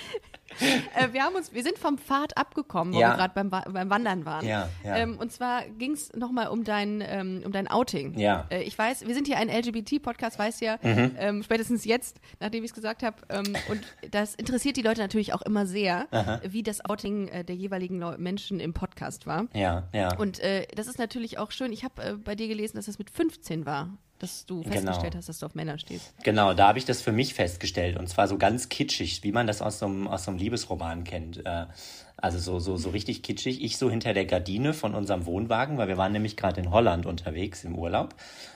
Äh, 0.96 1.14
wir 1.14 1.24
haben 1.24 1.36
uns, 1.36 1.54
wir 1.54 1.64
sind 1.64 1.78
vom 1.78 1.98
Pfad 1.98 2.36
abgekommen, 2.38 2.94
wo 2.94 3.00
Ja. 3.00 3.12
wir 3.12 3.16
gerade 3.18 3.34
beim, 3.34 3.50
beim 3.50 3.90
Wandern 3.90 4.26
waren. 4.26 4.46
Ja, 4.46 4.68
ja. 4.84 4.98
Ähm, 4.98 5.18
und 5.18 5.32
zwar 5.32 5.64
ging 5.78 5.92
es 5.94 6.12
nochmal 6.14 6.48
um 6.48 6.64
dein, 6.64 7.02
ähm, 7.06 7.42
um 7.46 7.52
dein 7.52 7.68
Outing. 7.70 8.18
Ja. 8.18 8.46
Äh, 8.50 8.64
ich 8.64 8.78
weiß, 8.78 9.06
wir 9.08 9.14
sind 9.14 9.28
hier 9.28 9.38
ein 9.38 9.50
LGBT-Podcast, 9.50 10.38
weiß 10.40 10.60
ja, 10.62 10.78
Mhm. 10.82 11.16
ähm, 11.18 11.44
spätestens 11.44 11.86
jetzt, 11.86 12.20
nachdem 12.40 12.64
ich 12.64 12.72
es 12.72 12.76
gesagt 12.76 13.04
habe. 13.04 13.18
Ähm, 13.30 13.56
und 13.70 13.82
das 14.12 14.36
interessiert 14.36 14.78
die 14.78 14.82
Leute 14.82 15.02
natürlich 15.02 15.34
auch 15.34 15.42
immer 15.44 15.66
sehr, 15.66 16.08
wie 16.48 16.64
das 16.64 16.84
Outing 16.86 17.28
äh, 17.30 17.44
der 17.44 17.56
jeweiligen 17.56 18.00
Leu 18.00 18.18
Menschen 18.18 18.60
im 18.60 18.74
Podcast 18.74 19.28
war. 19.28 19.46
Ja, 19.54 19.84
ja. 19.94 20.16
Und 20.18 20.40
äh, 20.40 20.66
das 20.76 20.88
ist 20.88 20.98
natürlich 21.00 21.38
auch 21.38 21.52
schön. 21.52 21.72
Ich 21.72 21.84
habe 21.84 22.02
äh, 22.04 22.14
bei 22.14 22.36
dir 22.36 22.48
gelesen, 22.48 22.78
dass 22.78 22.88
das 22.88 22.98
mit 23.00 23.10
15 23.10 23.66
war, 23.66 23.90
dass 24.20 24.46
du 24.46 24.64
festgestellt 24.64 25.16
hast, 25.16 25.30
dass 25.30 25.40
du 25.40 25.46
auf 25.46 25.56
Männer 25.56 25.78
stehst. 25.80 26.14
Genau, 26.24 26.54
da 26.54 26.68
habe 26.68 26.78
ich 26.78 26.86
das 26.86 27.02
für 27.02 27.12
mich 27.12 27.34
festgestellt. 27.34 27.98
Und 27.98 28.08
zwar 28.08 28.28
so 28.28 28.38
ganz 28.38 28.70
kitschig, 28.70 29.24
wie 29.24 29.32
man 29.32 29.48
das 29.48 29.62
aus 29.62 29.80
so 29.80 29.86
einem, 29.88 30.08
aus 30.08 30.26
so 30.26 30.32
einem 30.32 30.40
Liebesroman 30.40 31.04
kennt. 31.04 31.46
Äh, 31.46 31.66
Also 32.22 32.38
so, 32.38 32.60
so, 32.60 32.76
so 32.76 32.90
richtig 32.90 33.24
kitschig. 33.24 33.64
Ich 33.64 33.78
so 33.78 33.90
hinter 33.90 34.14
der 34.14 34.26
Gardine 34.26 34.74
von 34.74 34.94
unserem 34.94 35.26
Wohnwagen, 35.26 35.78
weil 35.78 35.88
wir 35.88 35.96
waren 35.96 36.12
nämlich 36.12 36.36
gerade 36.36 36.60
in 36.60 36.70
Holland 36.70 37.06
unterwegs 37.06 37.64
im 37.64 37.76
Urlaub. 37.76 38.14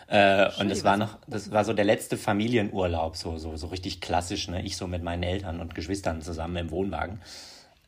Äh, 0.08 0.49
und 0.60 0.69
es 0.69 0.84
war 0.84 0.97
noch, 0.97 1.17
das 1.28 1.49
war 1.52 1.63
so 1.63 1.71
der 1.71 1.86
letzte 1.86 2.17
Familienurlaub, 2.17 3.15
so, 3.15 3.38
so, 3.38 3.56
so 3.56 3.67
richtig 3.67 4.02
klassisch, 4.02 4.49
ne? 4.49 4.62
Ich 4.65 4.76
so 4.76 4.86
mit 4.86 5.02
meinen 5.02 5.23
Eltern 5.23 5.62
und 5.62 5.76
Geschwistern 5.76 6.21
zusammen 6.21 6.58
im 6.58 6.71
Wohnwagen. 6.71 7.21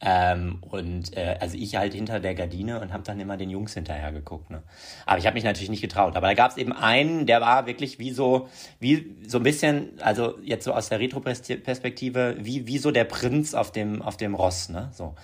Ähm, 0.01 0.57
und 0.61 1.15
äh, 1.15 1.37
also 1.39 1.57
ich 1.57 1.75
halt 1.75 1.93
hinter 1.93 2.19
der 2.19 2.35
Gardine 2.35 2.81
und 2.81 2.91
habe 2.91 3.03
dann 3.03 3.19
immer 3.19 3.37
den 3.37 3.49
Jungs 3.49 3.73
hinterher 3.73 4.11
geguckt. 4.11 4.49
Ne? 4.49 4.61
Aber 5.05 5.17
ich 5.17 5.25
habe 5.25 5.35
mich 5.35 5.43
natürlich 5.43 5.69
nicht 5.69 5.81
getraut. 5.81 6.15
Aber 6.15 6.27
da 6.27 6.33
gab 6.33 6.51
es 6.51 6.57
eben 6.57 6.73
einen, 6.73 7.25
der 7.25 7.41
war 7.41 7.65
wirklich 7.65 7.97
wie 7.97 8.11
so, 8.11 8.49
wie 8.79 9.15
so 9.25 9.37
ein 9.37 9.43
bisschen, 9.43 9.99
also 10.01 10.37
jetzt 10.43 10.65
so 10.65 10.73
aus 10.73 10.89
der 10.89 10.99
Retro-Perspektive, 10.99 12.35
wie, 12.39 12.67
wie 12.67 12.77
so 12.77 12.91
der 12.91 13.05
Prinz 13.05 13.53
auf 13.53 13.71
dem, 13.71 14.01
auf 14.01 14.17
dem 14.17 14.35
Ross, 14.35 14.69
ne? 14.69 14.89
So. 14.93 15.15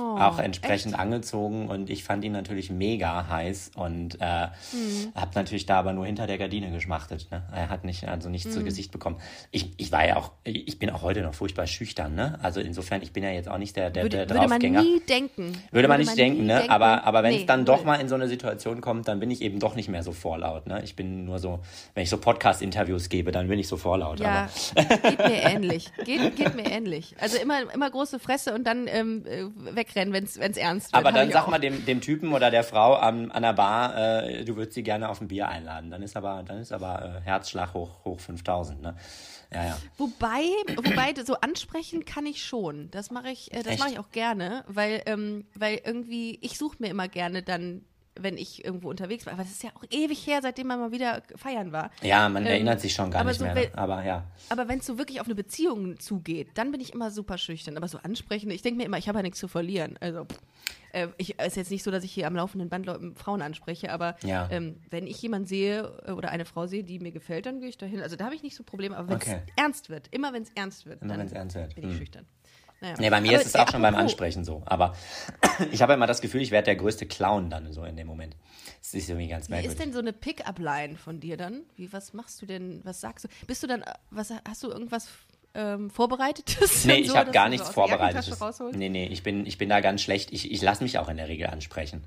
Auch 0.00 0.38
entsprechend 0.38 0.98
angezogen 0.98 1.68
und 1.68 1.90
ich 1.90 2.02
fand 2.02 2.24
ihn 2.24 2.32
natürlich 2.32 2.70
mega 2.70 3.28
heiß 3.28 3.72
und 3.76 4.18
äh, 4.20 4.46
Mhm. 4.72 5.12
habe 5.14 5.30
natürlich 5.34 5.66
da 5.66 5.78
aber 5.78 5.92
nur 5.92 6.06
hinter 6.06 6.26
der 6.26 6.38
Gardine 6.38 6.70
geschmachtet. 6.70 7.28
Ne? 7.30 7.42
Er 7.54 7.68
hat 7.68 7.84
nicht 7.84 8.08
also 8.08 8.30
nichts 8.30 8.48
Mhm. 8.48 8.52
zu 8.52 8.64
Gesicht 8.64 8.90
bekommen. 8.90 9.16
Ich, 9.50 9.72
ich 9.76 9.92
war 9.92 10.06
ja 10.06 10.16
auch, 10.16 10.32
ich 10.44 10.78
bin 10.78 10.88
auch 10.88 11.02
heute 11.02 11.20
noch 11.20 11.34
furchtbar 11.34 11.66
schüchtern. 11.66 12.14
Ne? 12.14 12.38
Also 12.42 12.60
insofern, 12.60 13.02
ich 13.02 13.12
bin 13.12 13.22
ja 13.22 13.30
jetzt 13.30 13.48
auch 13.50 13.58
nicht 13.58 13.76
der 13.76 13.90
der, 13.90 14.04
Würde, 14.04 14.16
der 14.18 14.28
würde 14.30 14.40
man 14.40 14.48
Draufgänger. 14.60 14.82
nie 14.82 15.00
denken. 15.00 15.52
Würde 15.72 15.88
man 15.88 16.00
nicht 16.00 16.16
denken, 16.16 16.40
nie 16.42 16.46
ne? 16.46 16.54
denken. 16.58 16.70
Aber, 16.70 17.04
aber 17.04 17.22
wenn 17.22 17.34
es 17.34 17.40
Nee, 17.40 17.46
dann 17.46 17.64
doch 17.66 17.84
mal 17.84 17.96
in 17.96 18.08
so 18.08 18.14
eine 18.14 18.28
Situation 18.28 18.80
kommt, 18.80 19.08
dann 19.08 19.20
bin 19.20 19.30
ich 19.30 19.42
eben 19.42 19.58
doch 19.58 19.74
nicht 19.74 19.88
mehr 19.90 20.02
so 20.02 20.12
vorlaut. 20.12 20.66
Ne? 20.68 20.80
Ich 20.84 20.96
bin 20.96 21.24
nur 21.26 21.38
so, 21.38 21.60
wenn 21.94 22.02
ich 22.04 22.08
so 22.10 22.16
Podcast-Interviews 22.16 23.10
gebe, 23.10 23.30
dann 23.32 23.46
bin 23.48 23.58
ich 23.58 23.68
so 23.68 23.76
vorlaut. 23.76 24.20
Ja, 24.20 24.48
Aber 24.74 24.96
geht 25.10 25.18
mir 25.18 25.42
ähnlich. 25.42 25.90
Geht, 26.04 26.36
geht 26.36 26.54
mir 26.54 26.70
ähnlich. 26.70 27.14
Also 27.20 27.36
immer, 27.38 27.70
immer 27.74 27.90
große 27.90 28.18
Fresse 28.18 28.54
und 28.54 28.64
dann 28.66 28.86
ähm, 28.88 29.24
äh, 29.26 29.44
wegrennen, 29.82 30.12
wenn 30.12 30.24
es 30.24 30.36
ernst 30.36 30.92
wird. 30.92 30.94
Aber 30.94 31.12
dann 31.12 31.30
sag 31.30 31.48
mal 31.48 31.58
dem, 31.58 31.84
dem 31.84 32.00
Typen 32.00 32.32
oder 32.32 32.50
der 32.50 32.64
Frau 32.64 32.94
an, 32.94 33.30
an 33.30 33.42
der 33.42 33.52
Bar, 33.52 34.24
äh, 34.24 34.44
du 34.44 34.56
würdest 34.56 34.74
sie 34.74 34.82
gerne 34.82 35.08
auf 35.08 35.20
ein 35.20 35.28
Bier 35.28 35.48
einladen. 35.48 35.90
Dann 35.90 36.02
ist 36.02 36.16
aber, 36.16 36.42
dann 36.46 36.58
ist 36.58 36.72
aber 36.72 37.20
äh, 37.20 37.24
Herzschlag 37.24 37.74
hoch, 37.74 38.04
hoch 38.04 38.20
5000. 38.20 38.82
Ne? 38.82 38.94
Ja, 39.52 39.64
ja. 39.64 39.78
Wobei, 39.98 40.44
wobei 40.76 41.14
so 41.24 41.34
ansprechen 41.34 42.04
kann 42.04 42.26
ich 42.26 42.44
schon. 42.44 42.90
Das 42.90 43.10
mache 43.10 43.30
ich, 43.30 43.52
äh, 43.52 43.62
das 43.62 43.78
mache 43.78 43.90
ich 43.90 43.98
auch 43.98 44.10
gerne, 44.10 44.64
weil, 44.66 45.02
ähm, 45.06 45.46
weil 45.54 45.80
irgendwie 45.84 46.38
ich 46.40 46.58
suche 46.58 46.76
mir 46.78 46.88
immer 46.88 47.08
gerne 47.08 47.42
dann, 47.42 47.84
wenn 48.20 48.36
ich 48.36 48.64
irgendwo 48.64 48.90
unterwegs 48.90 49.24
war. 49.26 49.32
Aber 49.32 49.42
das 49.42 49.52
ist 49.52 49.62
ja 49.62 49.70
auch 49.74 49.84
ewig 49.90 50.26
her, 50.26 50.40
seitdem 50.42 50.66
man 50.66 50.78
mal 50.80 50.92
wieder 50.92 51.22
feiern 51.36 51.72
war. 51.72 51.90
Ja, 52.02 52.28
man 52.28 52.42
Ähm, 52.44 52.50
erinnert 52.52 52.80
sich 52.80 52.92
schon 52.92 53.10
gar 53.10 53.24
nicht 53.24 53.38
so 53.38 53.44
mehr. 53.44 53.56
wel- 53.56 53.70
Ne? 53.70 53.78
Aber 53.78 54.04
ja. 54.04 54.24
Aber 54.50 54.68
wenn 54.68 54.80
es 54.80 54.86
so 54.86 54.98
wirklich 54.98 55.20
auf 55.20 55.26
eine 55.26 55.34
Beziehung 55.34 55.98
zugeht, 55.98 56.48
dann 56.54 56.70
bin 56.72 56.80
ich 56.80 56.92
immer 56.92 57.10
super 57.10 57.38
schüchtern. 57.38 57.76
Aber 57.76 57.88
so 57.88 57.98
ansprechen, 57.98 58.50
ich 58.50 58.62
denke 58.62 58.78
mir 58.78 58.84
immer, 58.84 58.98
ich 58.98 59.08
habe 59.08 59.18
ja 59.18 59.22
nichts 59.22 59.38
zu 59.38 59.48
verlieren. 59.48 59.96
Also 60.00 60.26
äh, 60.92 61.08
ich 61.16 61.38
ist 61.40 61.56
jetzt 61.56 61.70
nicht 61.70 61.82
so, 61.82 61.90
dass 61.90 62.04
ich 62.04 62.12
hier 62.12 62.26
am 62.26 62.36
laufenden 62.36 62.68
Band 62.68 62.90
Frauen 63.18 63.40
anspreche, 63.40 63.90
aber 63.90 64.16
Ja. 64.24 64.46
ähm, 64.50 64.76
wenn 64.90 65.06
ich 65.06 65.20
jemanden 65.22 65.46
sehe 65.46 65.90
äh, 66.06 66.10
oder 66.12 66.28
eine 66.30 66.44
Frau 66.44 66.66
sehe, 66.66 66.84
die 66.84 66.98
mir 66.98 67.12
gefällt, 67.12 67.46
dann 67.46 67.60
gehe 67.60 67.68
ich 67.70 67.78
dahin. 67.78 68.00
Also 68.02 68.16
da 68.16 68.26
habe 68.26 68.34
ich 68.34 68.42
nicht 68.42 68.56
so 68.56 68.62
Probleme. 68.62 68.96
Aber 68.96 69.08
wenn 69.08 69.16
es 69.16 69.22
Okay. 69.26 69.40
ernst 69.56 69.88
wird, 69.88 70.08
immer 70.10 70.32
wenn 70.34 70.42
es 70.42 70.50
ernst 70.54 70.84
wird, 70.86 71.00
Immer 71.02 71.16
dann 71.16 71.28
ernst 71.32 71.56
wird. 71.56 71.74
bin 71.74 71.84
ich 71.84 71.90
Hm. 71.92 71.98
schüchtern. 71.98 72.26
Naja. 72.82 72.94
Nee, 72.98 73.10
bei 73.10 73.20
mir 73.20 73.30
Aber, 73.32 73.40
ist 73.40 73.46
es 73.46 73.54
auch 73.56 73.68
schon 73.70 73.80
beim 73.80 73.94
apropos- 73.94 74.12
Ansprechen 74.12 74.44
so. 74.44 74.62
Aber 74.66 74.94
ich 75.72 75.80
habe 75.82 75.94
immer 75.94 76.06
das 76.06 76.20
Gefühl, 76.20 76.42
ich 76.42 76.50
werde 76.50 76.66
der 76.66 76.76
größte 76.76 77.06
Clown 77.06 77.48
dann 77.48 77.72
so 77.72 77.84
in 77.84 77.96
dem 77.96 78.06
Moment. 78.08 78.36
Das 78.80 78.92
ist 78.94 79.08
irgendwie 79.08 79.28
ganz 79.28 79.46
Wie 79.48 79.52
merkwürdig. 79.52 79.78
ist 79.78 79.84
denn 79.84 79.92
so 79.92 80.00
eine 80.00 80.12
Pickup-Line 80.12 80.96
von 80.96 81.20
dir 81.20 81.36
dann? 81.36 81.62
Wie, 81.76 81.92
was 81.92 82.12
machst 82.12 82.42
du 82.42 82.46
denn, 82.46 82.80
was 82.84 83.00
sagst 83.00 83.24
du? 83.24 83.28
Bist 83.46 83.62
du 83.62 83.66
dann, 83.68 83.84
was, 84.10 84.32
hast 84.46 84.62
du 84.64 84.68
irgendwas 84.70 85.08
ähm, 85.54 85.90
Vorbereitetes? 85.90 86.84
Nee, 86.84 86.94
ich 87.00 87.10
so, 87.10 87.16
habe 87.16 87.30
gar 87.30 87.48
nichts 87.48 87.68
so 87.68 87.72
Vorbereitetes. 87.72 88.38
Nee, 88.72 88.88
nee, 88.88 89.06
ich 89.06 89.22
bin, 89.22 89.46
ich 89.46 89.58
bin 89.58 89.68
da 89.68 89.80
ganz 89.80 90.02
schlecht. 90.02 90.32
Ich, 90.32 90.50
ich 90.50 90.60
lasse 90.60 90.82
mich 90.82 90.98
auch 90.98 91.08
in 91.08 91.16
der 91.18 91.28
Regel 91.28 91.46
ansprechen. 91.46 92.02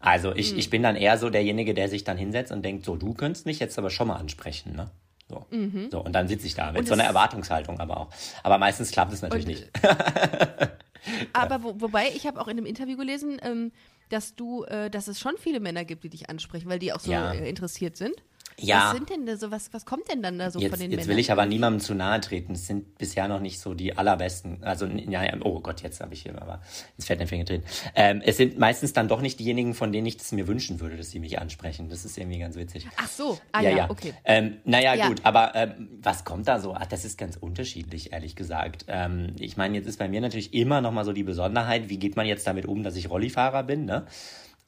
Also 0.00 0.34
ich, 0.34 0.50
Hm. 0.50 0.58
ich 0.58 0.70
bin 0.70 0.82
dann 0.82 0.94
eher 0.96 1.16
so 1.18 1.30
derjenige, 1.30 1.74
der 1.74 1.88
sich 1.88 2.04
dann 2.04 2.18
hinsetzt 2.18 2.52
und 2.52 2.62
denkt, 2.62 2.84
so, 2.84 2.96
du 2.96 3.14
könntest 3.14 3.46
mich 3.46 3.58
jetzt 3.58 3.78
aber 3.78 3.90
schon 3.90 4.08
mal 4.08 4.16
ansprechen, 4.16 4.76
ne? 4.76 4.90
So, 5.28 5.46
so 5.90 6.00
und 6.02 6.12
dann 6.14 6.26
sitze 6.26 6.46
ich 6.46 6.54
da 6.54 6.72
mit 6.72 6.82
Mhm. 6.82 6.86
So 6.86 6.94
einer 6.94 7.04
Erwartungshaltung 7.04 7.78
aber 7.80 7.98
auch. 7.98 8.08
Aber 8.42 8.56
meistens 8.58 8.90
klappt 8.90 9.12
es 9.12 9.20
natürlich 9.22 9.46
nicht. 9.46 9.70
Aber 11.32 11.62
wo, 11.62 11.80
wobei, 11.80 12.08
ich 12.14 12.26
habe 12.26 12.40
auch 12.40 12.48
in 12.48 12.58
einem 12.58 12.66
Interview 12.66 12.96
gelesen, 12.96 13.38
ähm, 13.42 13.72
dass 14.08 14.34
du, 14.34 14.64
äh, 14.64 14.90
dass 14.90 15.08
es 15.08 15.20
schon 15.20 15.34
viele 15.38 15.60
Männer 15.60 15.84
gibt, 15.84 16.04
die 16.04 16.10
dich 16.10 16.28
ansprechen, 16.28 16.68
weil 16.68 16.78
die 16.78 16.92
auch 16.92 17.00
so 17.00 17.12
Ja. 17.12 17.32
interessiert 17.32 17.96
sind. 17.96 18.14
Ja. 18.60 18.86
Was 18.88 18.96
sind 18.96 19.10
denn 19.10 19.24
da 19.26 19.36
so, 19.36 19.50
was, 19.50 19.72
was 19.72 19.84
kommt 19.86 20.10
denn 20.10 20.20
dann 20.22 20.38
da 20.38 20.50
so 20.50 20.58
Jetzt, 20.58 20.70
von 20.70 20.80
den 20.80 20.90
jetzt 20.90 20.98
Männern? 21.02 21.10
will 21.10 21.18
ich 21.20 21.30
aber 21.30 21.46
niemandem 21.46 21.80
zu 21.80 21.94
nahe 21.94 22.20
treten. 22.20 22.54
Es 22.54 22.66
sind 22.66 22.98
bisher 22.98 23.28
noch 23.28 23.40
nicht 23.40 23.60
so 23.60 23.72
die 23.74 23.96
allerbesten. 23.96 24.64
Also, 24.64 24.86
ja, 24.86 25.22
ja, 25.24 25.34
oh 25.42 25.60
Gott, 25.60 25.82
jetzt 25.82 26.00
habe 26.00 26.12
ich 26.14 26.22
hier 26.22 26.40
aber 26.42 26.60
ins 26.96 27.06
Fettnäpfchen 27.06 27.38
getreten. 27.40 27.64
Ähm, 27.94 28.20
es 28.24 28.36
sind 28.36 28.58
meistens 28.58 28.92
dann 28.92 29.06
doch 29.08 29.20
nicht 29.20 29.38
diejenigen, 29.38 29.74
von 29.74 29.92
denen 29.92 30.06
ich 30.06 30.16
es 30.18 30.32
mir 30.32 30.48
wünschen 30.48 30.80
würde, 30.80 30.96
dass 30.96 31.10
sie 31.10 31.20
mich 31.20 31.38
ansprechen. 31.38 31.88
Das 31.88 32.04
ist 32.04 32.18
irgendwie 32.18 32.40
ganz 32.40 32.56
witzig. 32.56 32.86
Ach 32.96 33.08
so, 33.08 33.38
ah 33.52 33.60
ja, 33.62 33.88
okay. 33.90 34.12
Ähm, 34.24 34.56
naja, 34.64 34.94
Ja. 34.94 35.08
gut, 35.08 35.20
aber 35.24 35.54
ähm, 35.54 35.88
was 36.02 36.24
kommt 36.24 36.48
da 36.48 36.58
so? 36.58 36.74
Ach, 36.74 36.86
das 36.86 37.04
ist 37.04 37.16
ganz 37.16 37.36
unterschiedlich, 37.36 38.12
ehrlich 38.12 38.34
gesagt. 38.34 38.86
Ähm, 38.88 39.34
ich 39.38 39.56
meine, 39.56 39.76
jetzt 39.76 39.86
ist 39.86 39.98
bei 39.98 40.08
mir 40.08 40.20
natürlich 40.20 40.52
immer 40.52 40.80
noch 40.80 40.90
mal 40.92 41.04
so 41.04 41.12
die 41.12 41.22
Besonderheit, 41.22 41.88
wie 41.88 41.98
geht 41.98 42.16
man 42.16 42.26
jetzt 42.26 42.46
damit 42.46 42.66
um, 42.66 42.82
dass 42.82 42.96
ich 42.96 43.08
Rollifahrer 43.08 43.62
bin, 43.62 43.84
ne? 43.84 44.06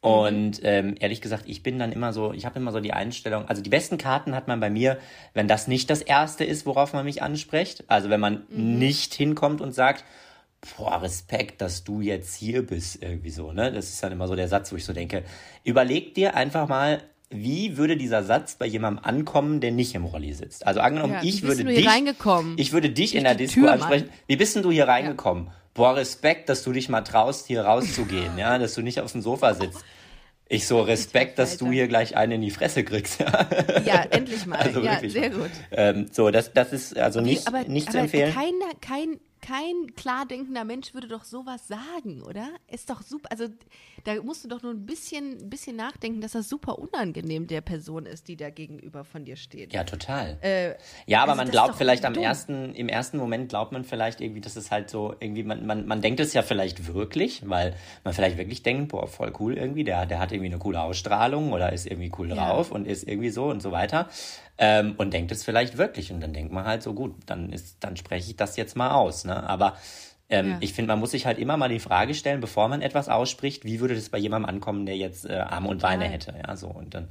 Und 0.03 0.61
ähm, 0.63 0.95
ehrlich 0.99 1.21
gesagt, 1.21 1.45
ich 1.47 1.63
bin 1.63 1.79
dann 1.79 1.93
immer 1.93 2.13
so, 2.15 2.33
ich 2.33 2.47
habe 2.47 2.59
immer 2.59 2.73
so 2.73 2.81
die 2.81 2.95
Einstellung, 2.95 3.47
also 3.49 3.61
die 3.61 3.69
besten 3.69 3.99
Karten 3.99 4.35
hat 4.35 4.49
man 4.49 4.59
bei 4.59 4.71
mir, 4.71 4.97
wenn 5.35 5.47
das 5.47 5.69
nicht 5.69 5.91
das 5.91 6.01
Erste 6.01 6.45
ist, 6.45 6.65
worauf 6.65 6.95
man 6.95 7.05
mich 7.05 7.23
anspricht. 7.23 7.85
Also 7.89 8.09
wenn 8.09 8.21
man 8.21 8.45
nicht 8.49 9.13
hinkommt 9.13 9.61
und 9.61 9.73
sagt, 9.73 10.05
boah, 10.79 11.03
Respekt, 11.03 11.61
dass 11.61 11.85
du 11.85 12.01
jetzt 12.01 12.35
hier 12.35 12.67
bist, 12.67 13.03
irgendwie 13.03 13.31
so, 13.31 13.53
ne? 13.53 13.73
Das 13.73 13.91
ist 13.91 14.03
dann 14.03 14.13
immer 14.13 14.27
so 14.27 14.37
der 14.37 14.49
Satz, 14.49 14.73
wo 14.73 14.77
ich 14.77 14.85
so 14.87 14.93
denke, 14.95 15.23
überleg 15.65 16.15
dir 16.15 16.35
einfach 16.35 16.67
mal, 16.67 17.03
wie 17.29 17.77
würde 17.77 17.97
dieser 17.97 18.25
Satz 18.25 18.57
bei 18.57 18.67
jemandem 18.67 19.05
ankommen, 19.05 19.61
der 19.61 19.71
nicht 19.71 19.95
im 19.95 20.05
Rolli 20.05 20.33
sitzt? 20.33 20.67
Also 20.67 20.81
angenommen, 20.81 21.13
Ja, 21.15 21.21
ich 21.23 21.43
würde 21.43 21.63
du 21.63 21.71
hier 21.71 21.79
dich, 21.81 21.89
reingekommen? 21.89 22.55
ich 22.59 22.73
würde 22.73 22.91
dich 22.91 23.15
in 23.15 23.25
der 23.25 23.35
Disco 23.35 23.61
Tür, 23.61 23.71
Mann. 23.71 23.81
ansprechen. 23.81 24.09
Wie 24.27 24.37
bist 24.37 24.57
denn 24.57 24.63
du 24.63 24.71
hier 24.71 24.89
reingekommen? 24.89 25.51
Boah, 25.81 25.97
Respekt, 25.97 26.51
dass 26.51 26.63
du 26.63 26.73
dich 26.73 26.91
mal 26.91 27.01
traust, 27.01 27.47
hier 27.47 27.63
rauszugehen, 27.63 28.37
ja, 28.37 28.59
dass 28.59 28.75
du 28.75 28.83
nicht 28.83 29.01
auf 29.01 29.13
dem 29.13 29.23
Sofa 29.23 29.55
sitzt. 29.55 29.83
Ich 30.47 30.67
so, 30.67 30.83
Respekt, 30.83 31.39
dass 31.39 31.57
du 31.57 31.73
hier 31.73 31.89
gleich 31.89 32.19
einen 32.19 32.33
in 32.33 32.41
die 32.43 32.51
Fresse 32.51 32.85
kriegst. 32.85 33.19
Ja. 33.19 33.49
Ja, 33.87 34.05
endlich 34.11 34.45
mal. 34.45 34.59
Also 34.63 34.81
ja, 34.81 34.93
wirklich. 34.93 35.15
sehr 35.15 35.31
gut. 35.31 35.49
Ähm, 35.71 36.09
so, 36.13 36.31
das, 36.31 36.53
das 36.53 36.75
ist 36.75 36.99
also 36.99 37.23
nicht, 37.23 37.49
aber, 37.49 37.65
nicht 37.65 37.87
zu 37.87 37.97
aber 37.97 38.01
empfehlen. 38.01 38.35
Kein, 38.35 38.53
kein, 38.83 39.21
kein 39.51 39.95
klar 39.97 40.27
denkender 40.27 40.65
Mensch 40.65 40.95
würde 40.95 41.09
doch 41.09 41.25
sowas 41.25 41.67
sagen, 41.67 42.23
oder? 42.23 42.49
Ist 42.69 42.89
doch 42.89 43.03
super. 43.03 43.29
Also 43.33 43.47
da 44.05 44.15
musst 44.23 44.45
du 44.45 44.49
doch 44.49 44.63
nur 44.63 44.73
ein 44.73 44.87
bisschen, 44.87 45.39
ein 45.43 45.51
bisschen 45.51 45.75
nachdenken, 45.77 46.21
dass 46.21 46.33
das 46.33 46.49
super 46.49 46.79
unangenehm 46.79 47.47
der 47.49 47.61
Person 47.61 48.07
ist, 48.07 48.29
die 48.29 48.37
da 48.37 48.51
gegenüber 48.51 49.03
von 49.05 49.25
dir 49.25 49.37
steht. 49.37 49.73
Ja, 49.73 49.83
total. 49.85 50.39
Äh, 50.43 50.75
ja, 51.07 51.23
aber 51.23 51.33
also 51.33 51.43
man 51.43 51.51
glaubt 51.51 51.75
vielleicht 51.77 52.05
am 52.05 52.15
dumm. 52.15 52.23
ersten, 52.23 52.75
im 52.75 52.89
ersten 52.89 53.17
Moment 53.19 53.49
glaubt 53.49 53.73
man 53.73 53.85
vielleicht 53.85 54.21
irgendwie, 54.21 54.41
dass 54.41 54.55
es 54.57 54.71
halt 54.71 54.89
so 54.89 55.15
irgendwie, 55.19 55.43
man, 55.43 55.67
man, 55.67 55.87
man 55.87 56.01
denkt 56.01 56.21
es 56.21 56.33
ja 56.33 56.43
vielleicht 56.43 56.87
wirklich, 56.95 57.49
weil 57.49 57.75
man 58.05 58.15
vielleicht 58.15 58.39
wirklich 58.39 58.63
denkt, 58.63 58.93
boah, 58.93 59.09
voll 59.09 59.33
cool 59.41 59.57
irgendwie, 59.59 59.83
der, 59.85 60.07
der 60.07 60.21
hat 60.21 60.31
irgendwie 60.33 60.51
eine 60.51 60.59
coole 60.59 60.81
Ausstrahlung 60.81 61.53
oder 61.53 61.73
ist 61.73 61.87
irgendwie 61.87 62.13
cool 62.19 62.29
Ja. 62.29 62.37
drauf 62.37 62.71
und 62.71 62.87
ist 62.87 63.07
irgendwie 63.09 63.31
so 63.31 63.47
und 63.47 63.61
so 63.61 63.73
weiter. 63.73 64.09
Ähm, 64.63 64.95
und 64.99 65.15
denkt 65.15 65.33
es 65.33 65.43
vielleicht 65.43 65.79
wirklich. 65.79 66.13
Und 66.13 66.21
dann 66.21 66.35
denkt 66.35 66.53
man 66.53 66.67
halt 66.67 66.83
so, 66.83 66.93
gut, 66.93 67.15
dann 67.25 67.51
ist, 67.51 67.79
dann 67.81 67.97
spreche 67.97 68.29
ich 68.31 68.37
das 68.37 68.57
jetzt 68.59 68.77
mal 68.77 68.91
aus. 68.91 69.25
Ne? 69.25 69.43
Aber 69.49 69.75
ähm, 70.29 70.51
Ja. 70.51 70.57
ich 70.61 70.75
finde, 70.75 70.89
man 70.89 71.01
muss 71.01 71.13
sich 71.13 71.25
halt 71.25 71.39
immer 71.39 71.57
mal 71.57 71.71
die 71.71 71.81
Frage 71.81 72.13
stellen, 72.15 72.41
bevor 72.41 72.69
man 72.69 72.83
etwas 72.83 73.09
ausspricht, 73.09 73.65
wie 73.65 73.81
würde 73.81 73.95
das 73.95 74.11
bei 74.11 74.19
jemandem 74.19 74.51
ankommen, 74.51 74.85
der 74.85 74.97
jetzt 74.99 75.25
äh, 75.25 75.33
Arme 75.39 75.69
und 75.69 75.81
Beine 75.81 76.05
hätte. 76.05 76.35
Ja, 76.47 76.57
so. 76.57 76.69
Und 76.69 76.95
dann, 76.95 77.09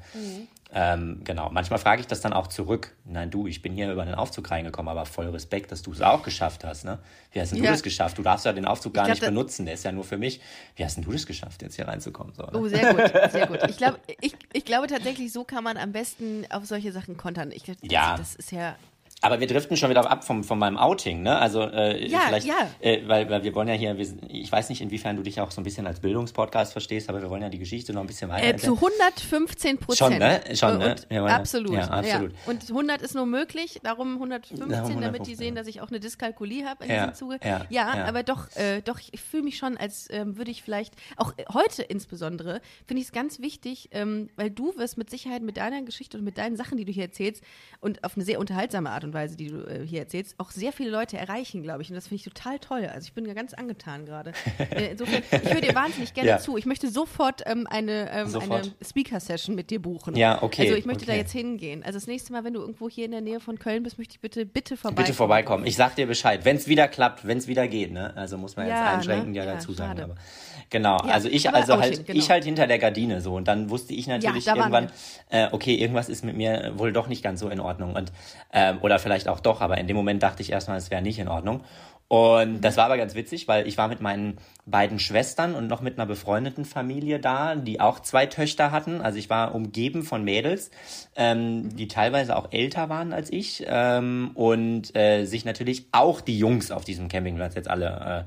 ähm, 0.72 1.22
genau. 1.24 1.50
Manchmal 1.50 1.80
frage 1.80 2.02
ich 2.02 2.08
das 2.08 2.22
dann 2.22 2.32
auch 2.32 2.46
zurück. 2.48 2.96
Nein, 3.06 3.32
du, 3.32 3.48
ich 3.48 3.62
bin 3.64 3.74
hier 3.74 3.92
über 3.92 4.06
den 4.06 4.14
Aufzug 4.14 4.52
reingekommen, 4.52 4.90
aber 4.90 5.06
voll 5.06 5.28
Respekt, 5.30 5.72
dass 5.72 5.82
du 5.82 5.92
es 5.92 6.02
auch 6.02 6.22
geschafft 6.22 6.64
hast. 6.64 6.86
Ne? 6.86 7.00
Wie 7.32 7.42
hast 7.42 7.52
denn 7.52 7.60
du 7.60 7.66
Ja. 7.66 7.72
das 7.72 7.82
geschafft? 7.82 8.18
Du 8.20 8.22
darfst 8.22 8.46
ja 8.46 8.54
den 8.54 8.66
Aufzug 8.66 8.94
gar 8.94 9.06
glaub, 9.06 9.16
nicht 9.16 9.26
benutzen, 9.26 9.66
der 9.66 9.74
ist 9.74 9.84
ja 9.84 9.92
nur 9.92 10.04
für 10.04 10.18
mich. 10.18 10.42
Wie 10.76 10.86
hast 10.86 10.96
denn 10.98 11.04
du 11.04 11.12
das 11.12 11.26
geschafft, 11.26 11.62
jetzt 11.64 11.76
hier 11.76 11.88
reinzukommen? 11.88 12.34
So, 12.36 12.44
ne? 12.44 12.52
Oh, 12.54 12.68
sehr 12.68 12.94
gut, 12.94 13.32
sehr 13.32 13.48
gut. 13.48 13.60
Ich, 13.68 13.78
glaub, 13.78 14.00
ich, 14.22 14.36
ich 14.54 14.66
glaube 14.66 14.86
tatsächlich, 14.88 15.32
so 15.34 15.44
kann 15.44 15.64
man 15.64 15.78
am 15.78 15.92
besten 15.92 16.46
auf 16.52 16.66
solche 16.66 16.92
Sachen 16.92 17.18
kontern. 17.18 17.52
Ich, 17.52 17.64
glaub, 17.64 17.78
Ja. 17.82 18.16
Das 18.18 18.36
ist 18.36 18.52
ja. 18.52 18.76
Aber 19.22 19.40
wir 19.40 19.48
driften 19.48 19.76
schon 19.76 19.90
wieder 19.90 20.10
ab 20.10 20.24
vom, 20.24 20.44
von 20.46 20.58
meinem 20.58 20.78
Outing, 20.78 21.24
ne? 21.24 21.38
Also 21.38 21.62
äh, 21.64 22.08
Ja, 22.08 22.20
vielleicht, 22.28 22.48
ja. 22.48 22.56
Äh, 22.80 23.08
weil, 23.08 23.30
weil 23.30 23.44
wir 23.44 23.54
wollen 23.54 23.68
ja 23.68 23.74
hier, 23.74 23.98
wir, 23.98 24.08
ich 24.30 24.50
weiß 24.52 24.70
nicht, 24.70 24.82
inwiefern 24.82 25.18
du 25.18 25.24
dich 25.24 25.42
auch 25.42 25.52
so 25.52 25.60
ein 25.60 25.64
bisschen 25.66 25.86
als 25.88 26.00
Bildungspodcast 26.00 26.72
verstehst, 26.72 27.10
aber 27.10 27.22
wir 27.22 27.30
wollen 27.30 27.42
ja 27.42 27.50
die 27.50 27.60
Geschichte 27.60 27.92
noch 27.94 28.02
ein 28.02 28.08
bisschen 28.08 28.30
weiter 28.30 28.48
Äh, 28.48 28.56
zu 28.58 28.76
115 28.76 29.78
Prozent. 29.78 29.98
Schon, 29.98 30.18
ne? 30.20 30.42
Schon, 30.56 30.78
ne? 30.78 30.92
Und, 30.92 31.08
Ja, 31.10 31.26
absolut. 31.26 31.74
ja, 31.74 31.88
absolut. 31.90 32.32
Und 32.46 32.64
100 32.70 33.02
ist 33.02 33.16
nur 33.16 33.26
möglich, 33.26 33.80
darum 33.84 34.14
115, 34.14 34.58
Darum 34.58 34.72
damit 35.02 35.22
115, 35.22 35.24
die 35.26 35.36
sehen, 35.36 35.56
ja. 35.56 35.62
dass 35.62 35.68
ich 35.68 35.82
auch 35.82 35.90
eine 35.90 36.00
Dyskalkulie 36.00 36.66
habe 36.66 36.86
in 36.86 36.92
Ja, 36.92 37.08
diesem 37.08 37.14
Zuge. 37.16 37.40
ja, 37.44 37.66
ja. 37.70 38.06
aber 38.06 38.24
doch, 38.24 38.56
äh, 38.56 38.82
doch, 38.82 39.00
ich 39.12 39.20
fühle 39.20 39.44
mich 39.44 39.58
schon, 39.58 39.76
als 39.78 40.08
ähm, 40.12 40.38
würde 40.38 40.52
ich 40.52 40.64
vielleicht, 40.64 40.94
auch 41.18 41.34
heute 41.54 41.84
insbesondere, 41.84 42.62
finde 42.88 43.02
ich 43.02 43.08
es 43.08 43.12
ganz 43.12 43.40
wichtig, 43.40 43.90
ähm, 43.92 44.30
weil 44.38 44.50
du 44.50 44.76
wirst 44.78 44.98
mit 44.98 45.10
Sicherheit 45.10 45.42
mit 45.42 45.58
deiner 45.58 45.82
Geschichte 45.82 46.18
und 46.18 46.24
mit 46.24 46.38
deinen 46.38 46.56
Sachen, 46.56 46.78
die 46.78 46.86
du 46.86 46.92
hier 46.92 47.04
erzählst, 47.04 47.44
und 47.82 48.04
auf 48.04 48.16
eine 48.16 48.24
sehr 48.24 48.40
unterhaltsame 48.40 48.90
Art 48.90 49.04
und 49.04 49.09
Weise, 49.14 49.36
die 49.38 49.48
du 49.48 49.62
äh, 49.66 49.86
hier 49.86 50.00
erzählst, 50.00 50.36
auch 50.38 50.52
sehr 50.52 50.72
viele 50.72 50.90
Leute 50.90 51.18
erreichen, 51.18 51.64
glaube 51.64 51.82
ich. 51.82 51.90
Und 51.90 51.96
das 51.96 52.08
finde 52.08 52.16
ich 52.18 52.24
total 52.24 52.60
toll. 52.60 52.86
Also 52.94 53.06
ich 53.08 53.14
bin 53.14 53.26
ja 53.26 53.34
ganz 53.34 53.54
angetan 53.54 54.06
gerade. 54.06 54.32
Äh, 54.72 54.92
Insofern, 54.92 55.24
ich 55.32 55.54
höre 55.54 55.62
dir 55.62 55.74
wahnsinnig 55.76 56.14
gerne 56.14 56.30
Ja. 56.30 56.38
zu. 56.40 56.58
Ich 56.58 56.66
möchte 56.66 56.90
sofort 56.90 57.42
ähm, 57.46 57.66
eine, 57.70 58.12
ähm, 58.12 58.28
Sofort. 58.28 58.64
eine 58.66 58.72
Speaker-Session 58.86 59.56
mit 59.56 59.70
dir 59.72 59.82
buchen. 59.82 60.16
Ja, 60.16 60.42
okay, 60.44 60.64
Also 60.64 60.76
ich 60.76 60.86
möchte 60.86 61.06
da 61.06 61.12
okay. 61.14 61.22
jetzt 61.22 61.32
hingehen. 61.32 61.84
Also 61.84 61.98
das 61.98 62.08
nächste 62.08 62.32
Mal, 62.34 62.44
wenn 62.44 62.54
du 62.54 62.60
irgendwo 62.62 62.90
hier 62.90 63.06
in 63.06 63.12
der 63.12 63.22
Nähe 63.22 63.40
von 63.40 63.58
Köln 63.58 63.84
bist, 63.84 63.98
möchte 63.98 64.14
ich 64.16 64.20
bitte, 64.20 64.46
bitte 64.46 64.78
vorbeikommen. 64.78 65.06
Bitte 65.06 65.14
vorbeikommen. 65.18 65.66
Ich 65.66 65.76
sag 65.76 65.96
dir 65.96 66.06
Bescheid, 66.08 66.46
wenn 66.46 66.58
es 66.58 66.68
wieder 66.68 66.88
klappt, 66.88 67.26
wenn 67.26 67.38
es 67.38 67.48
wieder 67.48 67.68
geht, 67.68 67.92
ne? 67.92 68.14
Also 68.16 68.38
muss 68.38 68.56
man 68.58 68.68
jetzt 68.68 68.80
Ja, 68.80 68.94
einschränkend 68.96 69.32
ne? 69.32 69.38
ja 69.38 69.46
Ja, 69.46 69.54
dazu 69.54 69.74
sagen. 69.74 69.90
schade. 69.92 70.04
Aber 70.04 70.16
genau, 70.70 70.98
also 70.98 71.28
ich, 71.30 71.50
also 71.54 71.80
halt, 71.80 72.06
genau. 72.06 72.20
ich 72.20 72.30
halt 72.30 72.44
hinter 72.44 72.68
der 72.68 72.80
Gardine 72.80 73.22
so 73.22 73.36
und 73.36 73.48
dann 73.48 73.70
wusste 73.70 73.94
ich 73.94 74.08
natürlich 74.08 74.46
da 74.46 74.56
irgendwann, 74.56 74.92
äh, 75.30 75.48
okay, 75.52 75.76
irgendwas 75.76 76.10
ist 76.10 76.24
mit 76.24 76.36
mir 76.38 76.74
wohl 76.76 76.92
doch 76.94 77.08
nicht 77.08 77.24
ganz 77.24 77.40
so 77.40 77.50
in 77.50 77.60
Ordnung 77.60 77.96
und 77.96 78.12
ähm, 78.54 78.80
oder 78.82 78.99
vielleicht 79.00 79.28
auch 79.28 79.40
doch, 79.40 79.62
aber 79.62 79.78
in 79.78 79.88
dem 79.88 79.96
Moment 79.96 80.22
dachte 80.22 80.42
ich 80.42 80.52
erstmal, 80.52 80.78
es 80.78 80.92
wäre 80.92 81.02
nicht 81.02 81.20
in 81.20 81.28
Ordnung. 81.28 81.64
Und 82.10 82.62
das 82.62 82.76
war 82.76 82.86
aber 82.86 82.98
ganz 82.98 83.14
witzig, 83.14 83.48
weil 83.48 83.68
ich 83.68 83.78
war 83.78 83.88
mit 83.88 84.02
meinen 84.02 84.40
beiden 84.66 84.98
Schwestern 84.98 85.54
und 85.54 85.68
noch 85.68 85.82
mit 85.82 86.00
einer 86.00 86.08
befreundeten 86.08 86.66
Familie 86.66 87.20
da, 87.20 87.54
die 87.56 87.80
auch 87.80 88.00
zwei 88.00 88.26
Töchter 88.26 88.72
hatten. 88.72 89.00
Also 89.02 89.20
ich 89.20 89.30
war 89.30 89.54
umgeben 89.54 90.02
von 90.02 90.24
Mädels, 90.24 90.72
ähm, 91.16 91.76
die 91.76 91.88
teilweise 91.88 92.36
auch 92.36 92.52
älter 92.52 92.90
waren 92.90 93.14
als 93.14 93.32
ich 93.32 93.64
ähm, 93.68 94.32
und 94.34 94.96
äh, 94.96 95.26
sich 95.26 95.46
natürlich 95.46 95.86
auch 95.92 96.20
die 96.20 96.40
Jungs 96.40 96.72
auf 96.72 96.84
diesem 96.84 97.10
Campingplatz 97.10 97.54
jetzt 97.54 97.70
alle 97.70 98.26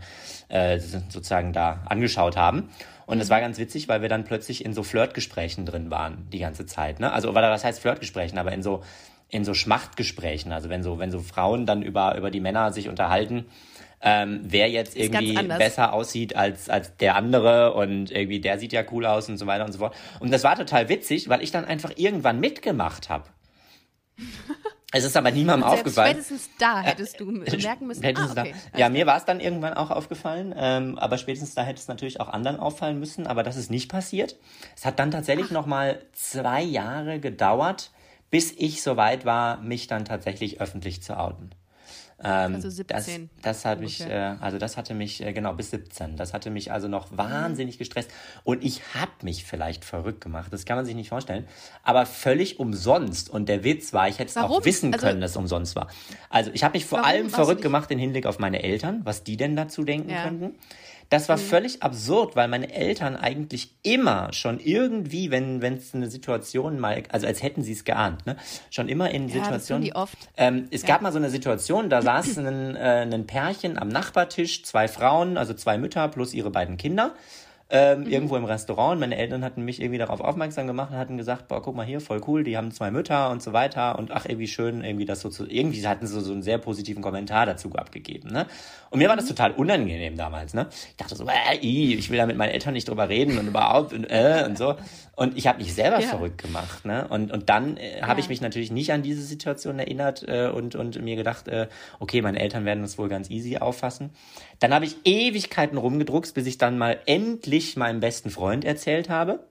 äh, 0.48 0.74
äh, 0.74 0.78
sozusagen 0.78 1.52
da 1.52 1.82
angeschaut 1.86 2.36
haben. 2.36 2.68
Und 3.06 3.20
es 3.20 3.30
war 3.30 3.40
ganz 3.40 3.58
witzig, 3.58 3.88
weil 3.88 4.00
wir 4.00 4.08
dann 4.08 4.22
plötzlich 4.22 4.64
in 4.64 4.74
so 4.74 4.84
Flirtgesprächen 4.84 5.66
drin 5.66 5.90
waren 5.90 6.28
die 6.32 6.38
ganze 6.38 6.66
Zeit. 6.66 7.00
Ne? 7.00 7.12
Also, 7.12 7.30
oder 7.30 7.50
was 7.50 7.64
heißt 7.64 7.80
Flirtgesprächen, 7.80 8.38
aber 8.38 8.52
in 8.52 8.62
so 8.62 8.84
in 9.32 9.44
so 9.44 9.54
Schmachtgesprächen, 9.54 10.52
also 10.52 10.68
wenn 10.68 10.84
so 10.84 11.00
wenn 11.00 11.10
so 11.10 11.18
Frauen 11.18 11.66
dann 11.66 11.82
über 11.82 12.16
über 12.16 12.30
die 12.30 12.40
Männer 12.40 12.72
sich 12.72 12.88
unterhalten, 12.88 13.46
ähm, 14.02 14.40
wer 14.42 14.68
jetzt 14.68 14.96
Ist 14.96 15.14
irgendwie 15.14 15.34
besser 15.34 15.92
aussieht 15.92 16.36
als, 16.36 16.68
als 16.68 16.96
der 16.96 17.16
andere 17.16 17.72
und 17.74 18.10
irgendwie 18.10 18.40
der 18.40 18.58
sieht 18.58 18.72
ja 18.72 18.84
cool 18.90 19.06
aus 19.06 19.28
und 19.28 19.38
so 19.38 19.46
weiter 19.46 19.64
und 19.64 19.72
so 19.72 19.78
fort. 19.78 19.94
Und 20.20 20.32
das 20.32 20.44
war 20.44 20.56
total 20.56 20.88
witzig, 20.88 21.28
weil 21.28 21.42
ich 21.42 21.50
dann 21.50 21.64
einfach 21.64 21.92
irgendwann 21.96 22.40
mitgemacht 22.40 23.08
habe. 23.08 23.28
Es 24.94 25.04
ist 25.04 25.16
aber 25.16 25.30
niemandem 25.30 25.66
aufgefallen. 25.66 26.10
Spätestens 26.10 26.50
da 26.58 26.82
hättest 26.82 27.18
du 27.18 27.24
merken 27.62 27.86
müssen. 27.86 28.02
Spätestens 28.02 28.36
ah, 28.36 28.42
okay. 28.42 28.54
da. 28.74 28.78
Ja, 28.78 28.90
mir 28.90 29.06
war 29.06 29.16
es 29.16 29.24
dann 29.24 29.40
irgendwann 29.40 29.72
auch 29.72 29.90
aufgefallen, 29.90 30.54
ähm, 30.54 30.98
aber 30.98 31.16
spätestens 31.16 31.54
da 31.54 31.62
hätte 31.62 31.80
es 31.80 31.88
natürlich 31.88 32.20
auch 32.20 32.28
anderen 32.28 32.60
auffallen 32.60 32.98
müssen, 32.98 33.26
aber 33.26 33.42
das 33.42 33.56
ist 33.56 33.70
nicht 33.70 33.90
passiert. 33.90 34.36
Es 34.76 34.84
hat 34.84 34.98
dann 34.98 35.10
tatsächlich 35.10 35.50
noch 35.50 35.64
mal 35.64 36.02
zwei 36.12 36.60
Jahre 36.60 37.20
gedauert, 37.20 37.90
bis 38.32 38.50
ich 38.56 38.82
soweit 38.82 39.24
war, 39.24 39.58
mich 39.60 39.86
dann 39.86 40.04
tatsächlich 40.06 40.60
öffentlich 40.60 41.02
zu 41.02 41.16
outen. 41.18 41.50
Ähm, 42.24 42.54
Also 42.54 42.70
17 42.70 43.30
Das, 43.42 43.42
das 43.42 43.64
hat 43.64 43.80
mich, 43.80 44.00
äh, 44.00 44.36
also 44.40 44.56
das 44.56 44.76
hatte 44.76 44.94
mich, 44.94 45.22
äh, 45.22 45.32
genau, 45.32 45.52
bis 45.54 45.70
17. 45.70 46.16
Das 46.16 46.32
hatte 46.32 46.50
mich 46.50 46.70
also 46.72 46.86
noch 46.88 47.16
wahnsinnig 47.16 47.78
gestresst. 47.78 48.10
Und 48.44 48.62
ich 48.64 48.80
hab 48.94 49.22
mich 49.24 49.44
vielleicht 49.44 49.84
verrückt 49.84 50.20
gemacht. 50.20 50.52
Das 50.52 50.64
kann 50.64 50.76
man 50.76 50.86
sich 50.86 50.94
nicht 50.94 51.08
vorstellen. 51.08 51.46
Aber 51.82 52.06
völlig 52.06 52.60
umsonst. 52.60 53.28
Und 53.28 53.48
der 53.48 53.64
Witz 53.64 53.92
war, 53.92 54.08
ich 54.08 54.18
hätte 54.20 54.30
es 54.30 54.36
auch 54.36 54.64
wissen 54.64 54.94
Also- 54.94 55.04
können, 55.04 55.20
dass 55.20 55.32
es 55.32 55.36
umsonst 55.36 55.74
war. 55.76 55.88
Also 56.30 56.52
ich 56.54 56.62
habe 56.64 56.74
mich 56.78 56.86
vor 56.86 57.04
allem 57.04 57.28
verrückt 57.28 57.60
gemacht 57.60 57.90
im 57.90 57.98
Hinblick 57.98 58.24
auf 58.26 58.38
meine 58.38 58.62
Eltern, 58.62 59.00
was 59.04 59.24
die 59.24 59.36
denn 59.36 59.56
dazu 59.56 59.82
denken 59.84 60.10
Ja. 60.10 60.22
könnten. 60.22 60.54
Das 61.12 61.28
war 61.28 61.36
Mhm. 61.36 61.40
völlig 61.42 61.82
absurd, 61.82 62.36
weil 62.36 62.48
meine 62.48 62.72
Eltern 62.72 63.16
eigentlich 63.16 63.74
immer 63.82 64.32
schon 64.32 64.58
irgendwie, 64.58 65.30
wenn 65.30 65.60
wenn 65.60 65.74
es 65.74 65.94
eine 65.94 66.08
Situation 66.08 66.80
mal, 66.80 67.02
also 67.10 67.26
als 67.26 67.42
hätten 67.42 67.62
sie 67.62 67.72
es 67.72 67.84
geahnt, 67.84 68.24
ne, 68.24 68.36
schon 68.70 68.88
immer 68.88 69.10
in 69.10 69.28
Ja, 69.28 69.34
das 69.36 69.44
Situationen. 69.44 69.84
die 69.84 69.94
oft. 69.94 70.16
Ähm, 70.38 70.68
es 70.70 70.84
gab 70.86 71.02
mal 71.02 71.12
so 71.12 71.18
eine 71.18 71.28
Situation, 71.28 71.90
da 71.90 72.00
saß 72.00 72.38
ein, 72.38 72.76
äh, 72.76 73.06
ein 73.12 73.26
Pärchen 73.26 73.76
am 73.78 73.88
Nachbartisch, 73.88 74.64
zwei 74.64 74.88
Frauen, 74.88 75.36
also 75.36 75.52
zwei 75.52 75.76
Mütter 75.76 76.08
plus 76.08 76.32
ihre 76.32 76.50
beiden 76.50 76.78
Kinder. 76.78 77.14
Ähm, 77.74 78.06
Irgendwo 78.06 78.36
im 78.36 78.44
Restaurant. 78.44 79.00
Meine 79.00 79.16
Eltern 79.16 79.42
hatten 79.42 79.64
mich 79.64 79.80
irgendwie 79.80 79.96
darauf 79.96 80.20
aufmerksam 80.20 80.66
gemacht 80.66 80.90
und 80.90 80.98
hatten 80.98 81.16
gesagt, 81.16 81.48
boah, 81.48 81.62
guck 81.62 81.74
mal 81.74 81.86
hier, 81.86 82.02
voll 82.02 82.20
cool, 82.26 82.44
die 82.44 82.58
haben 82.58 82.70
zwei 82.70 82.90
Mütter 82.90 83.30
und 83.30 83.42
so 83.42 83.54
weiter 83.54 83.98
und 83.98 84.10
ach, 84.10 84.26
irgendwie 84.26 84.46
schön, 84.46 84.84
irgendwie 84.84 85.06
das 85.06 85.22
so 85.22 85.30
zu, 85.30 85.46
irgendwie 85.48 85.86
hatten 85.86 86.06
sie 86.06 86.20
so 86.20 86.32
einen 86.32 86.42
sehr 86.42 86.58
positiven 86.58 87.02
Kommentar 87.02 87.46
dazu 87.46 87.72
abgegeben, 87.74 88.30
ne? 88.30 88.46
Und 88.90 88.98
mir 88.98 89.08
war 89.08 89.16
das 89.16 89.26
total 89.26 89.52
unangenehm 89.52 90.18
damals, 90.18 90.52
ne? 90.52 90.66
Ich 90.90 90.96
dachte 90.98 91.16
so, 91.16 91.24
äh, 91.26 91.56
ich 91.56 92.10
will 92.10 92.18
da 92.18 92.26
mit 92.26 92.36
meinen 92.36 92.50
Eltern 92.50 92.74
nicht 92.74 92.90
drüber 92.90 93.08
reden 93.08 93.38
und 93.38 93.48
überhaupt 93.48 93.94
und, 93.94 94.04
äh, 94.04 94.44
und 94.46 94.58
so. 94.58 94.74
Und 95.22 95.38
ich 95.38 95.46
habe 95.46 95.58
mich 95.58 95.72
selber 95.72 96.00
Ja. 96.00 96.08
verrückt 96.08 96.42
gemacht, 96.42 96.84
ne? 96.84 97.06
Und, 97.06 97.30
und 97.30 97.48
dann 97.48 97.76
äh, 97.76 98.02
habe 98.02 98.18
Ja. 98.18 98.24
ich 98.24 98.28
mich 98.28 98.40
natürlich 98.40 98.72
nicht 98.72 98.92
an 98.92 99.02
diese 99.04 99.22
Situation 99.22 99.78
erinnert 99.78 100.24
äh, 100.26 100.48
und, 100.48 100.74
und 100.74 101.00
mir 101.00 101.14
gedacht, 101.14 101.46
äh, 101.46 101.68
okay, 102.00 102.22
meine 102.22 102.40
Eltern 102.40 102.64
werden 102.64 102.82
das 102.82 102.98
wohl 102.98 103.08
ganz 103.08 103.30
easy 103.30 103.58
auffassen. 103.58 104.10
Dann 104.58 104.74
habe 104.74 104.84
ich 104.84 104.96
Ewigkeiten 105.04 105.78
rumgedruckst, 105.78 106.34
bis 106.34 106.46
ich 106.46 106.58
dann 106.58 106.76
mal 106.76 106.98
endlich 107.06 107.76
meinem 107.76 108.00
besten 108.00 108.30
Freund 108.30 108.64
erzählt 108.64 109.10
habe. 109.10 109.46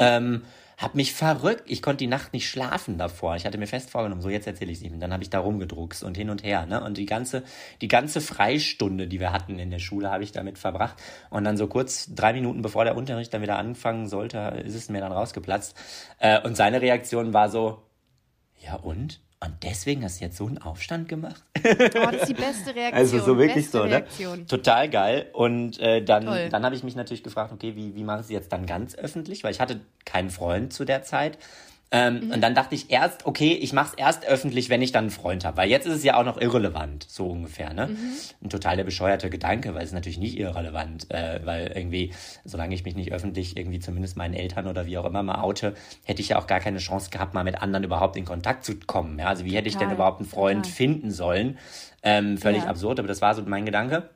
Ähm, 0.00 0.42
hab 0.80 0.94
mich 0.94 1.12
verrückt. 1.12 1.64
Ich 1.66 1.82
konnte 1.82 1.98
die 1.98 2.06
Nacht 2.06 2.32
nicht 2.32 2.48
schlafen 2.48 2.96
davor. 2.96 3.36
Ich 3.36 3.44
hatte 3.44 3.58
mir 3.58 3.66
fest 3.66 3.90
vorgenommen, 3.90 4.22
so 4.22 4.30
jetzt 4.30 4.46
erzähle 4.46 4.72
ich 4.72 4.78
es 4.78 4.84
ihm. 4.84 4.98
Dann 4.98 5.12
habe 5.12 5.22
ich 5.22 5.28
da 5.28 5.38
rumgedruckst 5.38 6.02
und 6.02 6.16
hin 6.16 6.30
und 6.30 6.42
her. 6.42 6.64
Ne? 6.64 6.82
Und 6.82 6.96
die 6.96 7.04
ganze, 7.04 7.44
die 7.82 7.88
ganze 7.88 8.22
Freistunde, 8.22 9.06
die 9.06 9.20
wir 9.20 9.30
hatten 9.30 9.58
in 9.58 9.70
der 9.70 9.78
Schule, 9.78 10.10
habe 10.10 10.24
ich 10.24 10.32
damit 10.32 10.56
verbracht. 10.56 10.96
Und 11.28 11.44
dann 11.44 11.58
so 11.58 11.66
kurz 11.66 12.14
drei 12.14 12.32
Minuten 12.32 12.62
bevor 12.62 12.84
der 12.84 12.96
Unterricht 12.96 13.32
dann 13.34 13.42
wieder 13.42 13.58
anfangen 13.58 14.08
sollte, 14.08 14.38
ist 14.64 14.74
es 14.74 14.88
mir 14.88 15.00
dann 15.00 15.12
rausgeplatzt. 15.12 15.76
Äh, 16.18 16.40
und 16.40 16.56
seine 16.56 16.80
Reaktion 16.80 17.34
war 17.34 17.50
so, 17.50 17.82
ja 18.58 18.76
und? 18.76 19.20
Und 19.42 19.54
deswegen 19.62 20.04
hast 20.04 20.20
du 20.20 20.26
jetzt 20.26 20.36
so 20.36 20.46
einen 20.46 20.58
Aufstand 20.58 21.08
gemacht? 21.08 21.42
Oh, 21.56 21.62
das 22.12 22.22
ist 22.22 22.28
die 22.28 22.34
beste 22.34 22.74
Reaktion. 22.74 22.92
Also 22.92 23.18
so 23.20 23.38
wirklich 23.38 23.64
beste 23.64 23.78
so, 23.78 23.84
ne? 23.84 23.90
Reaktion. 23.92 24.46
Total 24.46 24.90
geil. 24.90 25.30
Und 25.32 25.80
äh, 25.80 26.04
dann, 26.04 26.26
Toll. 26.26 26.48
dann 26.50 26.62
habe 26.62 26.74
ich 26.74 26.84
mich 26.84 26.94
natürlich 26.94 27.22
gefragt, 27.22 27.50
okay, 27.50 27.74
wie, 27.74 27.94
wie 27.94 28.04
mache 28.04 28.18
ich 28.18 28.24
es 28.26 28.30
jetzt 28.30 28.52
dann 28.52 28.66
ganz 28.66 28.94
öffentlich? 28.96 29.42
Weil 29.42 29.52
ich 29.52 29.60
hatte 29.60 29.80
keinen 30.04 30.28
Freund 30.28 30.74
zu 30.74 30.84
der 30.84 31.04
Zeit. 31.04 31.38
Ähm, 31.92 32.26
mhm. 32.26 32.32
Und 32.32 32.40
dann 32.40 32.54
dachte 32.54 32.74
ich 32.74 32.90
erst, 32.90 33.26
okay, 33.26 33.52
ich 33.52 33.72
mache 33.72 33.88
es 33.88 33.94
erst 33.94 34.24
öffentlich, 34.24 34.68
wenn 34.70 34.80
ich 34.80 34.92
dann 34.92 35.04
einen 35.04 35.10
Freund 35.10 35.44
habe. 35.44 35.56
Weil 35.56 35.68
jetzt 35.68 35.86
ist 35.86 35.96
es 35.96 36.04
ja 36.04 36.16
auch 36.16 36.24
noch 36.24 36.40
irrelevant, 36.40 37.04
so 37.08 37.26
ungefähr. 37.26 37.72
Ne? 37.74 37.88
Mhm. 37.88 38.12
Ein 38.44 38.50
total 38.50 38.76
der 38.76 38.84
bescheuerte 38.84 39.28
Gedanke, 39.28 39.74
weil 39.74 39.82
es 39.82 39.88
ist 39.88 39.94
natürlich 39.94 40.18
nicht 40.18 40.38
irrelevant. 40.38 41.10
Äh, 41.10 41.40
weil 41.44 41.72
irgendwie, 41.74 42.12
solange 42.44 42.74
ich 42.74 42.84
mich 42.84 42.94
nicht 42.94 43.12
öffentlich 43.12 43.56
irgendwie 43.56 43.80
zumindest 43.80 44.16
meinen 44.16 44.34
Eltern 44.34 44.68
oder 44.68 44.86
wie 44.86 44.98
auch 44.98 45.04
immer 45.04 45.24
mal 45.24 45.42
oute, 45.42 45.74
hätte 46.04 46.22
ich 46.22 46.28
ja 46.28 46.38
auch 46.38 46.46
gar 46.46 46.60
keine 46.60 46.78
Chance 46.78 47.10
gehabt, 47.10 47.34
mal 47.34 47.42
mit 47.42 47.60
anderen 47.60 47.82
überhaupt 47.82 48.16
in 48.16 48.24
Kontakt 48.24 48.64
zu 48.64 48.76
kommen. 48.76 49.18
Ja? 49.18 49.26
Also 49.26 49.44
wie 49.44 49.56
hätte 49.56 49.68
ich 49.68 49.76
denn 49.76 49.90
überhaupt 49.90 50.20
einen 50.20 50.28
Freund 50.28 50.64
total. 50.66 50.76
finden 50.76 51.10
sollen? 51.10 51.58
Ähm, 52.02 52.38
völlig 52.38 52.62
ja. 52.62 52.70
absurd, 52.70 53.00
aber 53.00 53.08
das 53.08 53.20
war 53.20 53.34
so 53.34 53.42
mein 53.42 53.66
Gedanke. 53.66 54.08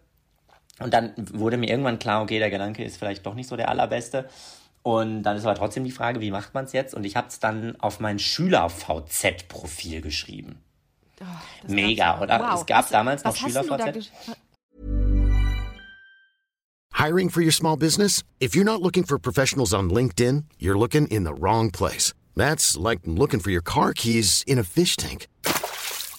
Und 0.80 0.92
dann 0.92 1.12
wurde 1.16 1.56
mir 1.56 1.68
irgendwann 1.68 1.98
klar, 1.98 2.22
okay, 2.22 2.38
der 2.38 2.50
Gedanke 2.50 2.84
ist 2.84 2.96
vielleicht 2.96 3.26
doch 3.26 3.34
nicht 3.34 3.48
so 3.48 3.56
der 3.56 3.68
allerbeste. 3.68 4.28
Und 4.84 5.22
dann 5.22 5.38
ist 5.38 5.46
aber 5.46 5.54
trotzdem 5.54 5.82
die 5.82 5.90
Frage, 5.90 6.20
wie 6.20 6.30
macht 6.30 6.52
man 6.52 6.66
es 6.66 6.72
jetzt? 6.72 6.94
Und 6.94 7.04
ich 7.04 7.16
habe 7.16 7.28
es 7.28 7.40
dann 7.40 7.74
auf 7.80 8.00
mein 8.00 8.18
Schüler-VZ-Profil 8.18 10.02
geschrieben. 10.02 10.58
Oh, 11.22 11.24
Mega, 11.66 12.20
oder? 12.20 12.38
Wow. 12.38 12.60
Es 12.60 12.66
gab 12.66 12.84
was, 12.84 12.90
damals 12.90 13.24
noch 13.24 13.34
Schüler-VZ. 13.34 14.10
Hiring 16.92 17.30
for 17.30 17.40
your 17.40 17.50
small 17.50 17.78
business? 17.78 18.24
If 18.40 18.54
you're 18.54 18.64
not 18.64 18.82
looking 18.82 19.04
for 19.04 19.18
professionals 19.18 19.72
on 19.72 19.88
LinkedIn, 19.88 20.44
you're 20.58 20.78
looking 20.78 21.06
in 21.06 21.24
the 21.24 21.32
wrong 21.32 21.70
place. 21.70 22.12
That's 22.36 22.76
like 22.76 23.00
looking 23.06 23.40
for 23.40 23.50
your 23.50 23.62
car 23.62 23.94
keys 23.94 24.44
in 24.46 24.58
a 24.58 24.64
fish 24.64 24.96
tank. 24.98 25.28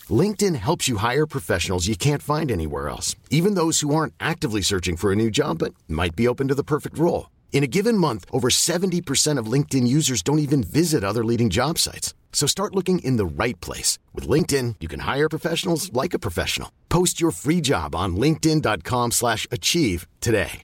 LinkedIn 0.09 0.55
helps 0.55 0.87
you 0.87 0.97
hire 0.97 1.27
professionals 1.27 1.87
you 1.87 1.95
can't 1.95 2.23
find 2.23 2.51
anywhere 2.51 2.89
else, 2.89 3.15
even 3.29 3.53
those 3.53 3.81
who 3.81 3.93
aren't 3.93 4.13
actively 4.19 4.61
searching 4.61 4.97
for 4.97 5.11
a 5.11 5.15
new 5.15 5.29
job 5.29 5.59
but 5.59 5.75
might 5.87 6.15
be 6.15 6.27
open 6.27 6.47
to 6.47 6.55
the 6.55 6.63
perfect 6.63 6.97
role. 6.97 7.27
In 7.55 7.63
a 7.63 7.67
given 7.67 7.97
month, 7.97 8.25
over 8.33 8.49
70% 8.49 9.39
of 9.39 9.45
LinkedIn 9.53 9.87
users 9.87 10.21
don't 10.21 10.39
even 10.39 10.61
visit 10.61 11.05
other 11.05 11.23
leading 11.23 11.49
job 11.49 11.79
sites. 11.79 12.13
So 12.33 12.45
start 12.47 12.75
looking 12.75 12.99
in 12.99 13.15
the 13.15 13.25
right 13.25 13.57
place. 13.61 13.97
With 14.13 14.27
LinkedIn, 14.27 14.75
you 14.81 14.89
can 14.89 14.99
hire 14.99 15.29
professionals 15.29 15.89
like 15.93 16.13
a 16.13 16.19
professional. 16.19 16.69
Post 16.89 17.21
your 17.21 17.31
free 17.31 17.61
job 17.61 17.95
on 17.95 18.17
linkedin.com 18.17 19.11
slash 19.11 19.47
achieve 19.51 20.05
today. 20.19 20.63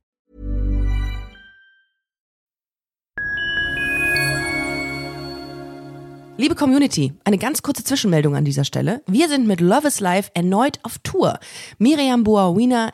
Liebe 6.41 6.55
Community, 6.55 7.13
eine 7.23 7.37
ganz 7.37 7.61
kurze 7.61 7.83
Zwischenmeldung 7.83 8.35
an 8.35 8.43
dieser 8.43 8.65
Stelle. 8.65 9.01
Wir 9.05 9.29
sind 9.29 9.45
mit 9.45 9.61
Love 9.61 9.87
is 9.87 9.99
Life 9.99 10.31
erneut 10.33 10.79
auf 10.81 10.97
Tour. 11.03 11.39
Miriam 11.77 12.23
Boawina 12.23 12.93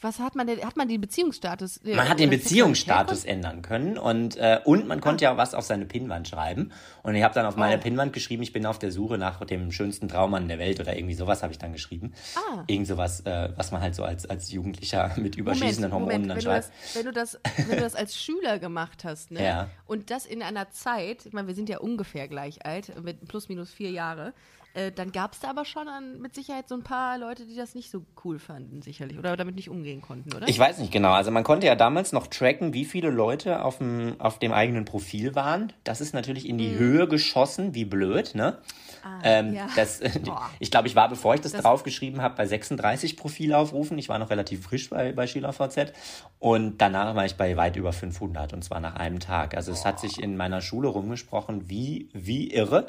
Was 0.00 0.20
hat 0.20 0.36
man 0.36 0.46
denn, 0.46 0.64
hat 0.64 0.76
man 0.76 0.88
den 0.88 1.00
Beziehungsstatus? 1.00 1.80
Man 1.82 2.08
hat 2.08 2.20
den 2.20 2.30
Beziehungsstatus 2.30 3.24
ändern 3.24 3.62
können 3.62 3.98
und, 3.98 4.36
äh, 4.36 4.60
und 4.64 4.86
man 4.86 5.00
konnte 5.00 5.24
ja 5.24 5.36
was 5.36 5.54
auf 5.54 5.64
seine 5.64 5.86
Pinnwand 5.86 6.28
schreiben. 6.28 6.70
Und 7.02 7.16
ich 7.16 7.22
habe 7.24 7.34
dann 7.34 7.46
auf 7.46 7.56
meine 7.56 7.78
oh. 7.78 7.80
Pinnwand 7.80 8.12
geschrieben, 8.12 8.42
ich 8.42 8.52
bin 8.52 8.64
auf 8.64 8.78
der 8.78 8.92
Suche 8.92 9.18
nach 9.18 9.44
dem 9.44 9.72
schönsten 9.72 10.08
Traummann 10.08 10.46
der 10.46 10.60
Welt 10.60 10.78
oder 10.78 10.96
irgendwie 10.96 11.14
sowas 11.14 11.42
habe 11.42 11.52
ich 11.52 11.58
dann 11.58 11.72
geschrieben. 11.72 12.12
Ah. 12.36 12.62
Irgend 12.68 12.86
sowas, 12.86 13.20
äh, 13.22 13.50
was 13.56 13.72
man 13.72 13.80
halt 13.80 13.96
so 13.96 14.04
als, 14.04 14.24
als 14.26 14.52
Jugendlicher 14.52 15.12
mit 15.16 15.34
überschießenden 15.36 15.92
Hormonen 15.92 16.22
Moment, 16.22 16.30
dann 16.30 16.40
schreibt. 16.40 16.70
wenn, 16.94 17.04
du 17.04 17.12
das, 17.12 17.40
wenn 17.56 17.76
du 17.76 17.82
das 17.82 17.96
als 17.96 18.16
Schüler 18.16 18.60
gemacht 18.60 19.02
hast, 19.04 19.32
ne? 19.32 19.42
Ja. 19.42 19.68
Und 19.86 20.10
das 20.10 20.26
in 20.26 20.42
einer 20.42 20.70
Zeit, 20.70 21.26
ich 21.26 21.32
meine, 21.32 21.48
wir 21.48 21.54
sind 21.56 21.68
ja 21.68 21.78
ungefähr 21.78 22.28
gleich 22.28 22.64
alt, 22.64 23.02
mit 23.02 23.26
plus 23.26 23.48
minus 23.48 23.72
vier 23.72 23.90
Jahre. 23.90 24.32
Äh, 24.74 24.92
dann 24.92 25.12
gab 25.12 25.32
es 25.32 25.40
da 25.40 25.50
aber 25.50 25.64
schon 25.64 25.88
an, 25.88 26.20
mit 26.20 26.34
Sicherheit 26.34 26.68
so 26.68 26.74
ein 26.74 26.82
paar 26.82 27.18
Leute, 27.18 27.46
die 27.46 27.56
das 27.56 27.74
nicht 27.74 27.90
so 27.90 28.04
cool 28.24 28.38
fanden, 28.38 28.82
sicherlich. 28.82 29.18
Oder 29.18 29.36
damit 29.36 29.56
nicht 29.56 29.70
umgehen 29.70 30.02
konnten, 30.02 30.34
oder? 30.34 30.46
Ich 30.48 30.58
weiß 30.58 30.78
nicht 30.78 30.92
genau. 30.92 31.12
Also 31.12 31.30
man 31.30 31.44
konnte 31.44 31.66
ja 31.66 31.74
damals 31.74 32.12
noch 32.12 32.26
tracken, 32.26 32.74
wie 32.74 32.84
viele 32.84 33.10
Leute 33.10 33.64
auf 33.64 33.78
dem, 33.78 34.20
auf 34.20 34.38
dem 34.38 34.52
eigenen 34.52 34.84
Profil 34.84 35.34
waren. 35.34 35.72
Das 35.84 36.00
ist 36.00 36.14
natürlich 36.14 36.48
in 36.48 36.58
die 36.58 36.68
mhm. 36.68 36.78
Höhe 36.78 37.08
geschossen, 37.08 37.74
wie 37.74 37.84
blöd, 37.84 38.34
ne? 38.34 38.58
Ah, 39.02 39.20
ähm, 39.22 39.54
ja. 39.54 39.68
das, 39.76 40.00
ich 40.60 40.70
glaube, 40.70 40.88
ich 40.88 40.96
war, 40.96 41.08
bevor 41.08 41.34
ich 41.34 41.40
das, 41.40 41.52
das 41.52 41.62
draufgeschrieben 41.62 42.22
habe, 42.22 42.36
bei 42.36 42.46
36 42.46 43.16
Profilaufrufen. 43.16 43.98
Ich 43.98 44.08
war 44.08 44.18
noch 44.18 44.30
relativ 44.30 44.64
frisch 44.64 44.90
bei, 44.90 45.12
bei 45.12 45.26
SchülerVZ. 45.26 45.92
Und 46.38 46.78
danach 46.78 47.14
war 47.14 47.24
ich 47.24 47.36
bei 47.36 47.56
weit 47.56 47.76
über 47.76 47.92
500 47.92 48.52
und 48.52 48.62
zwar 48.62 48.80
nach 48.80 48.96
einem 48.96 49.20
Tag. 49.20 49.56
Also 49.56 49.72
es 49.72 49.84
hat 49.84 50.00
sich 50.00 50.22
in 50.22 50.36
meiner 50.36 50.60
Schule 50.60 50.88
rumgesprochen, 50.88 51.68
wie, 51.68 52.08
wie 52.12 52.52
irre. 52.52 52.86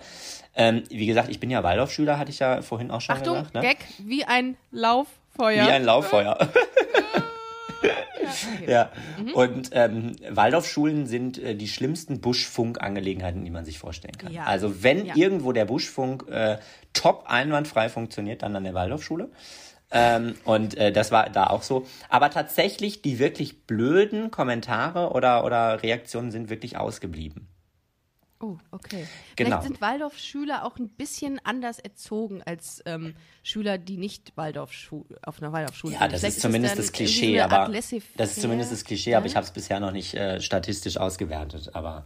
Ähm, 0.55 0.83
wie 0.89 1.05
gesagt, 1.05 1.29
ich 1.29 1.39
bin 1.39 1.49
ja 1.49 1.63
Waldorfschüler, 1.63 2.19
hatte 2.19 2.31
ich 2.31 2.39
ja 2.39 2.61
vorhin 2.61 2.91
auch 2.91 3.01
schon 3.01 3.15
Achtung, 3.15 3.35
gesagt. 3.35 3.53
Ne? 3.55 3.61
Gag, 3.61 3.77
wie 3.99 4.25
ein 4.25 4.57
Lauffeuer. 4.71 5.65
Wie 5.65 5.71
ein 5.71 5.83
Lauffeuer. 5.83 6.37
okay. 8.61 8.71
Ja. 8.71 8.91
Mhm. 9.17 9.33
Und 9.33 9.69
ähm, 9.73 10.15
Waldorfschulen 10.29 11.05
sind 11.05 11.37
äh, 11.37 11.55
die 11.55 11.67
schlimmsten 11.67 12.21
Buschfunk-Angelegenheiten, 12.21 13.43
die 13.43 13.51
man 13.51 13.65
sich 13.65 13.79
vorstellen 13.79 14.17
kann. 14.17 14.31
Ja. 14.31 14.45
Also 14.45 14.83
wenn 14.83 15.05
ja. 15.05 15.15
irgendwo 15.15 15.51
der 15.51 15.65
Buschfunk 15.65 16.27
äh, 16.29 16.57
top 16.93 17.25
einwandfrei 17.27 17.89
funktioniert, 17.89 18.43
dann 18.43 18.55
an 18.55 18.63
der 18.63 18.73
Waldorfschule. 18.73 19.29
Ähm, 19.91 20.35
und 20.43 20.77
äh, 20.77 20.91
das 20.91 21.11
war 21.11 21.29
da 21.29 21.47
auch 21.47 21.63
so. 21.63 21.85
Aber 22.09 22.29
tatsächlich, 22.29 23.01
die 23.01 23.19
wirklich 23.19 23.65
blöden 23.65 24.31
Kommentare 24.31 25.11
oder, 25.11 25.43
oder 25.45 25.81
Reaktionen 25.81 26.31
sind 26.31 26.49
wirklich 26.49 26.77
ausgeblieben. 26.77 27.47
Oh, 28.41 28.57
okay. 28.71 29.05
Genau. 29.35 29.49
Vielleicht 29.49 29.63
sind 29.63 29.81
Waldorfschüler 29.81 30.63
auch 30.63 30.77
ein 30.77 30.87
bisschen 30.87 31.41
anders 31.43 31.77
erzogen 31.77 32.41
als 32.43 32.81
ähm, 32.85 33.15
Schüler, 33.43 33.77
die 33.77 33.97
nicht 33.97 34.31
Waldorf 34.37 34.71
auf 35.23 35.41
einer 35.41 35.51
Waldorfschule 35.51 35.93
sind. 35.93 36.01
Ja, 36.01 36.07
das 36.07 36.23
ist 36.23 36.39
zumindest 36.39 36.79
das 36.79 36.93
Klischee, 36.93 37.41
aber 37.41 37.69
das 38.15 38.31
ist 38.31 38.41
zumindest 38.41 38.71
das 38.71 38.85
Klischee, 38.85 39.15
aber 39.15 39.25
ich 39.25 39.35
habe 39.35 39.45
es 39.45 39.51
bisher 39.51 39.81
noch 39.81 39.91
nicht 39.91 40.13
äh, 40.13 40.39
statistisch 40.39 40.95
ausgewertet, 40.95 41.71
aber 41.73 42.05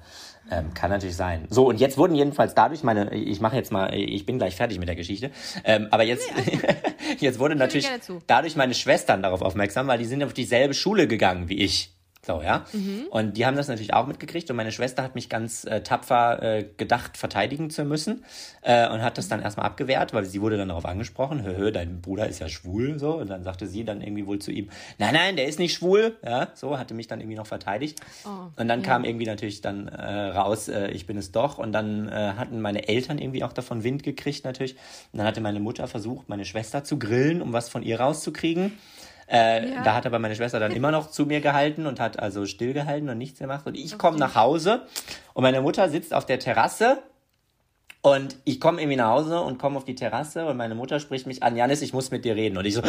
ähm, 0.50 0.74
kann 0.74 0.90
natürlich 0.90 1.16
sein. 1.16 1.46
So, 1.52 1.68
und 1.68 1.80
jetzt 1.80 2.00
wurden 2.00 2.16
jedenfalls 2.16 2.56
dadurch 2.56 2.82
meine, 2.82 3.14
ich 3.14 3.40
mache 3.40 3.56
jetzt 3.56 3.72
mal, 3.72 3.94
ich 3.94 4.26
bin 4.26 4.40
gleich 4.40 4.56
fertig 4.56 4.80
mit 4.80 4.88
der 4.88 4.96
Geschichte, 4.96 5.30
ähm, 5.64 5.88
aber 5.92 6.04
jetzt, 6.04 6.28
nee, 6.36 6.60
jetzt 7.20 7.38
wurde 7.38 7.56
natürlich 7.56 7.88
dadurch 8.26 8.56
meine 8.56 8.74
Schwestern 8.74 9.22
darauf 9.22 9.44
aufmerksam, 9.44 9.86
weil 9.86 10.00
die 10.00 10.06
sind 10.06 10.24
auf 10.24 10.34
dieselbe 10.34 10.74
Schule 10.74 11.08
gegangen 11.08 11.48
wie 11.48 11.60
ich. 11.60 11.93
So, 12.26 12.42
ja. 12.42 12.66
Mhm. 12.72 13.08
Und 13.10 13.36
die 13.36 13.46
haben 13.46 13.58
das 13.58 13.68
natürlich 13.68 13.94
auch 13.94 14.08
mitgekriegt 14.08 14.50
und 14.50 14.56
meine 14.56 14.72
Schwester 14.72 15.04
hat 15.04 15.14
mich 15.14 15.28
ganz 15.28 15.66
äh, 15.66 15.82
tapfer 15.82 16.42
äh, 16.42 16.66
gedacht, 16.78 17.18
verteidigen 17.18 17.70
zu 17.70 17.84
müssen 17.84 18.24
äh, 18.62 18.88
und 18.90 19.02
hat 19.02 19.18
das 19.18 19.28
dann 19.28 19.42
erstmal 19.42 19.66
abgewehrt, 19.66 20.14
weil 20.14 20.24
sie 20.24 20.40
wurde 20.40 20.56
dann 20.56 20.70
darauf 20.70 20.86
angesprochen, 20.86 21.44
hö, 21.44 21.58
hö, 21.58 21.72
dein 21.74 22.00
Bruder 22.00 22.28
ist 22.30 22.40
ja 22.40 22.48
schwul, 22.48 22.98
so. 22.98 23.16
Und 23.16 23.30
dann 23.30 23.44
sagte 23.44 23.68
sie 23.68 23.84
dann 23.84 24.02
irgendwie 24.02 24.26
wohl 24.26 24.40
zu 24.40 24.52
ihm, 24.52 24.70
nein, 25.00 25.14
nein, 25.14 25.36
der 25.36 25.48
ist 25.48 25.60
nicht 25.60 25.74
schwul, 25.74 26.16
ja, 26.26 26.48
so, 26.54 26.78
hatte 26.78 26.94
mich 26.94 27.08
dann 27.08 27.20
irgendwie 27.20 27.36
noch 27.36 27.48
verteidigt. 27.48 28.00
Oh, 28.24 28.30
und 28.56 28.70
dann 28.70 28.82
ja. 28.82 28.86
kam 28.86 29.04
irgendwie 29.04 29.26
natürlich 29.26 29.60
dann 29.60 29.90
äh, 29.90 30.28
raus, 30.28 30.70
äh, 30.70 30.92
ich 30.92 31.06
bin 31.06 31.18
es 31.18 31.34
doch. 31.34 31.58
Und 31.58 31.74
dann 31.74 32.08
äh, 32.08 32.34
hatten 32.38 32.62
meine 32.62 32.88
Eltern 32.88 33.18
irgendwie 33.18 33.44
auch 33.44 33.54
davon 33.54 33.84
Wind 33.84 34.04
gekriegt 34.04 34.46
natürlich. 34.46 34.76
Und 35.12 35.18
dann 35.18 35.28
hatte 35.28 35.42
meine 35.42 35.60
Mutter 35.60 35.90
versucht, 35.90 36.30
meine 36.30 36.46
Schwester 36.46 36.86
zu 36.86 36.98
grillen, 36.98 37.42
um 37.42 37.52
was 37.52 37.68
von 37.68 37.84
ihr 37.84 38.00
rauszukriegen. 38.00 38.72
Äh, 39.30 39.70
ja. 39.70 39.84
Da 39.84 39.96
hat 39.96 40.06
aber 40.06 40.20
meine 40.20 40.36
Schwester 40.36 40.60
dann 40.60 40.72
immer 40.72 40.92
noch 40.92 41.10
zu 41.12 41.26
mir 41.26 41.42
gehalten 41.42 41.88
und 41.88 42.00
hat 42.00 42.20
also 42.20 42.46
stillgehalten 42.46 43.10
und 43.10 43.18
nichts 43.18 43.40
gemacht. 43.40 43.66
Und 43.66 43.76
ich 43.76 43.98
komme 43.98 44.18
nach 44.18 44.36
Hause 44.36 44.86
und 45.34 45.44
meine 45.44 45.62
Mutter 45.62 45.90
sitzt 45.90 46.14
auf 46.14 46.26
der 46.26 46.40
Terrasse 46.40 47.04
und 48.02 48.36
ich 48.44 48.60
komme 48.60 48.82
irgendwie 48.82 48.98
nach 48.98 49.12
Hause 49.12 49.40
und 49.40 49.60
komme 49.60 49.78
auf 49.78 49.86
die 49.86 49.96
Terrasse 49.96 50.46
und 50.46 50.58
meine 50.58 50.76
Mutter 50.76 51.00
spricht 51.00 51.26
mich 51.26 51.42
an, 51.42 51.56
Janis, 51.56 51.82
ich 51.82 51.94
muss 51.94 52.12
mit 52.12 52.26
dir 52.26 52.36
reden. 52.36 52.58
Und 52.58 52.66
ich 52.66 52.74
so, 52.74 52.82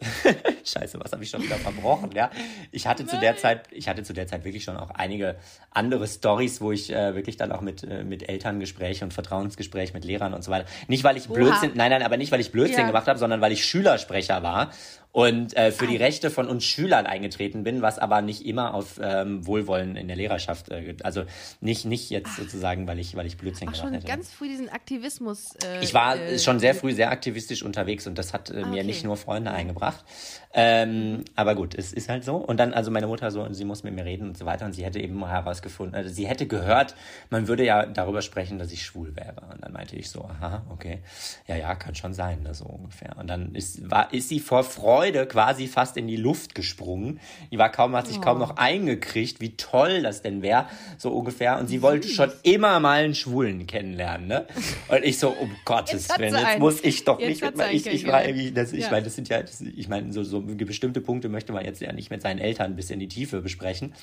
Scheiße, 0.64 0.98
was 1.00 1.12
habe 1.12 1.22
ich 1.22 1.30
schon 1.30 1.42
wieder 1.42 1.56
verbrochen, 1.56 2.10
ja? 2.14 2.30
Ich 2.70 2.86
hatte 2.86 3.02
Nein. 3.02 3.10
zu 3.10 3.20
der 3.20 3.36
Zeit, 3.36 3.68
ich 3.70 3.88
hatte 3.88 4.02
zu 4.02 4.12
der 4.12 4.26
Zeit 4.26 4.44
wirklich 4.44 4.64
schon 4.64 4.76
auch 4.76 4.90
einige 4.90 5.36
andere 5.70 6.06
Stories, 6.06 6.60
wo 6.60 6.72
ich 6.72 6.90
äh, 6.90 7.14
wirklich 7.14 7.36
dann 7.36 7.52
auch 7.52 7.60
mit 7.60 7.84
äh, 7.84 8.04
mit 8.04 8.28
Elterngespräche 8.28 9.04
und 9.04 9.12
Vertrauensgespräch 9.12 9.92
mit 9.92 10.04
Lehrern 10.04 10.32
und 10.32 10.42
so 10.42 10.50
weiter. 10.50 10.66
Nicht 10.88 11.04
weil 11.04 11.16
ich 11.16 11.28
Oha. 11.28 11.34
Blödsinn, 11.34 11.72
nein, 11.74 11.90
nein, 11.90 12.02
aber 12.02 12.16
nicht 12.16 12.32
weil 12.32 12.40
ich 12.40 12.52
Blödsinn 12.52 12.80
ja. 12.80 12.86
gemacht 12.86 13.08
habe, 13.08 13.18
sondern 13.18 13.40
weil 13.40 13.52
ich 13.52 13.64
Schülersprecher 13.64 14.42
war 14.42 14.70
und 15.12 15.56
äh, 15.56 15.72
für 15.72 15.88
die 15.88 15.96
Rechte 15.96 16.30
von 16.30 16.46
uns 16.46 16.64
Schülern 16.64 17.06
eingetreten 17.06 17.64
bin, 17.64 17.82
was 17.82 17.98
aber 17.98 18.22
nicht 18.22 18.46
immer 18.46 18.74
auf 18.74 19.00
ähm, 19.02 19.44
Wohlwollen 19.44 19.96
in 19.96 20.06
der 20.06 20.16
Lehrerschaft, 20.16 20.70
äh, 20.70 20.94
also 21.02 21.24
nicht 21.60 21.84
nicht 21.84 22.10
jetzt 22.10 22.36
sozusagen, 22.36 22.86
weil 22.86 23.00
ich 23.00 23.16
weil 23.16 23.26
ich 23.26 23.36
Blödsinn 23.36 23.68
Ach, 23.68 23.72
gemacht 23.72 23.86
schon 23.86 23.94
hätte. 23.94 24.06
ganz 24.06 24.30
früh 24.30 24.48
diesen 24.48 24.68
Aktivismus. 24.68 25.56
Äh, 25.64 25.82
Ich 25.82 25.94
war 25.94 26.16
äh, 26.16 26.38
schon 26.38 26.60
sehr 26.60 26.76
früh 26.76 26.92
sehr 26.92 27.10
aktivistisch 27.10 27.64
unterwegs 27.64 28.06
und 28.06 28.18
das 28.18 28.32
hat 28.32 28.50
äh, 28.50 28.60
mir 28.60 28.66
okay. 28.66 28.84
nicht 28.84 29.04
nur 29.04 29.16
Freunde 29.16 29.50
eingebracht. 29.50 30.04
Ähm, 30.52 31.24
aber 31.34 31.56
gut, 31.56 31.74
es 31.74 31.92
ist 31.92 32.08
halt 32.08 32.24
so. 32.24 32.36
Und 32.36 32.58
dann, 32.58 32.72
also 32.72 32.90
meine 32.90 33.06
Mutter 33.06 33.30
so, 33.30 33.52
sie 33.52 33.64
muss 33.64 33.82
mit 33.82 33.94
mir 33.94 34.04
reden 34.04 34.28
und 34.28 34.38
so 34.38 34.46
weiter. 34.46 34.64
Und 34.64 34.74
sie 34.74 34.84
hätte 34.84 35.00
eben 35.00 35.14
mal 35.14 35.30
herausgefunden, 35.30 35.94
also 35.96 36.10
sie 36.12 36.26
hätte 36.26 36.46
gehört, 36.46 36.94
man 37.30 37.48
würde 37.48 37.64
ja 37.64 37.86
darüber 37.86 38.22
sprechen, 38.22 38.58
dass 38.58 38.72
ich 38.72 38.84
schwul 38.84 39.14
wäre. 39.16 39.42
Und 39.52 39.62
dann 39.62 39.72
meinte 39.72 39.96
ich 39.96 40.10
so, 40.10 40.24
aha, 40.24 40.62
okay. 40.70 41.00
Ja, 41.46 41.56
ja, 41.56 41.74
kann 41.74 41.94
schon 41.94 42.14
sein, 42.14 42.42
ne, 42.42 42.54
so 42.54 42.64
ungefähr. 42.64 43.16
Und 43.16 43.28
dann 43.28 43.54
ist, 43.54 43.90
war, 43.90 44.12
ist 44.12 44.28
sie 44.28 44.40
vor 44.40 44.64
Freude 44.64 44.99
quasi 45.26 45.66
fast 45.66 45.96
in 45.96 46.06
die 46.06 46.16
Luft 46.16 46.54
gesprungen. 46.54 47.20
Die 47.50 47.58
war 47.58 47.70
kaum, 47.70 47.96
hat 47.96 48.06
sich 48.06 48.20
kaum 48.20 48.36
Oh. 48.36 48.40
noch 48.40 48.56
eingekriegt, 48.56 49.40
wie 49.40 49.56
toll 49.56 50.02
das 50.02 50.22
denn 50.22 50.42
wäre, 50.42 50.66
so 50.98 51.10
ungefähr. 51.10 51.58
Und 51.58 51.68
sie 51.68 51.82
wollte 51.82 52.08
schon 52.08 52.30
immer 52.42 52.78
mal 52.80 53.02
einen 53.04 53.14
Schwulen 53.14 53.66
kennenlernen, 53.66 54.28
ne? 54.28 54.46
Und 54.88 55.04
ich 55.04 55.18
so, 55.18 55.30
um 55.40 55.50
Gottes 55.64 56.08
Jetzt 56.08 56.18
Willen, 56.18 56.34
jetzt 56.34 56.44
einen. 56.44 56.60
muss 56.60 56.82
ich 56.82 57.04
doch 57.04 57.18
Jetzt 57.18 57.28
nicht 57.28 57.42
ich, 57.72 57.86
ich 57.86 58.06
war 58.06 58.24
irgendwie, 58.24 58.50
das, 58.52 58.72
ich 58.72 58.84
Ja. 58.84 58.90
meine, 58.90 59.04
das 59.04 59.14
sind 59.16 59.28
ja, 59.28 59.40
das, 59.42 59.60
ich 59.60 59.88
meine, 59.88 60.12
so, 60.12 60.22
so 60.24 60.40
bestimmte 60.42 61.00
Punkte 61.00 61.28
möchte 61.28 61.52
man 61.52 61.64
jetzt 61.64 61.80
ja 61.80 61.92
nicht 61.92 62.10
mit 62.10 62.22
seinen 62.22 62.38
Eltern 62.38 62.76
bis 62.76 62.90
in 62.90 63.00
die 63.00 63.08
Tiefe 63.08 63.40
besprechen. 63.40 63.94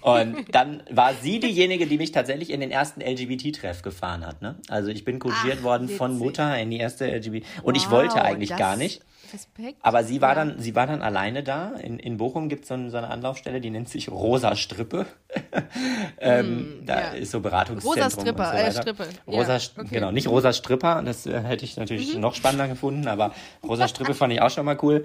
Und 0.00 0.36
dann 0.52 0.82
war 0.90 1.14
sie 1.14 1.40
diejenige, 1.40 1.86
die 1.86 1.98
mich 1.98 2.12
tatsächlich 2.12 2.50
in 2.50 2.60
den 2.60 2.70
ersten 2.70 3.00
LGBT-Treff 3.00 3.82
gefahren 3.82 4.26
hat, 4.26 4.42
ne? 4.42 4.56
Also 4.68 4.88
ich 4.90 5.04
bin 5.04 5.18
Ach, 5.22 5.62
worden 5.62 5.88
von. 5.88 6.18
Mutter 6.18 6.58
in 6.58 6.70
die 6.70 6.78
erste 6.78 7.06
LGBT, 7.06 7.44
und 7.62 7.76
ich 7.76 7.86
Wow, 7.86 7.92
wollte 7.92 8.22
eigentlich 8.22 8.56
gar 8.56 8.76
nicht. 8.76 9.00
Respekt. 9.32 9.78
Aber 9.82 10.04
sie 10.04 10.20
war 10.20 10.30
Ja. 10.30 10.34
dann, 10.36 10.58
sie 10.58 10.74
war 10.74 10.86
dann 10.86 11.02
alleine 11.02 11.42
da. 11.42 11.72
In, 11.82 11.98
in 11.98 12.16
Bochum 12.16 12.48
gibt 12.48 12.66
so 12.66 12.74
es 12.74 12.90
so 12.92 12.98
eine 12.98 13.08
Anlaufstelle, 13.10 13.60
die 13.60 13.70
nennt 13.70 13.88
sich 13.88 14.10
Rosa 14.10 14.56
Strippe. 14.56 15.06
ähm, 16.18 16.82
da 16.86 16.94
Hm, 16.96 17.02
ja. 17.02 17.08
ist 17.18 17.30
so 17.30 17.40
Beratungszentrum. 17.40 18.02
Rosa 18.04 18.10
Stripper, 18.20 18.44
so 18.50 18.56
äh. 18.56 18.72
Strippe. 18.72 19.08
Rosa, 19.26 19.56
Ja, 19.56 19.60
okay. 19.76 19.82
Mhm. 19.84 19.88
genau, 19.90 20.10
nicht 20.10 20.28
Rosa 20.28 20.52
Stripper, 20.52 21.02
das 21.02 21.26
äh, 21.26 21.40
hätte 21.40 21.64
ich 21.64 21.76
natürlich 21.76 22.16
noch 22.16 22.34
spannender 22.34 22.68
gefunden, 22.68 23.08
aber 23.08 23.32
Rosa 23.66 23.88
Strippe 23.88 24.14
fand 24.14 24.32
ich 24.32 24.40
auch 24.42 24.50
schon 24.50 24.64
mal 24.64 24.78
cool. 24.82 25.04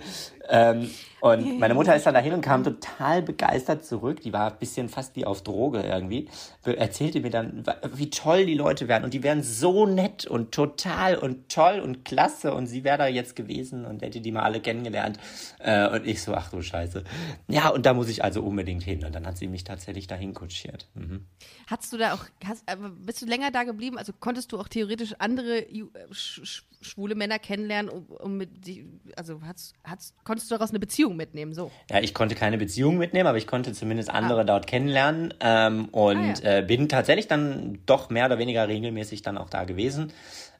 Ähm, 0.49 0.89
und 1.23 1.57
meine 1.57 1.73
Mutter 1.73 1.95
ist 1.95 2.05
dann 2.05 2.15
dahin 2.15 2.33
und 2.33 2.41
kam 2.41 2.65
total 2.65 3.21
begeistert 3.21 3.85
zurück. 3.85 4.19
Die 4.19 4.33
war 4.33 4.51
ein 4.51 4.59
bisschen 4.59 4.89
fast 4.89 5.15
wie 5.15 5.23
auf 5.23 5.41
Droge 5.41 5.81
irgendwie. 5.81 6.27
Erzählte 6.65 7.21
mir 7.21 7.29
dann, 7.29 7.63
wie 7.93 8.09
toll 8.09 8.45
die 8.45 8.55
Leute 8.55 8.89
wären. 8.89 9.05
Und 9.05 9.13
die 9.13 9.23
wären 9.23 9.41
so 9.41 9.85
nett 9.85 10.25
und 10.25 10.51
total 10.51 11.15
und 11.15 11.47
toll 11.47 11.79
und 11.79 12.03
klasse. 12.03 12.53
Und 12.53 12.67
sie 12.67 12.83
wäre 12.83 12.97
da 12.97 13.07
jetzt 13.07 13.37
gewesen 13.37 13.85
und 13.85 14.01
hätte 14.01 14.19
die 14.19 14.33
mal 14.33 14.41
alle 14.41 14.59
kennengelernt. 14.59 15.17
Äh, 15.59 15.87
und 15.95 16.05
ich 16.05 16.21
so, 16.21 16.33
ach 16.33 16.51
du 16.51 16.61
Scheiße. 16.61 17.05
Ja, 17.47 17.69
und 17.69 17.85
da 17.85 17.93
muss 17.93 18.09
ich 18.09 18.21
also 18.21 18.43
unbedingt 18.43 18.83
hin. 18.83 19.05
Und 19.05 19.15
dann 19.15 19.25
hat 19.25 19.37
sie 19.37 19.47
mich 19.47 19.63
tatsächlich 19.63 20.07
dahin 20.07 20.33
kutschiert. 20.33 20.89
Mhm. 20.93 21.27
Hattest 21.67 21.93
du 21.93 21.97
da 21.97 22.15
auch, 22.15 22.25
hast, 22.43 22.69
aber 22.69 22.89
bist 22.89 23.21
du 23.21 23.27
länger 23.27 23.49
da 23.49 23.63
geblieben? 23.63 23.97
Also 23.97 24.11
konntest 24.11 24.51
du 24.51 24.59
auch 24.59 24.67
theoretisch 24.67 25.13
andere 25.19 25.59
äh, 25.59 25.85
sch, 26.11 26.41
sch, 26.43 26.63
schwule 26.81 27.15
Männer 27.15 27.39
kennenlernen, 27.39 27.89
um, 27.89 28.07
um 28.07 28.37
mit 28.37 28.65
die, 28.67 28.85
also 29.15 29.41
hast, 29.41 29.73
hast, 29.85 30.13
konntest 30.25 30.51
du 30.51 30.55
daraus 30.55 30.71
eine 30.71 30.79
Beziehung 30.79 31.12
mitnehmen? 31.15 31.53
So. 31.53 31.71
Ja, 31.89 31.99
ich 31.99 32.13
konnte 32.13 32.35
keine 32.35 32.57
Beziehung 32.57 32.97
mitnehmen, 32.97 33.27
aber 33.27 33.37
ich 33.37 33.47
konnte 33.47 33.73
zumindest 33.73 34.09
andere 34.09 34.45
dort 34.45 34.67
kennenlernen 34.67 35.33
ähm, 35.39 35.85
und 35.89 36.17
Ah, 36.17 36.43
ja. 36.43 36.57
äh, 36.59 36.61
bin 36.61 36.89
tatsächlich 36.89 37.27
dann 37.27 37.79
doch 37.85 38.09
mehr 38.09 38.25
oder 38.25 38.37
weniger 38.39 38.67
regelmäßig 38.67 39.21
dann 39.21 39.37
auch 39.37 39.49
da 39.49 39.63
gewesen. 39.63 40.11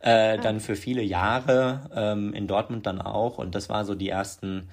Ah. 0.02 0.34
Äh, 0.34 0.38
Dann 0.40 0.60
für 0.60 0.76
viele 0.76 1.02
Jahre 1.02 1.90
ähm, 1.96 2.34
in 2.34 2.46
Dortmund 2.48 2.86
dann 2.86 3.02
auch 3.02 3.38
und 3.38 3.56
das 3.56 3.70
war 3.70 3.86
so 3.86 3.96
die 3.96 4.10
ersten 4.10 4.68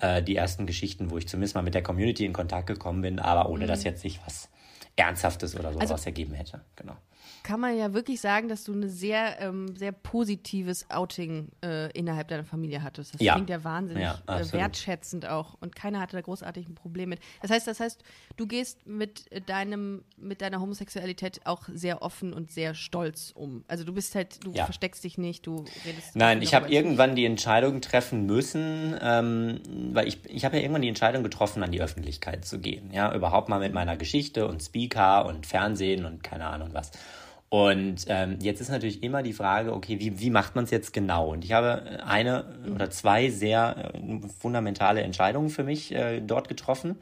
äh, 0.00 0.22
die 0.22 0.34
ersten 0.34 0.66
Geschichten, 0.66 1.10
wo 1.12 1.18
ich 1.18 1.28
zumindest 1.28 1.54
mal 1.54 1.62
mit 1.62 1.74
der 1.74 1.82
Community 1.84 2.24
in 2.24 2.32
Kontakt 2.32 2.66
gekommen 2.66 3.00
bin, 3.02 3.20
aber 3.20 3.48
ohne 3.48 3.66
dass 3.68 3.84
jetzt 3.84 4.02
sich 4.02 4.18
was 4.24 4.48
Ernsthaftes 4.96 5.54
oder 5.54 5.70
so 5.72 5.76
Mhm. 5.78 5.82
Also- 5.82 5.94
ergeben 6.04 6.34
hätte. 6.34 6.60
Genau. 6.76 6.94
Kann 7.42 7.58
man 7.60 7.76
ja 7.76 7.92
wirklich 7.92 8.20
sagen, 8.20 8.48
dass 8.48 8.64
du 8.64 8.72
ein 8.72 8.88
sehr, 8.88 9.40
ähm, 9.40 9.74
sehr 9.76 9.90
positives 9.92 10.88
Outing 10.90 11.48
äh, 11.64 11.90
innerhalb 11.92 12.28
deiner 12.28 12.44
Familie 12.44 12.82
hattest. 12.82 13.14
Das 13.14 13.20
Ja. 13.20 13.34
klingt 13.34 13.50
ja 13.50 13.64
wahnsinnig 13.64 14.04
Ja, 14.04 14.38
äh, 14.38 14.52
wertschätzend 14.52 15.26
auch. 15.26 15.54
Und 15.60 15.74
keiner 15.74 15.98
hatte 16.00 16.16
da 16.16 16.20
großartig 16.20 16.68
ein 16.68 16.74
Problem 16.74 17.08
mit. 17.08 17.20
Das 17.40 17.50
heißt, 17.50 17.66
das 17.66 17.80
heißt, 17.80 18.02
du 18.36 18.46
gehst 18.46 18.86
mit 18.86 19.30
äh, 19.32 19.40
deinem, 19.40 20.04
mit 20.16 20.40
deiner 20.40 20.60
Homosexualität 20.60 21.40
auch 21.44 21.68
sehr 21.72 22.02
offen 22.02 22.32
und 22.32 22.52
sehr 22.52 22.74
stolz 22.74 23.32
um. 23.34 23.64
Also 23.66 23.84
du 23.84 23.92
bist 23.92 24.14
halt, 24.14 24.44
du 24.44 24.52
Ja. 24.52 24.64
versteckst 24.64 25.02
dich 25.02 25.18
nicht, 25.18 25.46
du 25.46 25.66
redest. 25.84 26.14
Nein, 26.14 26.42
ich 26.42 26.54
habe 26.54 26.68
irgendwann 26.68 27.16
die 27.16 27.24
Entscheidung 27.24 27.80
treffen 27.80 28.26
müssen, 28.26 28.96
ähm, 29.00 29.60
weil 29.92 30.06
ich, 30.06 30.24
ich 30.26 30.44
habe 30.44 30.56
ja 30.56 30.62
irgendwann 30.62 30.82
die 30.82 30.88
Entscheidung 30.88 31.22
getroffen, 31.24 31.62
an 31.62 31.72
die 31.72 31.80
Öffentlichkeit 31.82 32.44
zu 32.44 32.58
gehen. 32.60 32.92
Ja, 32.92 33.12
überhaupt 33.14 33.48
mal 33.48 33.58
mit 33.58 33.72
meiner 33.72 33.96
Geschichte 33.96 34.46
und 34.46 34.62
Speaker 34.62 35.26
und 35.26 35.46
Fernsehen 35.46 36.04
und 36.04 36.22
keine 36.22 36.46
Ahnung 36.46 36.70
was. 36.72 36.92
Und 37.52 38.06
ähm, 38.08 38.38
jetzt 38.40 38.62
ist 38.62 38.70
natürlich 38.70 39.02
immer 39.02 39.22
die 39.22 39.34
Frage, 39.34 39.74
okay, 39.74 40.00
wie, 40.00 40.18
wie 40.18 40.30
macht 40.30 40.54
man 40.54 40.64
es 40.64 40.70
jetzt 40.70 40.94
genau? 40.94 41.30
Und 41.32 41.44
ich 41.44 41.52
habe 41.52 42.00
eine 42.02 42.46
oder 42.74 42.88
zwei 42.88 43.28
sehr 43.28 43.92
äh, 43.92 44.26
fundamentale 44.40 45.02
Entscheidungen 45.02 45.50
für 45.50 45.62
mich 45.62 45.92
äh, 45.92 46.22
dort 46.22 46.48
getroffen 46.48 46.96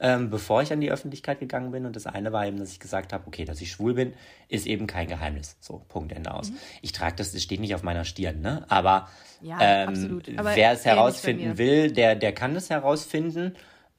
ähm, 0.00 0.30
bevor 0.30 0.62
ich 0.62 0.72
an 0.72 0.80
die 0.80 0.90
Öffentlichkeit 0.90 1.40
gegangen 1.40 1.70
bin. 1.70 1.86
Und 1.86 1.96
das 1.96 2.06
eine 2.06 2.32
war 2.32 2.46
eben, 2.46 2.58
dass 2.58 2.72
ich 2.72 2.80
gesagt 2.80 3.12
habe, 3.12 3.26
okay, 3.26 3.44
dass 3.44 3.60
ich 3.60 3.70
schwul 3.70 3.94
bin, 3.94 4.14
ist 4.48 4.66
eben 4.66 4.86
kein 4.86 5.08
Geheimnis. 5.08 5.56
So, 5.60 5.82
Punkt, 5.88 6.12
Ende 6.12 6.34
aus. 6.34 6.52
Ich 6.82 6.92
trage 6.92 7.16
das, 7.16 7.32
das 7.32 7.42
steht 7.42 7.60
nicht 7.60 7.74
auf 7.74 7.82
meiner 7.82 8.04
Stirn, 8.04 8.40
ne? 8.40 8.64
Aber, 8.68 9.08
Ja, 9.40 9.58
ähm. 9.60 10.20
Aber 10.36 10.56
wer 10.56 10.72
es 10.72 10.84
herausfinden 10.84 11.56
will, 11.58 11.92
der, 11.92 12.16
der 12.16 12.32
kann 12.32 12.54
es 12.56 12.70
herausfinden. 12.70 13.54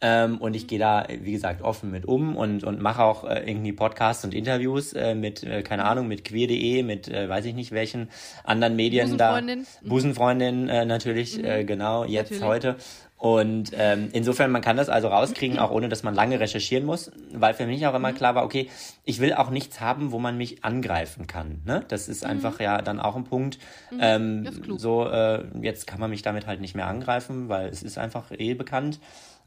Ähm, 0.08 0.38
und 0.38 0.56
ich 0.56 0.68
gehe 0.68 0.78
da, 0.78 1.08
wie 1.10 1.32
gesagt, 1.32 1.64
offen 1.64 1.90
mit 1.90 2.06
um 2.06 2.36
und, 2.38 2.64
und 2.64 2.80
mache 2.80 3.02
auch 3.04 3.24
äh, 3.24 3.50
irgendwie 3.50 3.72
Podcasts 3.74 4.24
und 4.24 4.36
Interviews 4.36 4.94
äh, 4.94 5.16
mit, 5.16 5.42
äh, 5.44 5.64
keine 5.64 5.86
Ahnung, 5.86 6.08
mit 6.08 6.24
queer.de, 6.24 6.84
mit 6.84 7.08
äh, 7.08 7.28
weiß 7.28 7.46
ich 7.46 7.56
nicht 7.56 7.72
welchen 7.72 8.10
anderen 8.44 8.76
Medien 8.76 9.18
da. 9.18 9.32
Busenfreundin. 9.32 9.66
Mhm. 9.82 9.90
Busenfreundin 9.90 10.70
äh, 10.70 10.86
natürlich, 10.86 11.44
äh, 11.44 11.64
genau, 11.64 12.04
jetzt 12.06 12.30
Natürlich. 12.32 12.44
heute. 12.44 12.76
Und 13.18 13.72
ähm, 13.76 14.10
insofern, 14.12 14.52
man 14.52 14.62
kann 14.62 14.78
das 14.78 14.90
also 14.90 15.08
rauskriegen, 15.08 15.58
auch 15.58 15.72
ohne 15.72 15.90
dass 15.90 16.04
man 16.04 16.14
lange 16.14 16.40
recherchieren 16.40 16.86
muss, 16.86 17.12
weil 17.34 17.56
für 17.56 17.66
mich 17.66 17.88
auch 17.88 17.96
immer 17.96 18.12
Mhm. 18.12 18.16
klar 18.16 18.36
war, 18.36 18.44
okay, 18.44 18.70
ich 19.06 19.20
will 19.20 19.34
auch 19.34 19.50
nichts 19.50 19.80
haben, 19.82 20.12
wo 20.12 20.20
man 20.20 20.38
mich 20.38 20.64
angreifen 20.64 21.26
kann. 21.26 21.62
Ne? 21.66 21.84
Das 21.88 22.08
ist 22.10 22.24
einfach 22.26 22.60
ja 22.60 22.82
dann 22.84 23.00
auch 23.00 23.16
ein 23.16 23.24
Punkt. 23.24 23.58
Ähm, 24.00 24.42
Mhm. 24.42 24.62
klug. 24.62 24.80
so, 24.80 25.08
äh, 25.08 25.46
jetzt 25.62 25.88
kann 25.88 26.00
man 26.00 26.12
mich 26.12 26.22
damit 26.22 26.46
halt 26.46 26.62
nicht 26.62 26.76
mehr 26.76 26.86
angreifen, 26.88 27.50
weil 27.50 27.70
es 27.70 27.82
ist 27.82 27.98
einfach 27.98 28.26
eh 28.38 28.54
bekannt. 28.54 29.00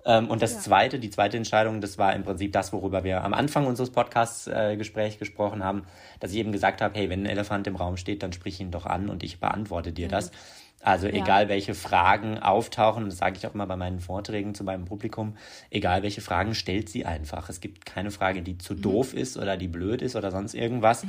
Ähm, 0.09 0.31
und 0.31 0.41
das 0.41 0.63
zweite, 0.63 0.99
die 0.99 1.11
zweite 1.11 1.37
Entscheidung, 1.37 1.83
das 1.83 1.99
war 1.99 2.17
im 2.17 2.25
Prinzip 2.25 2.53
das, 2.53 2.73
worüber 2.73 3.05
wir 3.05 3.23
am 3.23 3.35
Anfang 3.35 3.67
unseres 3.67 3.91
Podcasts-Gesprächs 3.91 5.17
äh, 5.17 5.19
gesprochen 5.19 5.63
haben, 5.63 5.83
dass 6.19 6.33
ich 6.33 6.39
eben 6.39 6.51
gesagt 6.51 6.81
habe, 6.81 6.99
hey, 6.99 7.11
wenn 7.11 7.25
ein 7.25 7.27
Elefant 7.27 7.67
im 7.67 7.77
Raum 7.77 7.99
steht, 7.99 8.23
dann 8.23 8.33
sprich 8.33 8.59
ihn 8.59 8.71
doch 8.71 8.87
an 8.87 9.11
und 9.11 9.23
ich 9.23 9.39
beantworte 9.39 9.93
dir 9.93 10.09
das. 10.09 10.33
Also 10.81 11.07
egal 11.09 11.49
welche 11.49 11.75
Fragen 11.75 12.39
auftauchen, 12.39 13.07
das 13.07 13.19
sage 13.19 13.37
ich 13.37 13.47
auch 13.47 13.55
immer 13.55 13.67
bei 13.67 13.77
meinen 13.77 13.99
Vorträgen 13.99 14.55
zu 14.55 14.63
meinem 14.63 14.85
Publikum, 14.85 15.37
egal 15.71 16.03
welche 16.03 16.21
Fragen, 16.21 16.55
stellt 16.55 16.89
sie 16.89 17.05
einfach. 17.05 17.49
Es 17.49 17.61
gibt 17.61 17.85
keine 17.85 18.11
Frage, 18.11 18.43
die 18.43 18.55
Mhm. 18.55 18.61
zu 18.61 18.75
doof 18.75 19.13
ist 19.13 19.37
oder 19.37 19.57
die 19.57 19.67
blöd 19.69 20.03
ist 20.03 20.15
oder 20.15 20.31
sonst 20.31 20.55
irgendwas. 20.55 21.05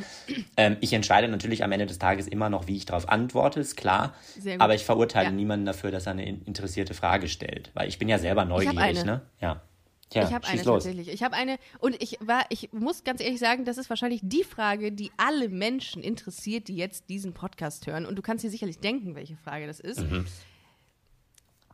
Ähm, 0.57 0.77
ich 0.81 0.91
entscheide 0.93 1.27
natürlich 1.27 1.63
am 1.63 1.71
Ende 1.71 1.85
des 1.85 1.99
Tages 1.99 2.27
immer 2.27 2.49
noch, 2.49 2.67
wie 2.67 2.75
ich 2.77 2.85
darauf 2.85 3.07
antworte, 3.09 3.59
ist 3.59 3.77
klar. 3.77 4.13
Aber 4.57 4.73
ich 4.73 4.83
verurteile 4.85 5.25
Ja. 5.27 5.31
niemanden 5.31 5.65
dafür, 5.65 5.91
dass 5.91 6.07
er 6.07 6.13
eine 6.13 6.25
in- 6.25 6.41
interessierte 6.43 6.93
Frage 6.95 7.27
stellt. 7.27 7.69
Weil 7.75 7.87
ich 7.87 7.99
bin 7.99 8.09
ja 8.09 8.17
selber 8.17 8.45
neugierig, 8.45 9.05
ne? 9.05 9.21
Ja. 9.39 9.61
Tja, 10.09 10.23
Ich 10.27 10.33
habe 10.33 10.47
eine 10.47 10.57
los. 10.63 10.83
tatsächlich. 10.83 11.07
Ich 11.09 11.21
habe 11.23 11.35
eine 11.35 11.57
und 11.79 12.01
ich 12.01 12.17
war, 12.21 12.43
ich 12.49 12.71
muss 12.73 13.03
ganz 13.03 13.21
ehrlich 13.21 13.39
sagen, 13.39 13.63
das 13.65 13.77
ist 13.77 13.89
wahrscheinlich 13.89 14.21
die 14.23 14.43
Frage, 14.43 14.91
die 14.91 15.11
alle 15.17 15.49
Menschen 15.49 16.01
interessiert, 16.01 16.67
die 16.67 16.75
jetzt 16.75 17.09
diesen 17.09 17.33
Podcast 17.33 17.85
hören. 17.87 18.05
Und 18.05 18.15
du 18.15 18.21
kannst 18.21 18.43
dir 18.43 18.49
sicherlich 18.49 18.79
denken, 18.79 19.13
welche 19.15 19.37
Frage 19.37 19.67
das 19.67 19.79
ist. 19.79 19.99
Mhm. 20.01 20.25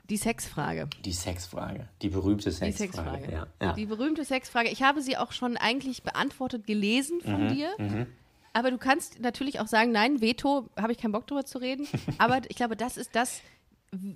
Die 0.09 0.17
Sexfrage. 0.17 0.87
Die 1.03 1.13
Sexfrage. 1.13 1.87
Die 2.01 2.09
berühmte 2.09 2.49
Die 2.51 2.55
Sexfrage. 2.55 2.91
Sexfrage. 2.93 3.31
Ja. 3.31 3.47
Ja. 3.61 3.73
Die 3.73 3.85
berühmte 3.87 4.23
Sexfrage. 4.23 4.69
Ich 4.69 4.83
habe 4.83 5.01
sie 5.01 5.17
auch 5.17 5.31
schon 5.31 5.57
eigentlich 5.57 6.03
beantwortet 6.03 6.67
gelesen 6.67 7.21
von 7.21 7.45
Mhm, 7.45 7.53
dir. 7.53 8.07
Aber 8.53 8.69
du 8.69 8.77
kannst 8.77 9.19
natürlich 9.19 9.59
auch 9.59 9.67
sagen, 9.67 9.91
nein, 9.91 10.21
Veto, 10.21 10.69
habe 10.77 10.91
ich 10.91 10.99
keinen 10.99 11.11
Bock 11.11 11.25
drüber 11.25 11.45
zu 11.45 11.57
reden. 11.57 11.87
Aber 12.19 12.39
ich 12.47 12.55
glaube, 12.55 12.75
das 12.75 12.97
ist 12.97 13.15
das, 13.15 13.41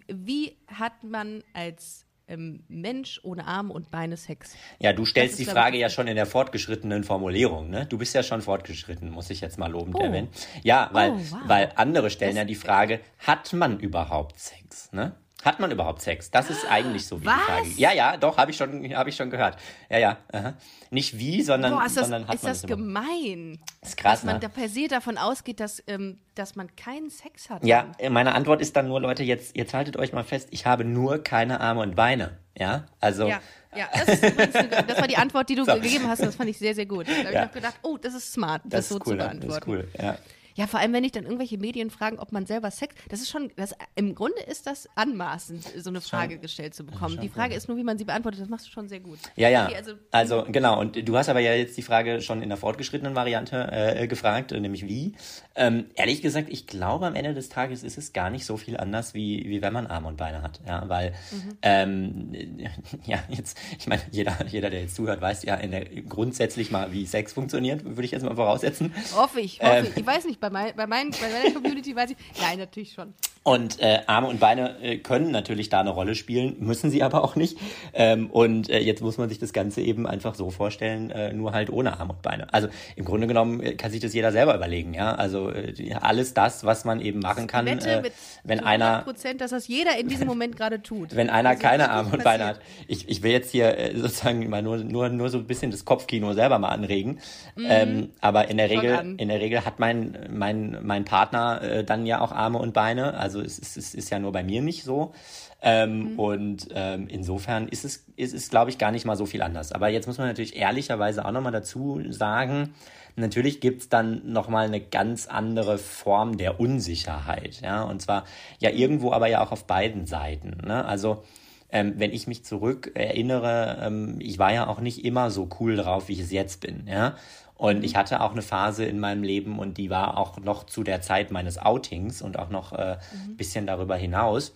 wie 0.07 0.55
hat 0.67 1.03
man 1.03 1.43
als 1.53 2.05
ähm, 2.29 2.63
Mensch 2.69 3.19
ohne 3.23 3.45
Arme 3.45 3.73
und 3.73 3.91
Beine 3.91 4.15
Sex? 4.17 4.55
Ja, 4.79 4.93
du 4.93 5.03
stellst 5.05 5.33
ist, 5.33 5.39
die 5.39 5.43
ich, 5.43 5.49
Frage 5.49 5.77
ja 5.77 5.89
schon 5.89 6.07
in 6.07 6.15
der 6.15 6.25
fortgeschrittenen 6.25 7.03
Formulierung, 7.03 7.69
ne? 7.69 7.85
Du 7.87 7.97
bist 7.97 8.15
ja 8.15 8.23
schon 8.23 8.41
fortgeschritten, 8.41 9.09
muss 9.09 9.29
ich 9.29 9.41
jetzt 9.41 9.57
mal 9.57 9.69
lobend 9.71 9.95
Oh. 9.95 9.99
erwähnen. 10.01 10.29
Ja, 10.63 10.89
weil, 10.93 11.11
Oh, 11.11 11.17
wow. 11.31 11.39
weil 11.47 11.71
andere 11.75 12.09
stellen 12.09 12.31
Das- 12.31 12.37
ja 12.37 12.45
die 12.45 12.55
Frage, 12.55 13.01
hat 13.19 13.51
man 13.53 13.79
überhaupt 13.79 14.39
Sex, 14.39 14.91
ne? 14.93 15.15
Hat 15.43 15.61
man 15.61 15.71
überhaupt 15.71 16.01
Sex? 16.01 16.29
Das 16.31 16.49
ist 16.49 16.65
eigentlich 16.69 17.07
so 17.07 17.21
wie 17.21 17.25
Was? 17.25 17.33
die 17.35 17.41
Frage. 17.51 17.67
Ja, 17.77 17.93
ja, 17.93 18.17
doch, 18.17 18.37
habe 18.37 18.51
ich 18.51 18.57
schon, 18.57 18.93
habe 18.93 19.09
ich 19.09 19.15
schon 19.15 19.29
gehört. 19.29 19.55
Ja, 19.89 19.97
ja. 19.97 20.17
Aha. 20.33 20.53
Nicht 20.91 21.17
wie, 21.17 21.41
sondern, 21.43 21.71
Boah, 21.73 21.85
ist 21.85 21.95
das, 21.95 22.03
sondern 22.09 22.27
hat 22.27 22.35
ist 22.35 22.43
man 22.43 22.51
das 22.51 22.57
es 22.57 22.63
immer. 22.65 22.75
gemein. 22.75 23.59
Das 23.79 23.89
ist 23.91 23.97
krass, 23.97 24.11
dass 24.19 24.23
man 24.25 24.35
ne? 24.35 24.39
da 24.41 24.47
per 24.49 24.67
se 24.67 24.87
davon 24.89 25.17
ausgeht, 25.17 25.61
dass, 25.61 25.81
ähm, 25.87 26.17
dass 26.35 26.57
man 26.57 26.75
keinen 26.75 27.09
Sex 27.09 27.49
hat. 27.49 27.63
Ja, 27.63 27.87
meine 28.09 28.35
Antwort 28.35 28.59
ist 28.59 28.75
dann 28.75 28.89
nur, 28.89 28.99
Leute, 28.99 29.23
jetzt, 29.23 29.55
jetzt 29.55 29.73
haltet 29.73 29.95
euch 29.95 30.11
mal 30.11 30.23
fest, 30.25 30.49
ich 30.51 30.65
habe 30.65 30.83
nur 30.83 31.23
keine 31.23 31.61
Arme 31.61 31.81
und 31.81 31.95
Beine. 31.95 32.37
Ja, 32.57 32.87
also. 32.99 33.27
Ja, 33.29 33.39
ja. 33.73 33.87
Das, 33.93 34.09
ist 34.09 34.25
übrigens 34.25 34.53
das 34.87 34.97
war 34.99 35.07
die 35.07 35.15
Antwort, 35.17 35.47
die 35.47 35.55
du 35.55 35.63
So. 35.65 35.73
gegeben 35.75 36.07
hast. 36.09 36.19
und 36.19 36.25
Das 36.25 36.35
fand 36.35 36.49
ich 36.49 36.57
sehr, 36.57 36.75
sehr 36.75 36.85
gut. 36.85 37.07
Da 37.07 37.13
habe 37.13 37.31
Ja. 37.31 37.39
ich 37.43 37.47
noch 37.47 37.53
gedacht, 37.53 37.75
oh, 37.83 37.97
das 37.97 38.13
ist 38.13 38.33
smart, 38.33 38.61
das, 38.65 38.71
das 38.71 38.89
so 38.89 38.95
ist 38.97 39.01
cool, 39.07 39.11
zu 39.13 39.15
ne? 39.15 39.17
beantworten. 39.23 39.47
das 39.47 39.57
ist 39.57 39.67
cool. 39.67 39.87
Ja. 40.01 40.17
Ja, 40.59 40.67
vor 40.67 40.81
allem, 40.81 40.91
wenn 40.91 41.05
ich 41.05 41.13
dann 41.13 41.23
irgendwelche 41.23 41.57
Medien 41.57 41.89
fragen, 41.89 42.19
ob 42.19 42.33
man 42.33 42.45
selber 42.45 42.69
Sex, 42.69 42.93
das 43.07 43.21
ist 43.21 43.29
schon, 43.29 43.49
das, 43.55 43.73
im 43.95 44.13
Grunde 44.13 44.41
ist 44.41 44.67
das 44.67 44.89
anmaßend, 44.95 45.63
so 45.77 45.89
eine 45.89 46.01
Frage 46.01 46.37
gestellt 46.37 46.73
zu 46.75 46.85
bekommen. 46.85 47.17
Die 47.21 47.29
Frage 47.29 47.55
ist 47.55 47.69
nur, 47.69 47.77
wie 47.77 47.83
man 47.83 47.97
sie 47.97 48.03
beantwortet. 48.03 48.41
Das 48.41 48.49
machst 48.49 48.67
du 48.67 48.71
schon 48.71 48.89
sehr 48.89 48.99
gut. 48.99 49.19
Ja, 49.37 49.47
ja. 49.47 49.67
Okay, 49.67 49.75
also, 49.77 49.93
also, 50.11 50.45
genau. 50.51 50.77
Und 50.79 51.07
du 51.07 51.17
hast 51.17 51.29
aber 51.29 51.39
ja 51.39 51.53
jetzt 51.53 51.77
die 51.77 51.81
Frage 51.81 52.21
schon 52.21 52.41
in 52.41 52.49
der 52.49 52.57
fortgeschrittenen 52.57 53.15
Variante 53.15 53.69
äh, 53.71 54.07
gefragt, 54.07 54.51
äh, 54.51 54.59
nämlich 54.59 54.85
wie. 54.85 55.13
Ähm, 55.55 55.85
ehrlich 55.95 56.21
gesagt, 56.21 56.49
ich 56.49 56.67
glaube, 56.67 57.07
am 57.07 57.15
Ende 57.15 57.33
des 57.33 57.47
Tages 57.47 57.83
ist 57.83 57.97
es 57.97 58.11
gar 58.11 58.29
nicht 58.29 58.45
so 58.45 58.57
viel 58.57 58.75
anders, 58.75 59.13
wie, 59.13 59.45
wie 59.47 59.61
wenn 59.61 59.71
man 59.71 59.87
Arme 59.87 60.09
und 60.09 60.17
Beine 60.17 60.41
hat. 60.41 60.59
Ja, 60.67 60.89
weil, 60.89 61.13
Mhm. 61.31 61.57
ähm, 61.61 62.33
ja, 63.05 63.19
jetzt, 63.29 63.57
ich 63.77 63.87
meine, 63.87 64.01
jeder, 64.11 64.35
jeder, 64.47 64.69
der 64.69 64.81
jetzt 64.81 64.95
zuhört, 64.95 65.21
weiß 65.21 65.43
ja 65.43 65.55
in 65.55 65.71
der, 65.71 65.85
grundsätzlich 65.85 66.69
mal, 66.71 66.91
wie 66.91 67.05
Sex 67.05 67.31
funktioniert, 67.33 67.85
würde 67.85 68.03
ich 68.03 68.11
jetzt 68.11 68.23
mal 68.23 68.35
voraussetzen. 68.35 68.93
hoffe 69.15 69.39
ich, 69.39 69.61
hoffe 69.61 69.71
Ähm. 69.77 69.85
ich. 69.85 69.97
Ich 69.97 70.05
weiß 70.05 70.25
nicht, 70.25 70.39
bei, 70.39 70.48
mein, 70.49 70.75
bei, 70.75 70.87
mein, 70.87 71.11
bei 71.11 71.29
meiner 71.29 71.53
Community 71.53 71.95
weiß 71.95 72.11
ich, 72.11 72.17
nein, 72.41 72.59
natürlich 72.59 72.93
schon. 72.93 73.13
Und 73.49 73.79
äh, 73.81 74.01
Arme 74.05 74.27
und 74.27 74.39
Beine 74.39 74.79
äh, 74.83 74.97
können 74.97 75.31
natürlich 75.31 75.69
da 75.69 75.79
eine 75.79 75.89
Rolle 75.89 76.13
spielen, 76.13 76.57
müssen 76.59 76.91
sie 76.91 77.01
aber 77.01 77.23
auch 77.23 77.35
nicht. 77.35 77.57
Ähm, 77.93 78.29
und 78.29 78.69
äh, 78.69 78.77
jetzt 78.77 79.01
muss 79.01 79.17
man 79.17 79.27
sich 79.27 79.39
das 79.39 79.53
Ganze 79.53 79.81
eben 79.81 80.05
einfach 80.05 80.35
so 80.35 80.51
vorstellen, 80.51 81.09
äh, 81.09 81.33
nur 81.33 81.51
halt 81.51 81.71
ohne 81.71 81.99
Arme 81.99 82.13
und 82.13 82.21
Beine. 82.21 82.53
Also 82.53 82.67
im 82.95 83.05
Grunde 83.05 83.25
genommen 83.25 83.59
äh, 83.59 83.73
kann 83.73 83.89
sich 83.89 84.01
das 84.01 84.13
jeder 84.13 84.31
selber 84.31 84.53
überlegen, 84.53 84.93
ja. 84.93 85.15
Also 85.15 85.49
äh, 85.49 85.73
alles 85.99 86.35
das, 86.35 86.63
was 86.63 86.85
man 86.85 87.01
eben 87.01 87.21
machen 87.21 87.47
kann, 87.47 87.65
äh, 87.65 88.03
wenn 88.43 88.59
einer 88.59 88.99
Prozent, 88.99 89.41
dass 89.41 89.49
das 89.49 89.67
jeder 89.67 89.97
in 89.97 90.09
diesem 90.09 90.27
Moment 90.27 90.55
gerade 90.55 90.83
tut. 90.83 91.15
wenn 91.15 91.31
einer 91.31 91.53
ist 91.53 91.59
keine 91.59 91.89
Arme 91.89 92.11
und 92.11 92.23
Beine 92.23 92.45
hat. 92.45 92.59
Ich, 92.87 93.09
ich 93.09 93.23
will 93.23 93.31
jetzt 93.31 93.49
hier 93.49 93.75
äh, 93.79 93.97
sozusagen 93.97 94.47
mal 94.47 94.61
nur, 94.61 94.77
nur, 94.77 95.09
nur 95.09 95.29
so 95.29 95.39
ein 95.39 95.47
bisschen 95.47 95.71
das 95.71 95.85
Kopfkino 95.85 96.33
selber 96.33 96.59
mal 96.59 96.69
anregen. 96.69 97.19
Ähm, 97.57 98.11
aber 98.21 98.49
in 98.49 98.57
der 98.57 98.69
Regel, 98.69 98.95
an. 98.95 99.15
in 99.17 99.27
der 99.27 99.39
Regel 99.39 99.65
hat 99.65 99.79
mein, 99.79 100.27
mein, 100.29 100.77
mein 100.83 101.03
Partner 101.03 101.61
äh, 101.63 101.83
dann 101.83 102.05
ja 102.05 102.21
auch 102.21 102.31
Arme 102.31 102.59
und 102.59 102.75
Beine. 102.75 103.15
Also 103.15 103.38
es, 103.41 103.59
ist- 103.59 103.77
es 103.77 103.93
ist 103.95 104.09
ja 104.09 104.19
nur 104.19 104.31
bei 104.31 104.43
mir 104.43 104.61
nicht 104.61 104.83
so. 104.83 105.13
Ähm, 105.61 106.17
Und 106.19 106.67
ähm, 106.73 107.07
insofern 107.09 107.67
ist 107.67 107.83
es, 107.85 108.05
ist 108.15 108.33
es, 108.33 108.49
glaube 108.49 108.69
ich, 108.71 108.77
gar 108.77 108.91
nicht 108.91 109.05
mal 109.05 109.15
so 109.17 109.25
viel 109.25 109.41
anders. 109.41 109.71
Aber 109.71 109.89
jetzt 109.89 110.07
muss 110.07 110.17
man 110.17 110.27
natürlich 110.27 110.55
ehrlicherweise 110.55 111.25
auch 111.25 111.31
nochmal 111.31 111.51
dazu 111.51 112.01
sagen, 112.09 112.73
natürlich 113.17 113.59
gibt's 113.59 113.89
dann 113.89 114.31
nochmal 114.31 114.67
eine 114.67 114.79
ganz 114.79 115.27
andere 115.27 115.77
Form 115.77 116.37
der 116.37 116.59
Unsicherheit. 116.61 117.59
Ja? 117.61 117.83
Und 117.83 118.01
zwar 118.01 118.23
ja 118.59 118.69
irgendwo 118.69 119.11
aber 119.11 119.27
ja 119.27 119.41
auch 119.43 119.51
auf 119.51 119.65
beiden 119.65 120.05
Seiten. 120.05 120.57
Ne? 120.65 120.85
Also 120.85 121.23
ähm, 121.71 121.95
wenn 121.97 122.11
ich 122.13 122.25
mich 122.25 122.45
zurück 122.45 122.91
erinnere, 122.95 123.79
ähm, 123.81 124.15
ich 124.19 124.39
war 124.39 124.53
ja 124.53 124.65
auch 124.67 124.79
nicht 124.79 125.03
immer 125.05 125.29
so 125.29 125.49
cool 125.59 125.75
drauf, 125.75 126.07
wie 126.07 126.13
ich 126.13 126.21
es 126.21 126.31
jetzt 126.31 126.61
bin, 126.61 126.87
ja. 126.87 127.15
Und 127.59 127.83
ich 127.83 127.97
hatte 127.97 128.21
auch 128.21 128.31
eine 128.31 128.41
Phase 128.41 128.85
in 128.85 128.99
meinem 128.99 129.21
Leben 129.21 129.59
und 129.59 129.77
die 129.77 129.89
war 129.89 130.17
auch 130.17 130.39
noch 130.39 130.63
zu 130.65 130.81
der 130.81 131.01
Zeit 131.01 131.29
meines 131.29 131.57
Outings 131.57 132.21
und 132.21 132.39
auch 132.39 132.49
noch 132.49 132.71
äh, 132.71 132.97
ein 133.27 133.35
bisschen 133.35 133.67
darüber 133.67 133.97
hinaus, 133.97 134.53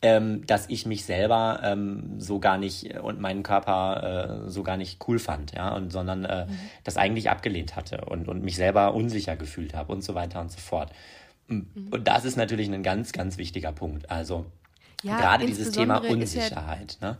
ähm, 0.00 0.46
dass 0.46 0.68
ich 0.68 0.86
mich 0.86 1.04
selber 1.04 1.58
ähm, 1.64 2.20
so 2.20 2.38
gar 2.38 2.56
nicht 2.56 2.94
äh, 2.94 2.98
und 3.00 3.18
meinen 3.20 3.42
Körper 3.42 4.44
äh, 4.46 4.48
so 4.48 4.62
gar 4.62 4.76
nicht 4.76 5.00
cool 5.08 5.18
fand, 5.18 5.54
ja, 5.56 5.74
und 5.74 5.90
sondern 5.90 6.24
äh, 6.24 6.46
das 6.84 6.96
eigentlich 6.96 7.30
abgelehnt 7.30 7.74
hatte 7.74 8.04
und, 8.04 8.28
und 8.28 8.44
mich 8.44 8.54
selber 8.54 8.94
unsicher 8.94 9.34
gefühlt 9.34 9.74
habe 9.74 9.92
und 9.92 10.04
so 10.04 10.14
weiter 10.14 10.40
und 10.40 10.52
so 10.52 10.60
fort. 10.60 10.90
Und 11.48 11.66
das 12.04 12.24
ist 12.24 12.36
natürlich 12.36 12.68
ein 12.70 12.82
ganz, 12.84 13.10
ganz 13.12 13.38
wichtiger 13.38 13.72
Punkt. 13.72 14.08
Also 14.10 14.46
Ja, 15.02 15.16
gerade 15.18 15.46
dieses 15.46 15.72
Thema 15.72 15.98
ist 15.98 16.04
ja- 16.04 16.10
Unsicherheit, 16.12 16.98
ne? 17.00 17.18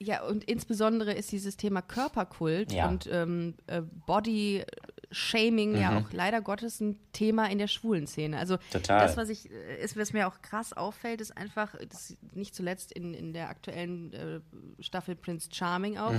Ja, 0.00 0.24
und 0.24 0.44
insbesondere 0.44 1.12
ist 1.12 1.32
dieses 1.32 1.56
Thema 1.56 1.82
Körperkult 1.82 2.72
Ja. 2.72 2.88
und 2.88 3.08
ähm, 3.10 3.54
äh, 3.66 3.82
Body 4.06 4.64
Shaming 5.10 5.76
ja 5.76 5.90
Mhm. 5.92 5.96
auch 5.98 6.12
leider 6.12 6.40
Gottes 6.40 6.80
ein 6.80 6.98
Thema 7.12 7.50
in 7.50 7.58
der 7.58 7.66
schwulen 7.68 8.06
Szene. 8.06 8.38
Also 8.38 8.58
Total. 8.70 9.00
das, 9.06 9.16
was 9.16 9.28
ich, 9.28 9.50
äh, 9.50 9.82
ist, 9.82 9.96
was 9.96 10.12
mir 10.12 10.28
auch 10.28 10.42
krass 10.42 10.72
auffällt, 10.72 11.20
ist 11.20 11.36
einfach, 11.36 11.74
das, 11.88 12.16
nicht 12.34 12.54
zuletzt 12.54 12.92
in, 12.92 13.14
in 13.14 13.32
der 13.32 13.48
aktuellen 13.48 14.12
äh, 14.12 14.40
Staffel 14.82 15.16
Prince 15.16 15.48
Charming 15.52 15.96
auch, 15.98 16.12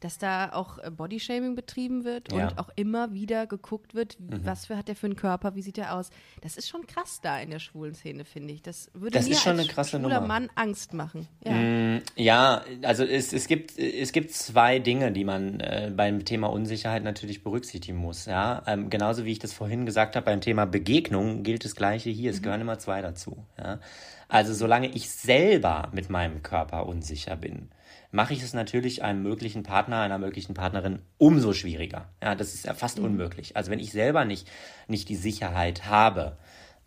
dass 0.00 0.18
da 0.18 0.52
auch 0.52 0.78
äh, 0.78 0.90
Body 0.90 1.20
Shaming 1.20 1.54
betrieben 1.54 2.04
wird 2.04 2.32
Mhm. 2.32 2.38
Ja. 2.38 2.44
Mhm. 2.44 2.50
und 2.52 2.58
auch 2.58 2.70
immer 2.76 3.12
wieder 3.14 3.46
geguckt 3.46 3.94
wird, 3.94 4.16
was 4.18 4.66
für 4.66 4.76
hat 4.76 4.88
der 4.88 4.96
für 4.96 5.06
einen 5.06 5.16
Körper, 5.16 5.54
wie 5.54 5.62
sieht 5.62 5.78
er 5.78 5.94
aus. 5.94 6.10
Das 6.40 6.56
ist 6.56 6.68
schon 6.68 6.86
krass 6.86 7.20
da 7.22 7.38
in 7.40 7.50
der 7.50 7.58
schwulen 7.60 7.94
Szene, 7.94 8.24
finde 8.24 8.52
ich. 8.54 8.62
Das 8.62 8.90
würde 8.94 9.18
Das 9.18 9.26
mir 9.26 9.32
ist 9.32 9.42
schon 9.42 9.52
als 9.52 9.60
eine 9.60 9.68
krasse 9.68 9.90
schwuler 9.98 10.20
Nummer. 10.20 10.26
Mann 10.26 10.50
Angst 10.54 10.92
machen. 10.92 11.28
Ja. 11.44 12.00
Ja, 12.16 12.64
also 12.82 13.04
es, 13.04 13.32
es, 13.32 13.46
gibt, 13.46 13.78
es 13.78 14.12
gibt 14.12 14.32
zwei 14.32 14.78
Dinge, 14.78 15.12
die 15.12 15.24
man 15.24 15.60
äh, 15.60 15.92
beim 15.94 16.24
Thema 16.24 16.48
Unsicherheit 16.48 17.04
natürlich 17.04 17.42
berücksichtigen 17.44 17.98
muss. 17.98 18.26
Ja? 18.32 18.62
Ähm, 18.66 18.88
genauso 18.88 19.26
wie 19.26 19.32
ich 19.32 19.40
das 19.40 19.52
vorhin 19.52 19.84
gesagt 19.84 20.16
habe, 20.16 20.24
beim 20.24 20.40
Thema 20.40 20.64
Begegnung 20.64 21.42
gilt 21.42 21.66
das 21.66 21.76
Gleiche 21.76 22.08
hier. 22.08 22.30
Es 22.30 22.40
gehören 22.40 22.62
immer 22.62 22.78
zwei 22.78 23.02
dazu. 23.02 23.44
Ja? 23.58 23.78
Also 24.26 24.54
solange 24.54 24.88
ich 24.88 25.10
selber 25.10 25.90
mit 25.92 26.08
meinem 26.08 26.42
Körper 26.42 26.86
unsicher 26.86 27.36
bin, 27.36 27.68
mache 28.10 28.32
ich 28.32 28.42
es 28.42 28.54
natürlich 28.54 29.02
einem 29.02 29.22
möglichen 29.22 29.64
Partner, 29.64 30.00
einer 30.00 30.16
möglichen 30.16 30.54
Partnerin 30.54 31.00
umso 31.18 31.52
schwieriger. 31.52 32.08
Ja, 32.22 32.34
das 32.34 32.54
ist 32.54 32.64
ja 32.64 32.72
fast 32.72 32.98
unmöglich. 32.98 33.54
Also 33.54 33.70
wenn 33.70 33.80
ich 33.80 33.92
selber 33.92 34.24
nicht, 34.24 34.50
nicht 34.88 35.10
die 35.10 35.16
Sicherheit 35.16 35.84
habe, 35.84 36.38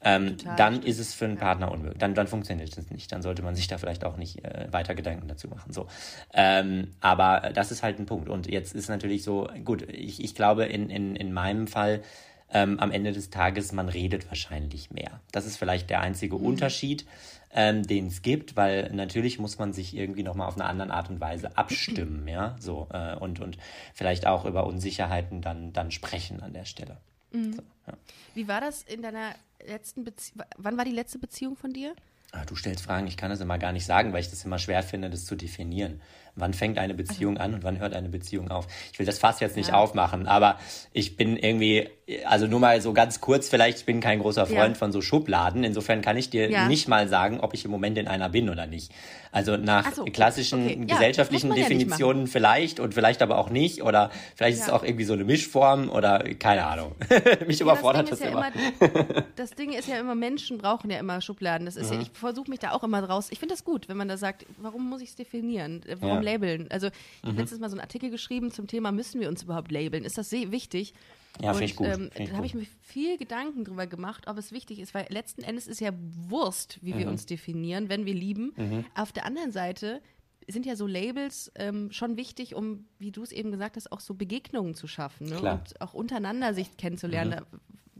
ähm, 0.05 0.37
dann 0.55 0.83
ist 0.83 0.99
es 0.99 1.15
für 1.15 1.25
einen 1.25 1.37
Partner 1.37 1.71
unmöglich. 1.71 1.97
Dann, 1.97 2.13
dann 2.13 2.27
funktioniert 2.27 2.77
es 2.77 2.91
nicht. 2.91 3.11
Dann 3.11 3.23
sollte 3.23 3.41
man 3.41 3.55
sich 3.55 3.67
da 3.67 3.79
vielleicht 3.79 4.05
auch 4.05 4.17
nicht 4.17 4.45
äh, 4.45 4.67
weiter 4.71 4.93
Gedanken 4.93 5.27
dazu 5.27 5.47
machen. 5.47 5.73
So. 5.73 5.87
Ähm, 6.31 6.93
aber 7.01 7.51
das 7.55 7.71
ist 7.71 7.81
halt 7.81 7.97
ein 7.99 8.05
Punkt. 8.05 8.29
Und 8.29 8.45
jetzt 8.45 8.75
ist 8.75 8.87
natürlich 8.87 9.23
so, 9.23 9.49
gut, 9.65 9.81
ich, 9.89 10.23
ich 10.23 10.35
glaube, 10.35 10.65
in, 10.65 10.91
in, 10.91 11.15
in 11.15 11.33
meinem 11.33 11.65
Fall 11.65 12.03
ähm, 12.51 12.79
am 12.79 12.91
Ende 12.91 13.13
des 13.13 13.31
Tages, 13.31 13.71
man 13.71 13.89
redet 13.89 14.29
wahrscheinlich 14.29 14.91
mehr. 14.91 15.21
Das 15.31 15.47
ist 15.47 15.57
vielleicht 15.57 15.89
der 15.89 16.01
einzige 16.01 16.35
Unterschied, 16.35 17.07
ähm, 17.51 17.81
den 17.81 18.05
es 18.05 18.21
gibt, 18.21 18.55
weil 18.55 18.91
natürlich 18.93 19.39
muss 19.39 19.57
man 19.57 19.73
sich 19.73 19.95
irgendwie 19.95 20.21
nochmal 20.21 20.47
auf 20.47 20.55
eine 20.55 20.65
andere 20.65 20.91
Art 20.91 21.09
und 21.09 21.19
Weise 21.19 21.57
abstimmen, 21.57 22.27
ja, 22.27 22.55
so, 22.59 22.87
äh, 22.93 23.15
und, 23.15 23.39
und 23.39 23.57
vielleicht 23.95 24.27
auch 24.27 24.45
über 24.45 24.67
Unsicherheiten 24.67 25.41
dann, 25.41 25.73
dann 25.73 25.89
sprechen 25.89 26.43
an 26.43 26.53
der 26.53 26.65
Stelle. 26.65 26.97
So, 27.31 27.63
ja. 27.87 27.93
Wie 28.35 28.47
war 28.47 28.61
das 28.61 28.83
in 28.83 29.01
deiner 29.01 29.35
letzten 29.65 30.03
Beziehung? 30.03 30.43
Wann 30.57 30.77
war 30.77 30.85
die 30.85 30.91
letzte 30.91 31.19
Beziehung 31.19 31.55
von 31.55 31.71
dir? 31.73 31.93
Ah, 32.31 32.45
Du 32.45 32.55
stellst 32.55 32.83
Fragen, 32.83 33.07
ich 33.07 33.17
kann 33.17 33.29
das 33.29 33.39
immer 33.39 33.57
gar 33.57 33.71
nicht 33.71 33.85
sagen, 33.85 34.11
weil 34.13 34.21
ich 34.21 34.29
das 34.29 34.43
immer 34.45 34.59
schwer 34.59 34.83
finde, 34.83 35.09
das 35.09 35.25
zu 35.25 35.35
definieren. 35.35 36.01
Wann 36.35 36.53
fängt 36.53 36.77
eine 36.77 36.93
Beziehung 36.93 37.37
an 37.37 37.53
und 37.53 37.63
wann 37.63 37.79
hört 37.79 37.93
eine 37.93 38.09
Beziehung 38.09 38.51
auf? 38.51 38.67
Ich 38.91 38.99
will 38.99 39.05
das 39.05 39.19
Fass 39.19 39.39
jetzt 39.39 39.55
nicht 39.55 39.69
Ja. 39.69 39.75
aufmachen, 39.75 40.27
aber 40.27 40.57
ich 40.91 41.15
bin 41.15 41.37
irgendwie, 41.37 41.87
also 42.25 42.45
nur 42.47 42.59
mal 42.59 42.81
so 42.81 42.91
ganz 42.93 43.21
kurz, 43.21 43.47
vielleicht, 43.49 43.79
ich 43.79 43.85
bin 43.85 44.01
kein 44.01 44.19
großer 44.19 44.45
Freund 44.45 44.75
Ja. 44.75 44.79
von 44.79 44.91
so 44.91 45.01
Schubladen. 45.01 45.63
Insofern 45.63 46.01
kann 46.01 46.17
ich 46.17 46.29
dir 46.29 46.49
Ja. 46.49 46.67
nicht 46.67 46.87
mal 46.89 47.07
sagen, 47.07 47.39
ob 47.39 47.53
ich 47.53 47.63
im 47.65 47.71
Moment 47.71 47.97
in 47.97 48.07
einer 48.07 48.29
bin 48.29 48.49
oder 48.49 48.67
nicht. 48.67 48.91
Also 49.31 49.57
nach 49.57 49.85
Ach 49.89 49.93
so, 49.95 50.05
klassischen 50.05 50.65
okay. 50.65 50.85
Gesellschaftlichen 50.85 51.53
Definitionen 51.53 52.27
vielleicht 52.27 52.79
und 52.79 52.93
vielleicht 52.93 53.21
aber 53.21 53.37
auch 53.37 53.49
nicht. 53.49 53.81
Oder 53.83 54.09
vielleicht 54.35 54.57
ist 54.57 54.63
es 54.63 54.69
auch 54.69 54.83
irgendwie 54.83 55.03
so 55.03 55.13
eine 55.13 55.25
Mischform 55.25 55.89
oder 55.89 56.19
keine 56.39 56.65
Ahnung. 56.65 56.95
Mich 57.47 57.59
überfordert 57.61 58.09
das, 58.11 58.19
das, 58.19 58.27
Ding 58.29 58.31
immer. 58.31 58.47
ist 58.47 58.55
ja 58.81 58.87
immer. 58.87 59.23
Das 59.35 59.51
Ding 59.51 59.71
ist 59.73 59.87
ja 59.89 59.99
immer, 59.99 60.15
Menschen 60.15 60.57
brauchen 60.57 60.89
ja 60.89 60.99
immer 60.99 61.19
Schubladen. 61.21 61.65
Das 61.65 61.75
ist 61.75 61.89
Mhm. 61.91 61.95
ja, 61.97 62.01
ich 62.03 62.11
versuche 62.13 62.49
mich 62.49 62.59
da 62.59 62.71
auch 62.71 62.83
immer 62.83 63.01
draus. 63.01 63.27
Ich 63.29 63.39
finde 63.39 63.53
das 63.55 63.63
gut, 63.65 63.89
wenn 63.89 63.97
man 63.97 64.07
da 64.07 64.15
sagt, 64.17 64.45
warum 64.57 64.89
muss 64.89 65.01
ich 65.01 65.09
es 65.09 65.15
definieren? 65.15 65.81
Warum. 65.99 66.24
Labeln? 66.25 66.67
Also, 66.71 66.87
ich 66.87 67.23
habe 67.23 67.37
letztes 67.39 67.59
Mal 67.59 67.69
so 67.69 67.75
einen 67.75 67.81
Artikel 67.81 68.09
geschrieben 68.09 68.51
zum 68.51 68.67
Thema, 68.67 68.91
müssen 68.91 69.21
wir 69.21 69.29
uns 69.29 69.43
überhaupt 69.43 69.71
labeln? 69.71 70.03
Ist 70.03 70.17
das 70.17 70.29
sehr 70.29 70.51
wichtig? 70.51 70.93
Ja, 71.41 71.51
finde 71.53 71.65
ich 71.65 71.75
gut. 71.75 71.87
Ähm, 71.87 71.93
Finde 72.11 72.23
ich 72.23 72.29
da 72.29 72.35
habe 72.37 72.45
ich 72.45 72.53
mir 72.53 72.65
viel 72.81 73.17
Gedanken 73.17 73.65
drüber 73.65 73.87
gemacht, 73.87 74.27
ob 74.27 74.37
es 74.37 74.51
wichtig 74.51 74.79
ist, 74.79 74.93
weil 74.93 75.05
letzten 75.09 75.43
Endes 75.43 75.67
ist 75.67 75.81
ja 75.81 75.91
Wurst, 76.29 76.79
wie 76.81 76.93
Mhm. 76.93 76.97
wir 76.99 77.07
uns 77.09 77.25
definieren, 77.25 77.89
wenn 77.89 78.05
wir 78.05 78.13
lieben. 78.13 78.53
Auf 78.95 79.11
der 79.11 79.25
anderen 79.25 79.51
Seite 79.51 80.01
sind 80.47 80.65
ja 80.65 80.75
so 80.75 80.85
Labels 80.87 81.51
ähm, 81.55 81.91
schon 81.91 82.17
wichtig, 82.17 82.55
um, 82.55 82.85
wie 82.99 83.11
du 83.11 83.23
es 83.23 83.31
eben 83.31 83.51
gesagt 83.51 83.75
hast, 83.77 83.91
auch 83.91 83.99
so 83.99 84.13
Begegnungen 84.13 84.75
zu 84.75 84.87
schaffen 84.87 85.27
ne? 85.27 85.39
Mhm. 85.41 85.47
und 85.47 85.81
auch 85.81 85.93
untereinander 85.93 86.53
sich 86.53 86.77
kennenzulernen. 86.77 87.31
Da 87.31 87.45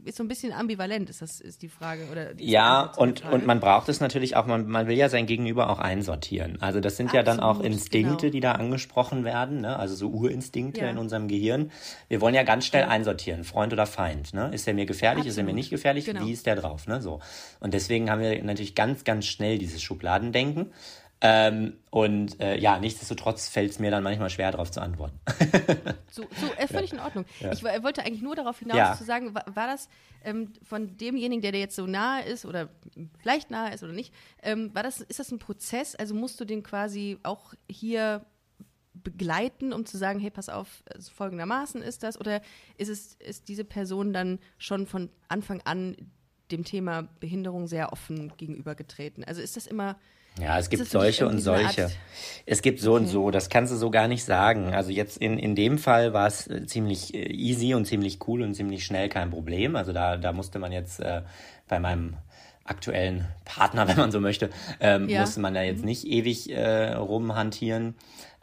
ist 0.06 0.16
so 0.16 0.24
ein 0.24 0.28
bisschen 0.28 0.52
ambivalent, 0.52 1.10
ist 1.10 1.20
das 1.20 1.40
ist 1.40 1.62
die 1.62 1.68
Frage 1.68 2.02
oder 2.10 2.30
Ja, 2.38 2.92
und, 2.96 3.20
Frage. 3.20 3.34
und 3.34 3.46
man 3.46 3.60
braucht 3.60 3.88
es 3.88 4.00
natürlich 4.00 4.36
auch, 4.36 4.46
man, 4.46 4.66
man 4.68 4.86
will 4.86 4.96
ja 4.96 5.08
sein 5.08 5.26
Gegenüber 5.26 5.68
auch 5.68 5.78
einsortieren. 5.78 6.60
Also 6.62 6.80
das 6.80 6.96
sind 6.96 7.12
ja 7.12 7.22
dann 7.22 7.40
auch 7.40 7.56
Absolut, 7.56 7.66
Instinkte, 7.72 8.16
genau. 8.22 8.32
die 8.32 8.40
da 8.40 8.52
angesprochen 8.52 9.24
werden, 9.24 9.60
ne? 9.60 9.78
also 9.78 9.94
so 9.94 10.08
Urinstinkte 10.08 10.80
Ja. 10.82 10.90
in 10.90 10.98
unserem 10.98 11.28
Gehirn. 11.28 11.70
Wir 12.08 12.20
wollen 12.20 12.34
ja 12.34 12.44
ganz 12.44 12.66
schnell 12.66 12.84
einsortieren, 12.84 13.44
Freund 13.44 13.72
oder 13.72 13.86
Feind. 13.86 14.32
Ne? 14.32 14.50
Ist 14.54 14.66
er 14.68 14.74
mir 14.74 14.86
gefährlich, 14.86 15.26
ist 15.26 15.36
er 15.36 15.42
mir 15.42 15.48
Absolut. 15.50 15.56
nicht 15.56 15.70
gefährlich, 15.70 16.04
Genau. 16.06 16.24
wie 16.24 16.32
ist 16.32 16.46
der 16.46 16.56
drauf? 16.56 16.86
Ne? 16.86 17.02
So. 17.02 17.20
Und 17.60 17.74
deswegen 17.74 18.10
haben 18.10 18.20
wir 18.20 18.42
natürlich 18.44 18.74
ganz, 18.74 19.04
ganz 19.04 19.26
schnell 19.26 19.58
dieses 19.58 19.82
Schubladendenken. 19.82 20.70
Ähm, 21.22 21.78
und 21.90 22.38
äh, 22.40 22.58
ja, 22.58 22.78
nichtsdestotrotz 22.78 23.48
fällt 23.48 23.70
es 23.70 23.78
mir 23.78 23.90
dann 23.90 24.02
manchmal 24.02 24.28
schwer, 24.28 24.52
darauf 24.52 24.70
zu 24.70 24.80
antworten. 24.82 25.18
So, 26.10 26.22
so 26.40 26.46
äh, 26.56 26.66
völlig 26.66 26.92
in 26.94 27.00
Ordnung. 27.00 27.26
Ich 27.52 27.62
wo- 27.62 27.82
wollte 27.82 28.02
eigentlich 28.02 28.22
nur 28.22 28.34
darauf 28.36 28.58
hinaus 28.58 28.76
Ja. 28.78 28.94
zu 28.96 29.04
sagen, 29.04 29.34
war, 29.34 29.44
war 29.54 29.66
das 29.66 29.88
ähm, 30.24 30.52
von 30.62 30.96
demjenigen, 30.96 31.42
der 31.42 31.52
dir 31.52 31.58
jetzt 31.58 31.76
so 31.76 31.86
nahe 31.86 32.24
ist 32.24 32.46
oder 32.46 32.70
vielleicht 33.18 33.50
nahe 33.50 33.74
ist 33.74 33.82
oder 33.82 33.92
nicht, 33.92 34.14
ähm, 34.42 34.74
war 34.74 34.82
das, 34.82 35.00
ist 35.02 35.18
das 35.18 35.30
ein 35.30 35.38
Prozess? 35.38 35.94
Also 35.94 36.14
musst 36.14 36.40
du 36.40 36.46
den 36.46 36.62
quasi 36.62 37.18
auch 37.22 37.52
hier 37.70 38.24
begleiten, 38.94 39.72
um 39.74 39.84
zu 39.84 39.98
sagen, 39.98 40.20
hey, 40.20 40.30
pass 40.30 40.48
auf, 40.48 40.82
also 40.94 41.10
folgendermaßen 41.12 41.82
ist 41.82 42.02
das? 42.02 42.18
Oder 42.18 42.40
ist 42.78 42.88
es, 42.88 43.14
ist 43.16 43.48
diese 43.48 43.64
Person 43.64 44.12
dann 44.14 44.38
schon 44.58 44.86
von 44.86 45.10
Anfang 45.28 45.60
an 45.66 45.96
dem 46.50 46.64
Thema 46.64 47.08
Behinderung 47.20 47.66
sehr 47.66 47.92
offen 47.92 48.32
gegenübergetreten? 48.36 49.24
Also 49.24 49.40
ist 49.42 49.56
das 49.56 49.66
immer 49.66 49.96
Ja, 50.40 50.58
es 50.58 50.68
gibt 50.70 50.86
solche 50.86 51.26
und 51.26 51.38
solche. 51.40 51.84
Art- 51.84 51.96
Es 52.44 52.62
gibt 52.62 52.80
so 52.80 52.94
und 52.94 53.06
so, 53.06 53.30
das 53.30 53.48
kannst 53.48 53.72
du 53.72 53.76
so 53.76 53.90
gar 53.90 54.06
nicht 54.08 54.24
sagen. 54.24 54.74
Also 54.74 54.90
jetzt 54.90 55.16
in, 55.18 55.38
in 55.38 55.54
dem 55.54 55.78
Fall 55.78 56.12
war 56.12 56.26
es 56.26 56.46
äh, 56.46 56.66
ziemlich 56.66 57.14
äh, 57.14 57.32
easy 57.32 57.74
und 57.74 57.86
ziemlich 57.86 58.18
cool 58.28 58.42
und 58.42 58.54
ziemlich 58.54 58.84
schnell 58.84 59.08
kein 59.08 59.30
Problem. 59.30 59.76
Also 59.76 59.92
da, 59.92 60.16
da 60.16 60.32
musste 60.32 60.58
man 60.58 60.72
jetzt 60.72 61.00
äh, 61.00 61.22
bei 61.68 61.80
meinem 61.80 62.16
aktuellen 62.64 63.26
Partner, 63.44 63.88
wenn 63.88 63.96
man 63.96 64.10
so 64.12 64.20
möchte, 64.20 64.50
ähm, 64.80 65.08
Ja. 65.08 65.20
musste 65.20 65.40
man 65.40 65.54
da 65.54 65.62
jetzt 65.62 65.84
nicht 65.84 66.04
ewig 66.06 66.50
äh, 66.50 66.92
rumhantieren. 66.94 67.94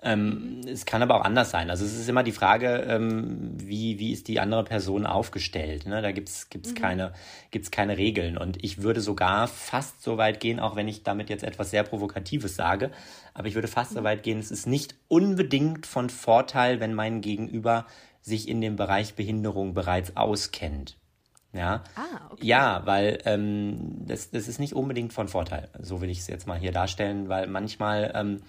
Ähm, 0.03 0.61
Es 0.67 0.85
kann 0.85 1.01
aber 1.01 1.15
auch 1.15 1.23
anders 1.23 1.49
sein. 1.51 1.69
Also 1.69 1.85
es 1.85 1.97
ist 1.97 2.09
immer 2.09 2.23
die 2.23 2.31
Frage, 2.31 2.85
ähm, 2.89 3.53
wie, 3.55 3.99
wie 3.99 4.11
ist 4.11 4.27
die 4.27 4.39
andere 4.39 4.63
Person 4.63 5.05
aufgestellt. 5.05 5.85
Ne? 5.85 6.01
Da 6.01 6.11
gibt's 6.11 6.49
gibt's 6.49 6.75
keine, 6.75 7.13
gibt's 7.51 7.71
keine 7.71 7.97
Regeln. 7.97 8.37
Und 8.37 8.63
ich 8.63 8.81
würde 8.83 9.01
sogar 9.01 9.47
fast 9.47 10.01
so 10.03 10.17
weit 10.17 10.39
gehen, 10.39 10.59
auch 10.59 10.75
wenn 10.75 10.87
ich 10.87 11.03
damit 11.03 11.29
jetzt 11.29 11.43
etwas 11.43 11.71
sehr 11.71 11.83
Provokatives 11.83 12.55
sage, 12.55 12.91
aber 13.33 13.47
ich 13.47 13.55
würde 13.55 13.67
fast 13.67 13.93
so 13.93 14.03
weit 14.03 14.23
gehen, 14.23 14.39
es 14.39 14.51
ist 14.51 14.67
nicht 14.67 14.95
unbedingt 15.07 15.85
von 15.85 16.09
Vorteil, 16.09 16.79
wenn 16.79 16.93
mein 16.93 17.21
Gegenüber 17.21 17.85
sich 18.21 18.47
in 18.47 18.61
dem 18.61 18.75
Bereich 18.75 19.15
Behinderung 19.15 19.73
bereits 19.73 20.15
auskennt. 20.15 20.97
Ja, 21.55 21.83
Ah, 21.95 22.31
okay. 22.31 22.45
ja, 22.47 22.81
weil 22.85 23.19
ähm, 23.25 24.05
das, 24.07 24.31
das 24.31 24.47
ist 24.47 24.59
nicht 24.59 24.73
unbedingt 24.73 25.13
von 25.13 25.27
Vorteil. 25.27 25.69
So 25.79 26.01
will 26.01 26.09
ich 26.09 26.19
es 26.19 26.27
jetzt 26.27 26.47
mal 26.47 26.57
hier 26.57 26.71
darstellen, 26.71 27.29
weil 27.29 27.45
manchmal, 27.47 28.11
ähm, 28.15 28.41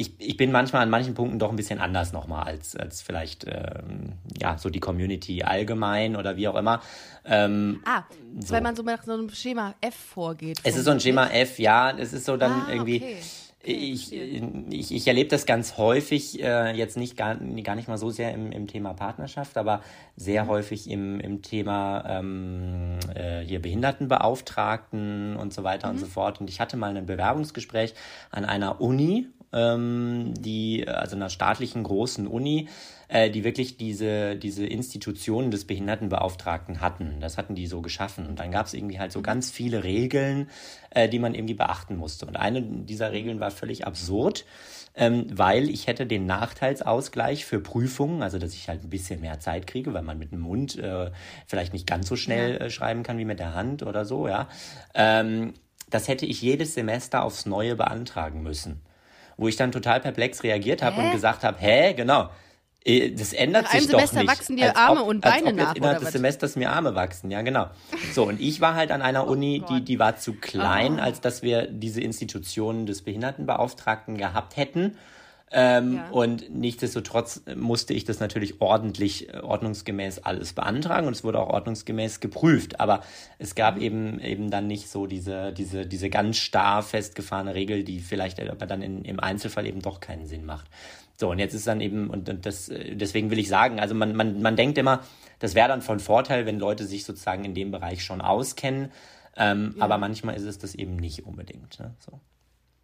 ich, 0.00 0.14
ich 0.18 0.36
bin 0.36 0.50
manchmal 0.50 0.82
an 0.82 0.90
manchen 0.90 1.14
Punkten 1.14 1.38
doch 1.38 1.50
ein 1.50 1.56
bisschen 1.56 1.78
anders 1.78 2.12
nochmal 2.12 2.44
als, 2.44 2.74
als 2.74 3.02
vielleicht, 3.02 3.44
ähm, 3.46 4.14
ja, 4.40 4.56
so 4.58 4.70
die 4.70 4.80
Community 4.80 5.42
allgemein 5.42 6.16
oder 6.16 6.36
wie 6.36 6.48
auch 6.48 6.56
immer. 6.56 6.80
Ähm, 7.24 7.80
Ah, 7.84 8.04
So. 8.40 8.54
weil 8.54 8.62
man 8.62 8.74
so 8.76 8.82
nach 8.82 9.02
so 9.04 9.12
einem 9.12 9.28
Schema 9.30 9.74
F 9.80 9.94
vorgeht. 9.94 10.60
es 10.64 10.76
ist 10.76 10.84
so 10.86 10.90
ein 10.90 11.00
Schema 11.00 11.26
F, 11.28 11.58
ja, 11.58 11.90
es 11.96 12.12
ist 12.12 12.24
so 12.24 12.36
dann 12.36 12.50
Ah, 12.52 12.72
irgendwie. 12.72 12.96
okay. 12.96 13.16
Ich, 13.62 14.10
ich, 14.14 14.90
ich 14.94 15.06
erlebe 15.06 15.28
das 15.28 15.44
ganz 15.44 15.76
häufig, 15.76 16.42
äh, 16.42 16.72
jetzt 16.74 16.96
nicht 16.96 17.14
gar, 17.14 17.34
gar 17.34 17.74
nicht 17.76 17.88
mal 17.88 17.98
so 17.98 18.08
sehr 18.08 18.32
im, 18.32 18.52
im 18.52 18.66
Thema 18.68 18.94
Partnerschaft, 18.94 19.58
aber 19.58 19.82
sehr 20.16 20.46
häufig 20.46 20.88
im, 20.88 21.20
im 21.20 21.42
Thema 21.42 22.02
ähm, 22.08 22.96
äh, 23.14 23.40
hier 23.42 23.60
Behindertenbeauftragten 23.60 25.36
und 25.36 25.52
so 25.52 25.62
weiter 25.62 25.90
und 25.90 25.98
so 25.98 26.06
fort. 26.06 26.40
Und 26.40 26.48
ich 26.48 26.58
hatte 26.58 26.78
mal 26.78 26.96
ein 26.96 27.04
Bewerbungsgespräch 27.04 27.92
an 28.30 28.46
einer 28.46 28.80
Uni, 28.80 29.26
ähm, 29.52 30.34
die, 30.38 30.86
also 30.86 31.16
einer 31.16 31.30
staatlichen 31.30 31.82
großen 31.82 32.26
Uni, 32.26 32.68
äh, 33.08 33.30
die 33.30 33.44
wirklich 33.44 33.76
diese, 33.76 34.36
diese 34.36 34.64
Institutionen 34.64 35.50
des 35.50 35.66
Behindertenbeauftragten 35.66 36.80
hatten. 36.80 37.16
Das 37.20 37.38
hatten 37.38 37.54
die 37.54 37.66
so 37.66 37.82
geschaffen. 37.82 38.26
Und 38.26 38.38
dann 38.38 38.52
gab 38.52 38.66
es 38.66 38.74
irgendwie 38.74 38.98
halt 38.98 39.12
so 39.12 39.22
ganz 39.22 39.50
viele 39.50 39.82
Regeln, 39.82 40.48
äh, 40.90 41.08
die 41.08 41.18
man 41.18 41.34
irgendwie 41.34 41.54
beachten 41.54 41.96
musste. 41.96 42.26
Und 42.26 42.36
eine 42.36 42.62
dieser 42.62 43.12
Regeln 43.12 43.40
war 43.40 43.50
völlig 43.50 43.86
absurd, 43.86 44.44
ähm, 44.94 45.26
weil 45.30 45.68
ich 45.70 45.86
hätte 45.86 46.06
den 46.06 46.26
Nachteilsausgleich 46.26 47.44
für 47.44 47.60
Prüfungen, 47.60 48.22
also 48.22 48.38
dass 48.38 48.54
ich 48.54 48.68
halt 48.68 48.84
ein 48.84 48.90
bisschen 48.90 49.20
mehr 49.20 49.40
Zeit 49.40 49.66
kriege, 49.66 49.92
weil 49.92 50.02
man 50.02 50.18
mit 50.18 50.32
dem 50.32 50.40
Mund 50.40 50.78
äh, 50.78 51.10
vielleicht 51.46 51.72
nicht 51.72 51.86
ganz 51.86 52.08
so 52.08 52.16
schnell 52.16 52.56
äh, 52.56 52.70
schreiben 52.70 53.02
kann 53.02 53.18
wie 53.18 53.24
mit 53.24 53.38
der 53.38 53.54
Hand 53.54 53.82
oder 53.82 54.04
so, 54.04 54.28
ja. 54.28 54.48
Ähm, 54.94 55.54
das 55.90 56.06
hätte 56.06 56.26
ich 56.26 56.40
jedes 56.40 56.74
Semester 56.74 57.24
aufs 57.24 57.46
Neue 57.46 57.74
beantragen 57.74 58.42
müssen. 58.42 58.80
Wo 59.40 59.48
ich 59.48 59.56
dann 59.56 59.72
total 59.72 60.00
perplex 60.00 60.42
reagiert 60.42 60.82
habe 60.82 61.00
und 61.00 61.12
gesagt 61.12 61.44
habe, 61.44 61.58
hä, 61.58 61.94
genau, 61.94 62.28
äh, 62.84 63.10
das 63.10 63.32
ändert 63.32 63.68
sich 63.68 63.86
doch 63.86 63.92
Semester 63.98 64.18
nicht. 64.20 64.28
wachsen 64.28 64.56
dir 64.58 64.76
Arme 64.76 65.00
ob, 65.00 65.08
und 65.08 65.22
Beine 65.22 65.54
nach, 65.54 65.74
innerhalb 65.74 65.98
des 65.98 66.08
was? 66.08 66.12
Semesters 66.12 66.56
mir 66.56 66.70
Arme 66.70 66.94
wachsen, 66.94 67.30
ja 67.30 67.40
genau. 67.40 67.68
So, 68.12 68.24
und 68.24 68.38
ich 68.38 68.60
war 68.60 68.74
halt 68.74 68.90
an 68.90 69.00
einer 69.00 69.26
Uni, 69.26 69.64
die, 69.70 69.80
die 69.82 69.98
war 69.98 70.18
zu 70.18 70.34
klein, 70.34 70.98
Oh. 70.98 71.02
als 71.02 71.22
dass 71.22 71.42
wir 71.42 71.66
diese 71.68 72.02
Institutionen 72.02 72.84
des 72.84 73.00
Behindertenbeauftragten 73.00 74.18
gehabt 74.18 74.58
hätten. 74.58 74.98
Ähm, 75.52 75.94
Ja. 75.94 76.10
Und 76.10 76.48
nichtsdestotrotz 76.54 77.42
musste 77.56 77.92
ich 77.92 78.04
das 78.04 78.20
natürlich 78.20 78.60
ordentlich, 78.60 79.34
äh, 79.34 79.38
ordnungsgemäß 79.40 80.20
alles 80.20 80.52
beantragen 80.52 81.06
und 81.08 81.12
es 81.14 81.24
wurde 81.24 81.40
auch 81.40 81.48
ordnungsgemäß 81.48 82.20
geprüft. 82.20 82.78
Aber 82.78 83.02
es 83.38 83.54
gab 83.54 83.76
Mhm. 83.76 83.82
eben 83.82 84.20
eben 84.20 84.50
dann 84.50 84.66
nicht 84.68 84.88
so 84.88 85.06
diese, 85.06 85.52
diese, 85.52 85.86
diese 85.86 86.08
ganz 86.08 86.36
starr 86.36 86.82
festgefahrene 86.82 87.54
Regel, 87.54 87.82
die 87.82 87.98
vielleicht 88.00 88.40
aber 88.40 88.66
dann 88.66 88.82
in, 88.82 89.04
im 89.04 89.18
Einzelfall 89.18 89.66
eben 89.66 89.82
doch 89.82 89.98
keinen 90.00 90.26
Sinn 90.26 90.44
macht. 90.46 90.66
So, 91.16 91.30
und 91.30 91.38
jetzt 91.38 91.52
ist 91.54 91.66
dann 91.66 91.80
eben, 91.80 92.08
und, 92.08 92.28
und 92.28 92.46
das, 92.46 92.68
äh, 92.68 92.94
deswegen 92.94 93.30
will 93.30 93.38
ich 93.38 93.48
sagen, 93.48 93.80
also 93.80 93.94
man, 93.94 94.14
man, 94.14 94.40
man 94.40 94.56
denkt 94.56 94.78
immer, 94.78 95.00
das 95.40 95.54
wäre 95.54 95.68
dann 95.68 95.82
von 95.82 96.00
Vorteil, 96.00 96.46
wenn 96.46 96.58
Leute 96.58 96.84
sich 96.86 97.04
sozusagen 97.04 97.44
in 97.44 97.54
dem 97.54 97.70
Bereich 97.72 98.04
schon 98.04 98.20
auskennen. 98.20 98.92
Ähm, 99.36 99.74
Aber 99.78 99.96
manchmal 99.98 100.34
ist 100.36 100.44
es 100.44 100.58
das 100.58 100.74
eben 100.74 100.96
nicht 100.96 101.24
unbedingt. 101.26 101.78
Ne? 101.80 101.94
So, 101.98 102.20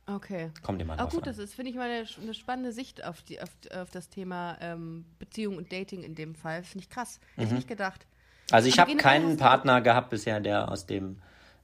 Okay. 0.07 0.52
kommt 0.62 0.80
immer 0.80 0.92
Aber 0.92 1.02
drauf 1.02 1.12
gut, 1.12 1.22
an. 1.22 1.30
das 1.30 1.38
ist, 1.38 1.54
finde 1.54 1.70
ich 1.70 1.76
mal 1.76 1.90
eine, 1.90 2.07
eine 2.22 2.34
spannende 2.34 2.72
Sicht 2.72 3.04
auf, 3.04 3.22
die, 3.22 3.42
auf, 3.42 3.50
auf 3.74 3.90
das 3.90 4.09
Thema 4.09 4.57
ähm, 4.61 5.04
Beziehung 5.18 5.57
und 5.57 5.72
Dating 5.72 6.04
in 6.04 6.14
dem 6.14 6.34
Fall. 6.34 6.62
Finde 6.62 6.84
ich 6.84 6.90
krass. 6.90 7.18
Hätte 7.34 7.48
ich 7.48 7.52
nicht 7.52 7.68
gedacht. 7.68 8.07
Also 8.50 8.68
ich 8.68 8.78
habe 8.78 8.96
keinen 8.96 9.36
Partner 9.36 9.80
gehabt 9.80 10.11
bisher, 10.11 10.38
der 10.40 10.70
aus 10.70 10.86
dem 10.86 11.20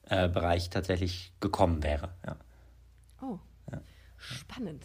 äh, 0.06 0.28
Bereich 0.28 0.70
tatsächlich 0.70 1.32
gekommen 1.40 1.82
wäre. 1.84 2.12
Ja. 2.26 2.36
Oh, 3.20 3.38
spannend. 4.18 4.84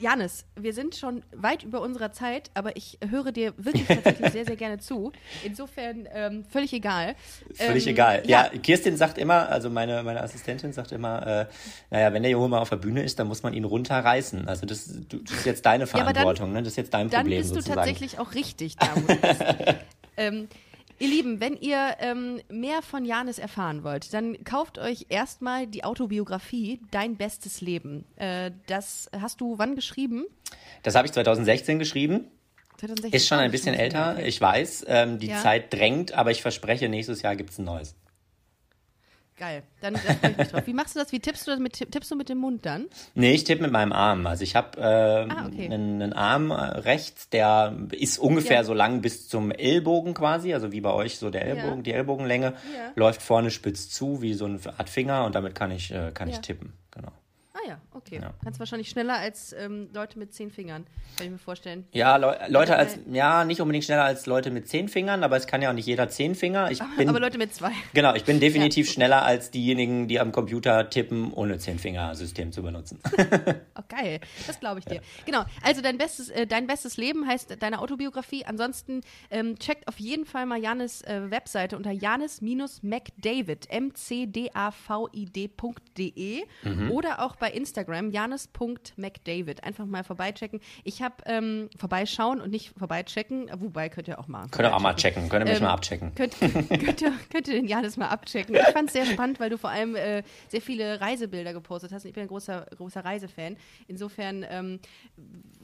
Janis, 0.00 0.44
wir 0.56 0.72
sind 0.72 0.94
schon 0.96 1.22
weit 1.34 1.62
über 1.62 1.80
unserer 1.80 2.12
Zeit, 2.12 2.50
aber 2.54 2.76
ich 2.76 2.98
höre 3.08 3.32
dir 3.32 3.52
wirklich 3.56 3.86
tatsächlich 3.86 4.30
sehr, 4.32 4.44
sehr 4.44 4.56
gerne 4.56 4.78
zu. 4.78 5.12
Insofern 5.44 6.08
ähm, 6.12 6.44
völlig 6.50 6.72
egal. 6.72 7.14
Völlig 7.54 7.86
Ähm, 7.86 7.92
egal. 7.92 8.22
Ja, 8.26 8.48
Kirstin 8.48 8.96
sagt 8.96 9.18
immer, 9.18 9.48
also 9.48 9.70
meine, 9.70 10.02
meine 10.02 10.22
Assistentin 10.22 10.72
sagt 10.72 10.92
immer, 10.92 11.26
äh, 11.26 11.46
naja, 11.90 12.12
wenn 12.12 12.22
der 12.22 12.32
Junge 12.32 12.48
mal 12.48 12.58
auf 12.60 12.70
der 12.70 12.76
Bühne 12.76 13.02
ist, 13.02 13.18
dann 13.18 13.28
muss 13.28 13.42
man 13.42 13.54
ihn 13.54 13.64
runterreißen. 13.64 14.48
Also 14.48 14.66
das, 14.66 14.86
du- 15.08 15.18
das 15.18 15.38
ist 15.38 15.46
jetzt 15.46 15.66
deine 15.66 15.84
aber 15.84 15.92
dann- 15.92 16.04
Verantwortung, 16.14 16.52
ne? 16.52 16.62
Das 16.62 16.72
ist 16.72 16.76
jetzt 16.76 16.94
dein 16.94 17.10
Dann 17.10 17.22
Problem 17.22 17.38
bist 17.40 17.50
du 17.50 17.54
sozusagen. 17.56 17.76
tatsächlich 17.78 18.18
auch 18.18 18.34
richtig 18.34 18.76
da. 18.76 18.88
wo 18.94 19.00
du 19.00 19.16
bist. 19.16 19.42
ähm, 20.16 20.48
ihr 20.98 21.08
Lieben, 21.08 21.40
wenn 21.40 21.56
ihr 21.56 21.96
ähm, 21.98 22.40
mehr 22.48 22.82
von 22.82 23.04
Janis 23.04 23.38
erfahren 23.38 23.84
wollt, 23.84 24.12
dann 24.14 24.42
kauft 24.44 24.78
euch 24.78 25.06
erstmal 25.08 25.66
die 25.66 25.84
Autobiografie 25.84 26.80
Dein 26.90 27.16
bestes 27.16 27.60
Leben. 27.60 28.04
Äh, 28.16 28.52
das 28.66 29.10
hast 29.18 29.40
du 29.40 29.58
wann 29.58 29.74
geschrieben? 29.76 30.24
Das 30.82 30.94
habe 30.94 31.06
ich 31.06 31.12
2016 31.12 31.78
geschrieben. 31.78 32.26
2016. 32.78 33.12
Ist 33.16 33.28
schon 33.28 33.38
Oh, 33.38 33.42
ein 33.42 33.50
bisschen 33.50 33.74
älter, 33.74 34.14
okay. 34.16 34.26
ich 34.28 34.40
weiß. 34.40 34.84
Ähm, 34.88 35.18
die 35.18 35.28
Ja. 35.28 35.40
Zeit 35.40 35.72
drängt, 35.72 36.12
aber 36.12 36.30
ich 36.30 36.42
verspreche, 36.42 36.88
nächstes 36.88 37.22
Jahr 37.22 37.36
gibt's 37.36 37.58
ein 37.58 37.64
neues. 37.64 37.94
Geil. 39.36 39.64
Dann 39.80 39.94
da 39.94 39.98
freue 40.00 40.30
ich 40.30 40.36
mich 40.38 40.48
drauf. 40.48 40.66
Wie 40.66 40.72
machst 40.74 40.94
du 40.94 41.00
das? 41.00 41.10
Wie 41.10 41.18
tippst 41.18 41.46
du 41.46 41.50
das 41.50 41.58
mit, 41.58 41.72
tippst 41.90 42.08
du 42.10 42.14
mit 42.14 42.28
dem 42.28 42.38
Mund 42.38 42.64
dann? 42.64 42.86
Nee, 43.14 43.32
ich 43.32 43.42
tippe 43.42 43.62
mit 43.62 43.72
meinem 43.72 43.92
Arm. 43.92 44.26
Also 44.28 44.44
ich 44.44 44.54
habe 44.54 44.78
äh, 44.80 44.82
Ah, 45.32 45.46
okay. 45.46 45.64
einen, 45.64 46.00
einen 46.02 46.12
Arm 46.12 46.50
äh, 46.52 46.54
rechts, 46.54 47.28
der 47.30 47.76
ist 47.90 48.18
ungefähr 48.18 48.58
Ja. 48.58 48.64
so 48.64 48.74
lang 48.74 49.00
bis 49.02 49.28
zum 49.28 49.50
Ellbogen 49.50 50.14
quasi, 50.14 50.54
also 50.54 50.70
wie 50.70 50.80
bei 50.80 50.92
euch 50.92 51.18
so 51.18 51.30
der 51.30 51.44
Ellbogen, 51.46 51.78
Ja. 51.78 51.82
die 51.82 51.92
Ellbogenlänge 51.92 52.52
Ja. 52.52 52.92
läuft 52.94 53.22
vorne 53.22 53.50
spitz 53.50 53.90
zu, 53.90 54.22
wie 54.22 54.34
so 54.34 54.44
eine 54.44 54.60
Art 54.78 54.88
Finger 54.88 55.24
und 55.24 55.34
damit 55.34 55.56
kann 55.56 55.72
ich, 55.72 55.90
äh, 55.92 56.12
kann 56.14 56.28
ich 56.28 56.38
tippen. 56.40 56.72
Genau. 56.92 57.10
Ah 58.06 58.14
ja, 58.14 58.18
okay. 58.18 58.26
Okay. 58.26 58.34
Kannst 58.44 58.58
wahrscheinlich 58.60 58.88
schneller 58.90 59.14
als 59.14 59.52
ähm, 59.52 59.88
Leute 59.92 60.18
mit 60.18 60.32
zehn 60.34 60.50
Fingern, 60.50 60.86
kann 61.16 61.26
ich 61.26 61.32
mir 61.32 61.38
vorstellen. 61.38 61.86
Ja, 61.92 62.16
Leu 62.16 62.34
Leute 62.48 62.72
Äh, 62.72 62.76
als, 62.76 62.98
ja, 63.10 63.44
nicht 63.44 63.60
unbedingt 63.60 63.84
schneller 63.84 64.04
als 64.04 64.26
Leute 64.26 64.50
mit 64.50 64.68
zehn 64.68 64.88
Fingern, 64.88 65.22
aber 65.24 65.36
es 65.36 65.46
kann 65.46 65.62
ja 65.62 65.70
auch 65.70 65.74
nicht 65.74 65.86
jeder 65.86 66.08
zehn 66.08 66.34
Finger. 66.34 66.70
Ich 66.70 66.80
bin, 66.96 67.08
Aber 67.08 67.20
Leute 67.20 67.38
mit 67.38 67.54
zwei. 67.54 67.72
genau, 67.92 68.14
ich 68.14 68.24
bin 68.24 68.40
definitiv 68.46 68.90
schneller 68.90 69.22
als 69.24 69.50
diejenigen, 69.50 70.08
die 70.08 70.20
am 70.20 70.32
Computer 70.32 70.88
tippen, 70.90 71.32
ohne 71.32 71.58
Zehn-Finger-System 71.58 72.52
zu 72.52 72.62
benutzen. 72.62 73.00
Oh, 73.76 73.82
geil. 73.88 74.20
Das 74.46 74.60
glaube 74.60 74.78
ich 74.78 74.84
dir. 74.84 75.00
Genau. 75.26 75.44
Also 75.62 75.82
dein 75.82 75.98
bestes, 75.98 76.28
äh, 76.30 76.46
dein 76.46 76.68
bestes 76.68 76.96
Leben 76.96 77.26
heißt 77.26 77.60
deine 77.60 77.80
Autobiografie. 77.80 78.44
Ansonsten 78.44 79.00
ähm, 79.30 79.58
checkt 79.58 79.88
auf 79.88 79.98
jeden 79.98 80.24
Fall 80.26 80.46
mal 80.46 80.60
Janis 80.62 81.02
äh, 81.02 81.28
Webseite 81.30 81.76
unter 81.76 81.90
janis-mcdavid, 81.90 83.66
m-c-d-a-v-i-d.de 85.24 86.44
Mhm. 86.64 86.90
oder 86.90 87.20
auch 87.24 87.36
bei 87.36 87.50
Instagram 87.50 87.93
janis.mcdavid. 88.10 89.64
Einfach 89.64 89.86
mal 89.86 90.04
vorbeichecken. 90.04 90.60
Ich 90.84 91.02
habe 91.02 91.16
ähm, 91.26 91.68
vorbeischauen 91.78 92.40
und 92.40 92.50
nicht 92.50 92.72
vorbeichecken, 92.78 93.50
wobei 93.58 93.88
könnt 93.88 94.08
ihr 94.08 94.18
auch 94.18 94.28
mal. 94.28 94.48
Könnt 94.50 94.68
ihr 94.68 94.74
auch 94.74 94.80
mal 94.80 94.94
checken, 94.94 95.28
könnt 95.28 95.46
ihr 95.46 95.50
mich 95.50 95.58
Ähm, 95.58 95.64
mal 95.64 95.72
abchecken. 95.72 96.14
Könnt, 96.14 96.38
könnt, 96.40 97.02
ihr, 97.02 97.12
könnt 97.30 97.48
ihr 97.48 97.54
den 97.54 97.66
Janis 97.66 97.96
mal 97.96 98.08
abchecken. 98.08 98.54
Ich 98.54 98.72
fand 98.72 98.88
es 98.88 98.92
sehr 98.92 99.06
spannend, 99.06 99.40
weil 99.40 99.50
du 99.50 99.58
vor 99.58 99.70
allem 99.70 99.94
äh, 99.96 100.22
sehr 100.48 100.60
viele 100.60 101.00
Reisebilder 101.00 101.52
gepostet 101.52 101.92
hast. 101.92 102.04
Ich 102.04 102.12
bin 102.12 102.22
ein 102.22 102.28
großer, 102.28 102.66
großer 102.76 103.04
Reisefan. 103.04 103.56
Insofern 103.88 104.44
ähm, 104.48 104.80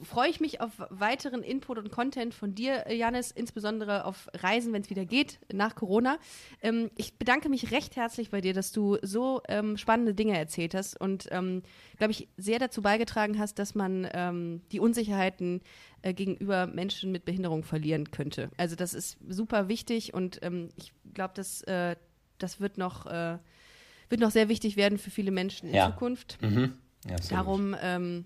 freue 0.03 0.29
ich 0.29 0.39
mich 0.39 0.61
auf 0.61 0.71
weiteren 0.89 1.43
Input 1.43 1.77
und 1.77 1.91
Content 1.91 2.33
von 2.33 2.55
dir, 2.55 2.87
äh, 2.87 2.95
Janis, 2.95 3.31
insbesondere 3.31 4.05
auf 4.05 4.29
Reisen, 4.33 4.73
wenn 4.73 4.81
es 4.81 4.89
wieder 4.89 5.05
geht, 5.05 5.39
nach 5.51 5.75
Corona. 5.75 6.17
Ähm, 6.61 6.89
ich 6.95 7.17
bedanke 7.17 7.49
mich 7.49 7.71
recht 7.71 7.95
herzlich 7.95 8.29
bei 8.29 8.41
dir, 8.41 8.53
dass 8.53 8.71
du 8.71 8.97
so 9.01 9.41
ähm, 9.47 9.77
spannende 9.77 10.13
Dinge 10.13 10.37
erzählt 10.37 10.73
hast 10.73 10.99
und, 10.99 11.27
ähm, 11.31 11.63
glaube 11.97 12.11
ich, 12.11 12.20
sehr 12.37 12.59
dazu 12.59 12.81
beigetragen 12.81 13.37
hast, 13.39 13.59
dass 13.59 13.75
man 13.75 14.07
ähm, 14.13 14.61
die 14.71 14.79
Unsicherheiten 14.79 15.61
äh, 16.01 16.13
gegenüber 16.13 16.67
Menschen 16.67 17.11
mit 17.11 17.25
Behinderung 17.25 17.63
verlieren 17.63 18.11
könnte. 18.11 18.49
Also 18.57 18.75
das 18.75 18.93
ist 18.93 19.17
super 19.27 19.67
wichtig 19.67 20.13
und 20.13 20.39
ähm, 20.41 20.69
ich 20.75 20.93
glaube, 21.13 21.33
dass 21.35 21.61
äh, 21.63 21.95
das 22.37 22.59
wird 22.59 22.77
noch, 22.77 23.05
äh, 23.05 23.37
wird 24.09 24.21
noch 24.21 24.31
sehr 24.31 24.49
wichtig 24.49 24.75
werden 24.77 24.97
für 24.97 25.11
viele 25.11 25.31
Menschen 25.31 25.69
in 25.69 25.75
Ja. 25.75 25.91
Zukunft. 25.91 26.37
Mhm. 26.41 26.73
Darum 27.29 27.75
ähm, 27.81 28.25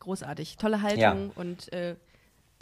großartig, 0.00 0.56
tolle 0.56 0.82
Haltung 0.82 0.98
Ja. 1.28 1.32
und 1.36 1.72
äh, 1.72 1.96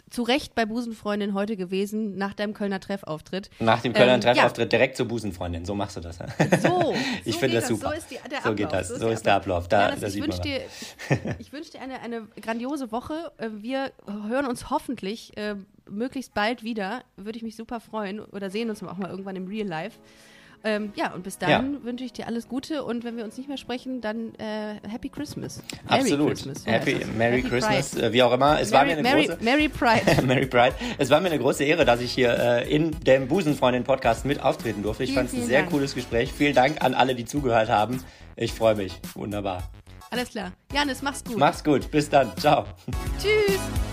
zu 0.09 0.21
Recht 0.23 0.53
bei 0.53 0.65
Busenfreundin 0.65 1.33
heute 1.33 1.57
gewesen 1.57 2.17
nach 2.17 2.33
deinem 2.35 2.53
Kölner 2.53 2.79
Treffauftritt. 2.79 3.49
Nach 3.59 3.81
dem 3.81 3.93
Kölner 3.93 4.13
Ähm, 4.15 4.21
Treffauftritt 4.21 4.71
direkt 4.71 4.95
zur 4.97 5.07
Busenfreundin. 5.07 5.65
So 5.65 5.73
machst 5.73 5.95
du 5.97 6.01
das. 6.01 6.19
Ja. 6.19 6.27
So, 6.61 6.93
Ich 7.25 7.33
so 7.33 7.39
finde 7.39 7.55
das 7.57 7.67
super. 7.67 7.89
So, 7.89 7.93
ist 7.95 8.11
die, 8.11 8.15
der 8.15 8.29
So 8.29 8.37
Ablauf, 8.49 8.55
geht 8.55 8.71
das. 8.73 8.87
So 8.89 9.09
ist 9.09 9.25
der 9.25 9.35
Ablauf. 9.35 9.67
Da- 9.67 9.87
Janis, 9.87 10.01
da 10.01 10.07
ich 10.07 10.13
sieht 10.13 10.23
wünsche 10.23 10.41
dir, 10.41 10.57
ich, 10.57 11.39
ich 11.47 11.53
wünsch 11.53 11.71
dir 11.71 11.81
eine, 11.81 11.99
eine 12.01 12.27
grandiose 12.41 12.91
Woche. 12.91 13.31
Äh, 13.37 13.49
Wir 13.53 13.91
hören 14.27 14.45
uns 14.45 14.69
hoffentlich 14.69 15.35
äh, 15.37 15.55
möglichst 15.89 16.33
bald 16.35 16.63
wieder. 16.63 17.03
Würde 17.17 17.37
ich 17.37 17.43
mich 17.43 17.55
super 17.55 17.79
freuen. 17.79 18.19
Oder 18.19 18.49
sehen 18.51 18.69
uns 18.69 18.83
auch 18.83 18.97
mal 18.97 19.09
irgendwann 19.09 19.35
im 19.35 19.47
Real 19.47 19.67
Life. 19.67 19.97
Ähm, 20.65 20.93
ja, 20.95 21.13
und 21.13 21.23
bis 21.23 21.37
dann 21.37 21.83
wünsche 21.83 22.05
ich 22.05 22.13
dir 22.13 22.25
alles 22.25 22.47
Gute 22.47 22.83
und 22.85 23.03
wenn 23.03 23.17
wir 23.17 23.25
uns 23.25 23.37
nicht 23.37 23.49
mehr 23.49 23.57
sprechen, 23.57 23.99
dann 23.99 24.33
äh, 24.35 24.75
Happy 24.87 25.09
Christmas. 25.09 25.61
Merry 25.89 26.01
Absolut. 26.01 26.29
Christmas. 26.29 26.63
so 26.63 26.71
Happy. 26.71 26.95
Merry 27.17 27.41
Happy 27.41 27.49
Christmas, 27.49 27.91
Pride. 27.91 28.05
äh, 28.05 28.13
wie 28.13 28.23
auch 28.23 28.31
immer. 28.33 28.61
Es 28.61 28.71
war 28.71 28.85
mir 28.85 28.95
Merry, 28.95 28.99
eine 28.99 29.09
Merry, 29.09 29.27
große. 29.27 29.43
Merry 29.43 29.69
Pride. 29.69 30.21
Mary 30.25 30.45
Pride. 30.47 30.73
Es 30.97 31.09
war 31.09 31.19
mir 31.19 31.27
eine 31.27 31.39
große 31.39 31.63
Ehre, 31.65 31.83
dass 31.83 31.99
ich 31.99 32.11
hier 32.13 32.37
äh, 32.39 32.73
in 32.73 32.91
dem 33.03 33.27
Busenfreundin-Podcast 33.27 34.25
mit 34.25 34.41
auftreten 34.41 34.83
durfte. 34.83 35.03
Ich 35.03 35.13
fand 35.13 35.27
es 35.29 35.33
ein 35.35 35.43
sehr 35.45 35.59
Dank. 35.59 35.71
cooles 35.71 35.95
Gespräch. 35.95 36.31
Vielen 36.31 36.55
Dank 36.55 36.81
an 36.81 36.93
alle, 36.93 37.13
die 37.15 37.25
zugehört 37.25 37.69
haben. 37.69 38.01
Ich 38.35 38.53
freue 38.53 38.75
mich. 38.75 38.99
Wunderbar. 39.15 39.63
Alles 40.11 40.29
klar. 40.29 40.53
Janis, 40.73 41.01
mach's 41.01 41.23
gut. 41.23 41.37
Mach's 41.37 41.63
gut. 41.63 41.91
Bis 41.91 42.09
dann. 42.09 42.31
Ciao. 42.37 42.65
Tschüss. 43.19 43.92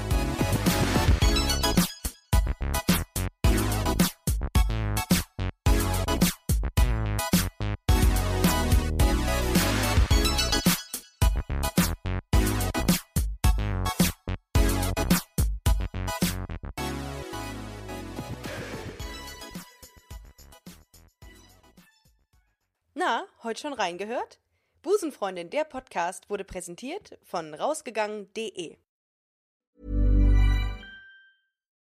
Heute 23.50 23.60
schon 23.60 23.72
reingehört? 23.72 24.38
Busenfreundin, 24.80 25.50
der 25.50 25.64
Podcast 25.64 26.30
wurde 26.30 26.44
präsentiert 26.44 27.18
von 27.24 27.52
rausgegangen.de. 27.52 28.76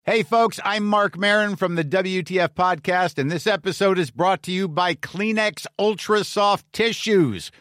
Hey, 0.03 0.25
folks, 0.25 0.59
I'm 0.61 0.85
Mark 0.85 1.19
Marin 1.19 1.57
from 1.57 1.77
the 1.77 1.85
WTF 1.85 2.55
Podcast, 2.55 3.19
and 3.19 3.31
this 3.31 3.47
episode 3.47 3.99
is 3.99 4.11
brought 4.11 4.43
to 4.45 4.51
you 4.51 4.69
by 4.69 4.95
Kleenex 4.95 5.67
Ultra 5.79 6.25
Soft 6.25 6.65
Tissues, 6.73 7.51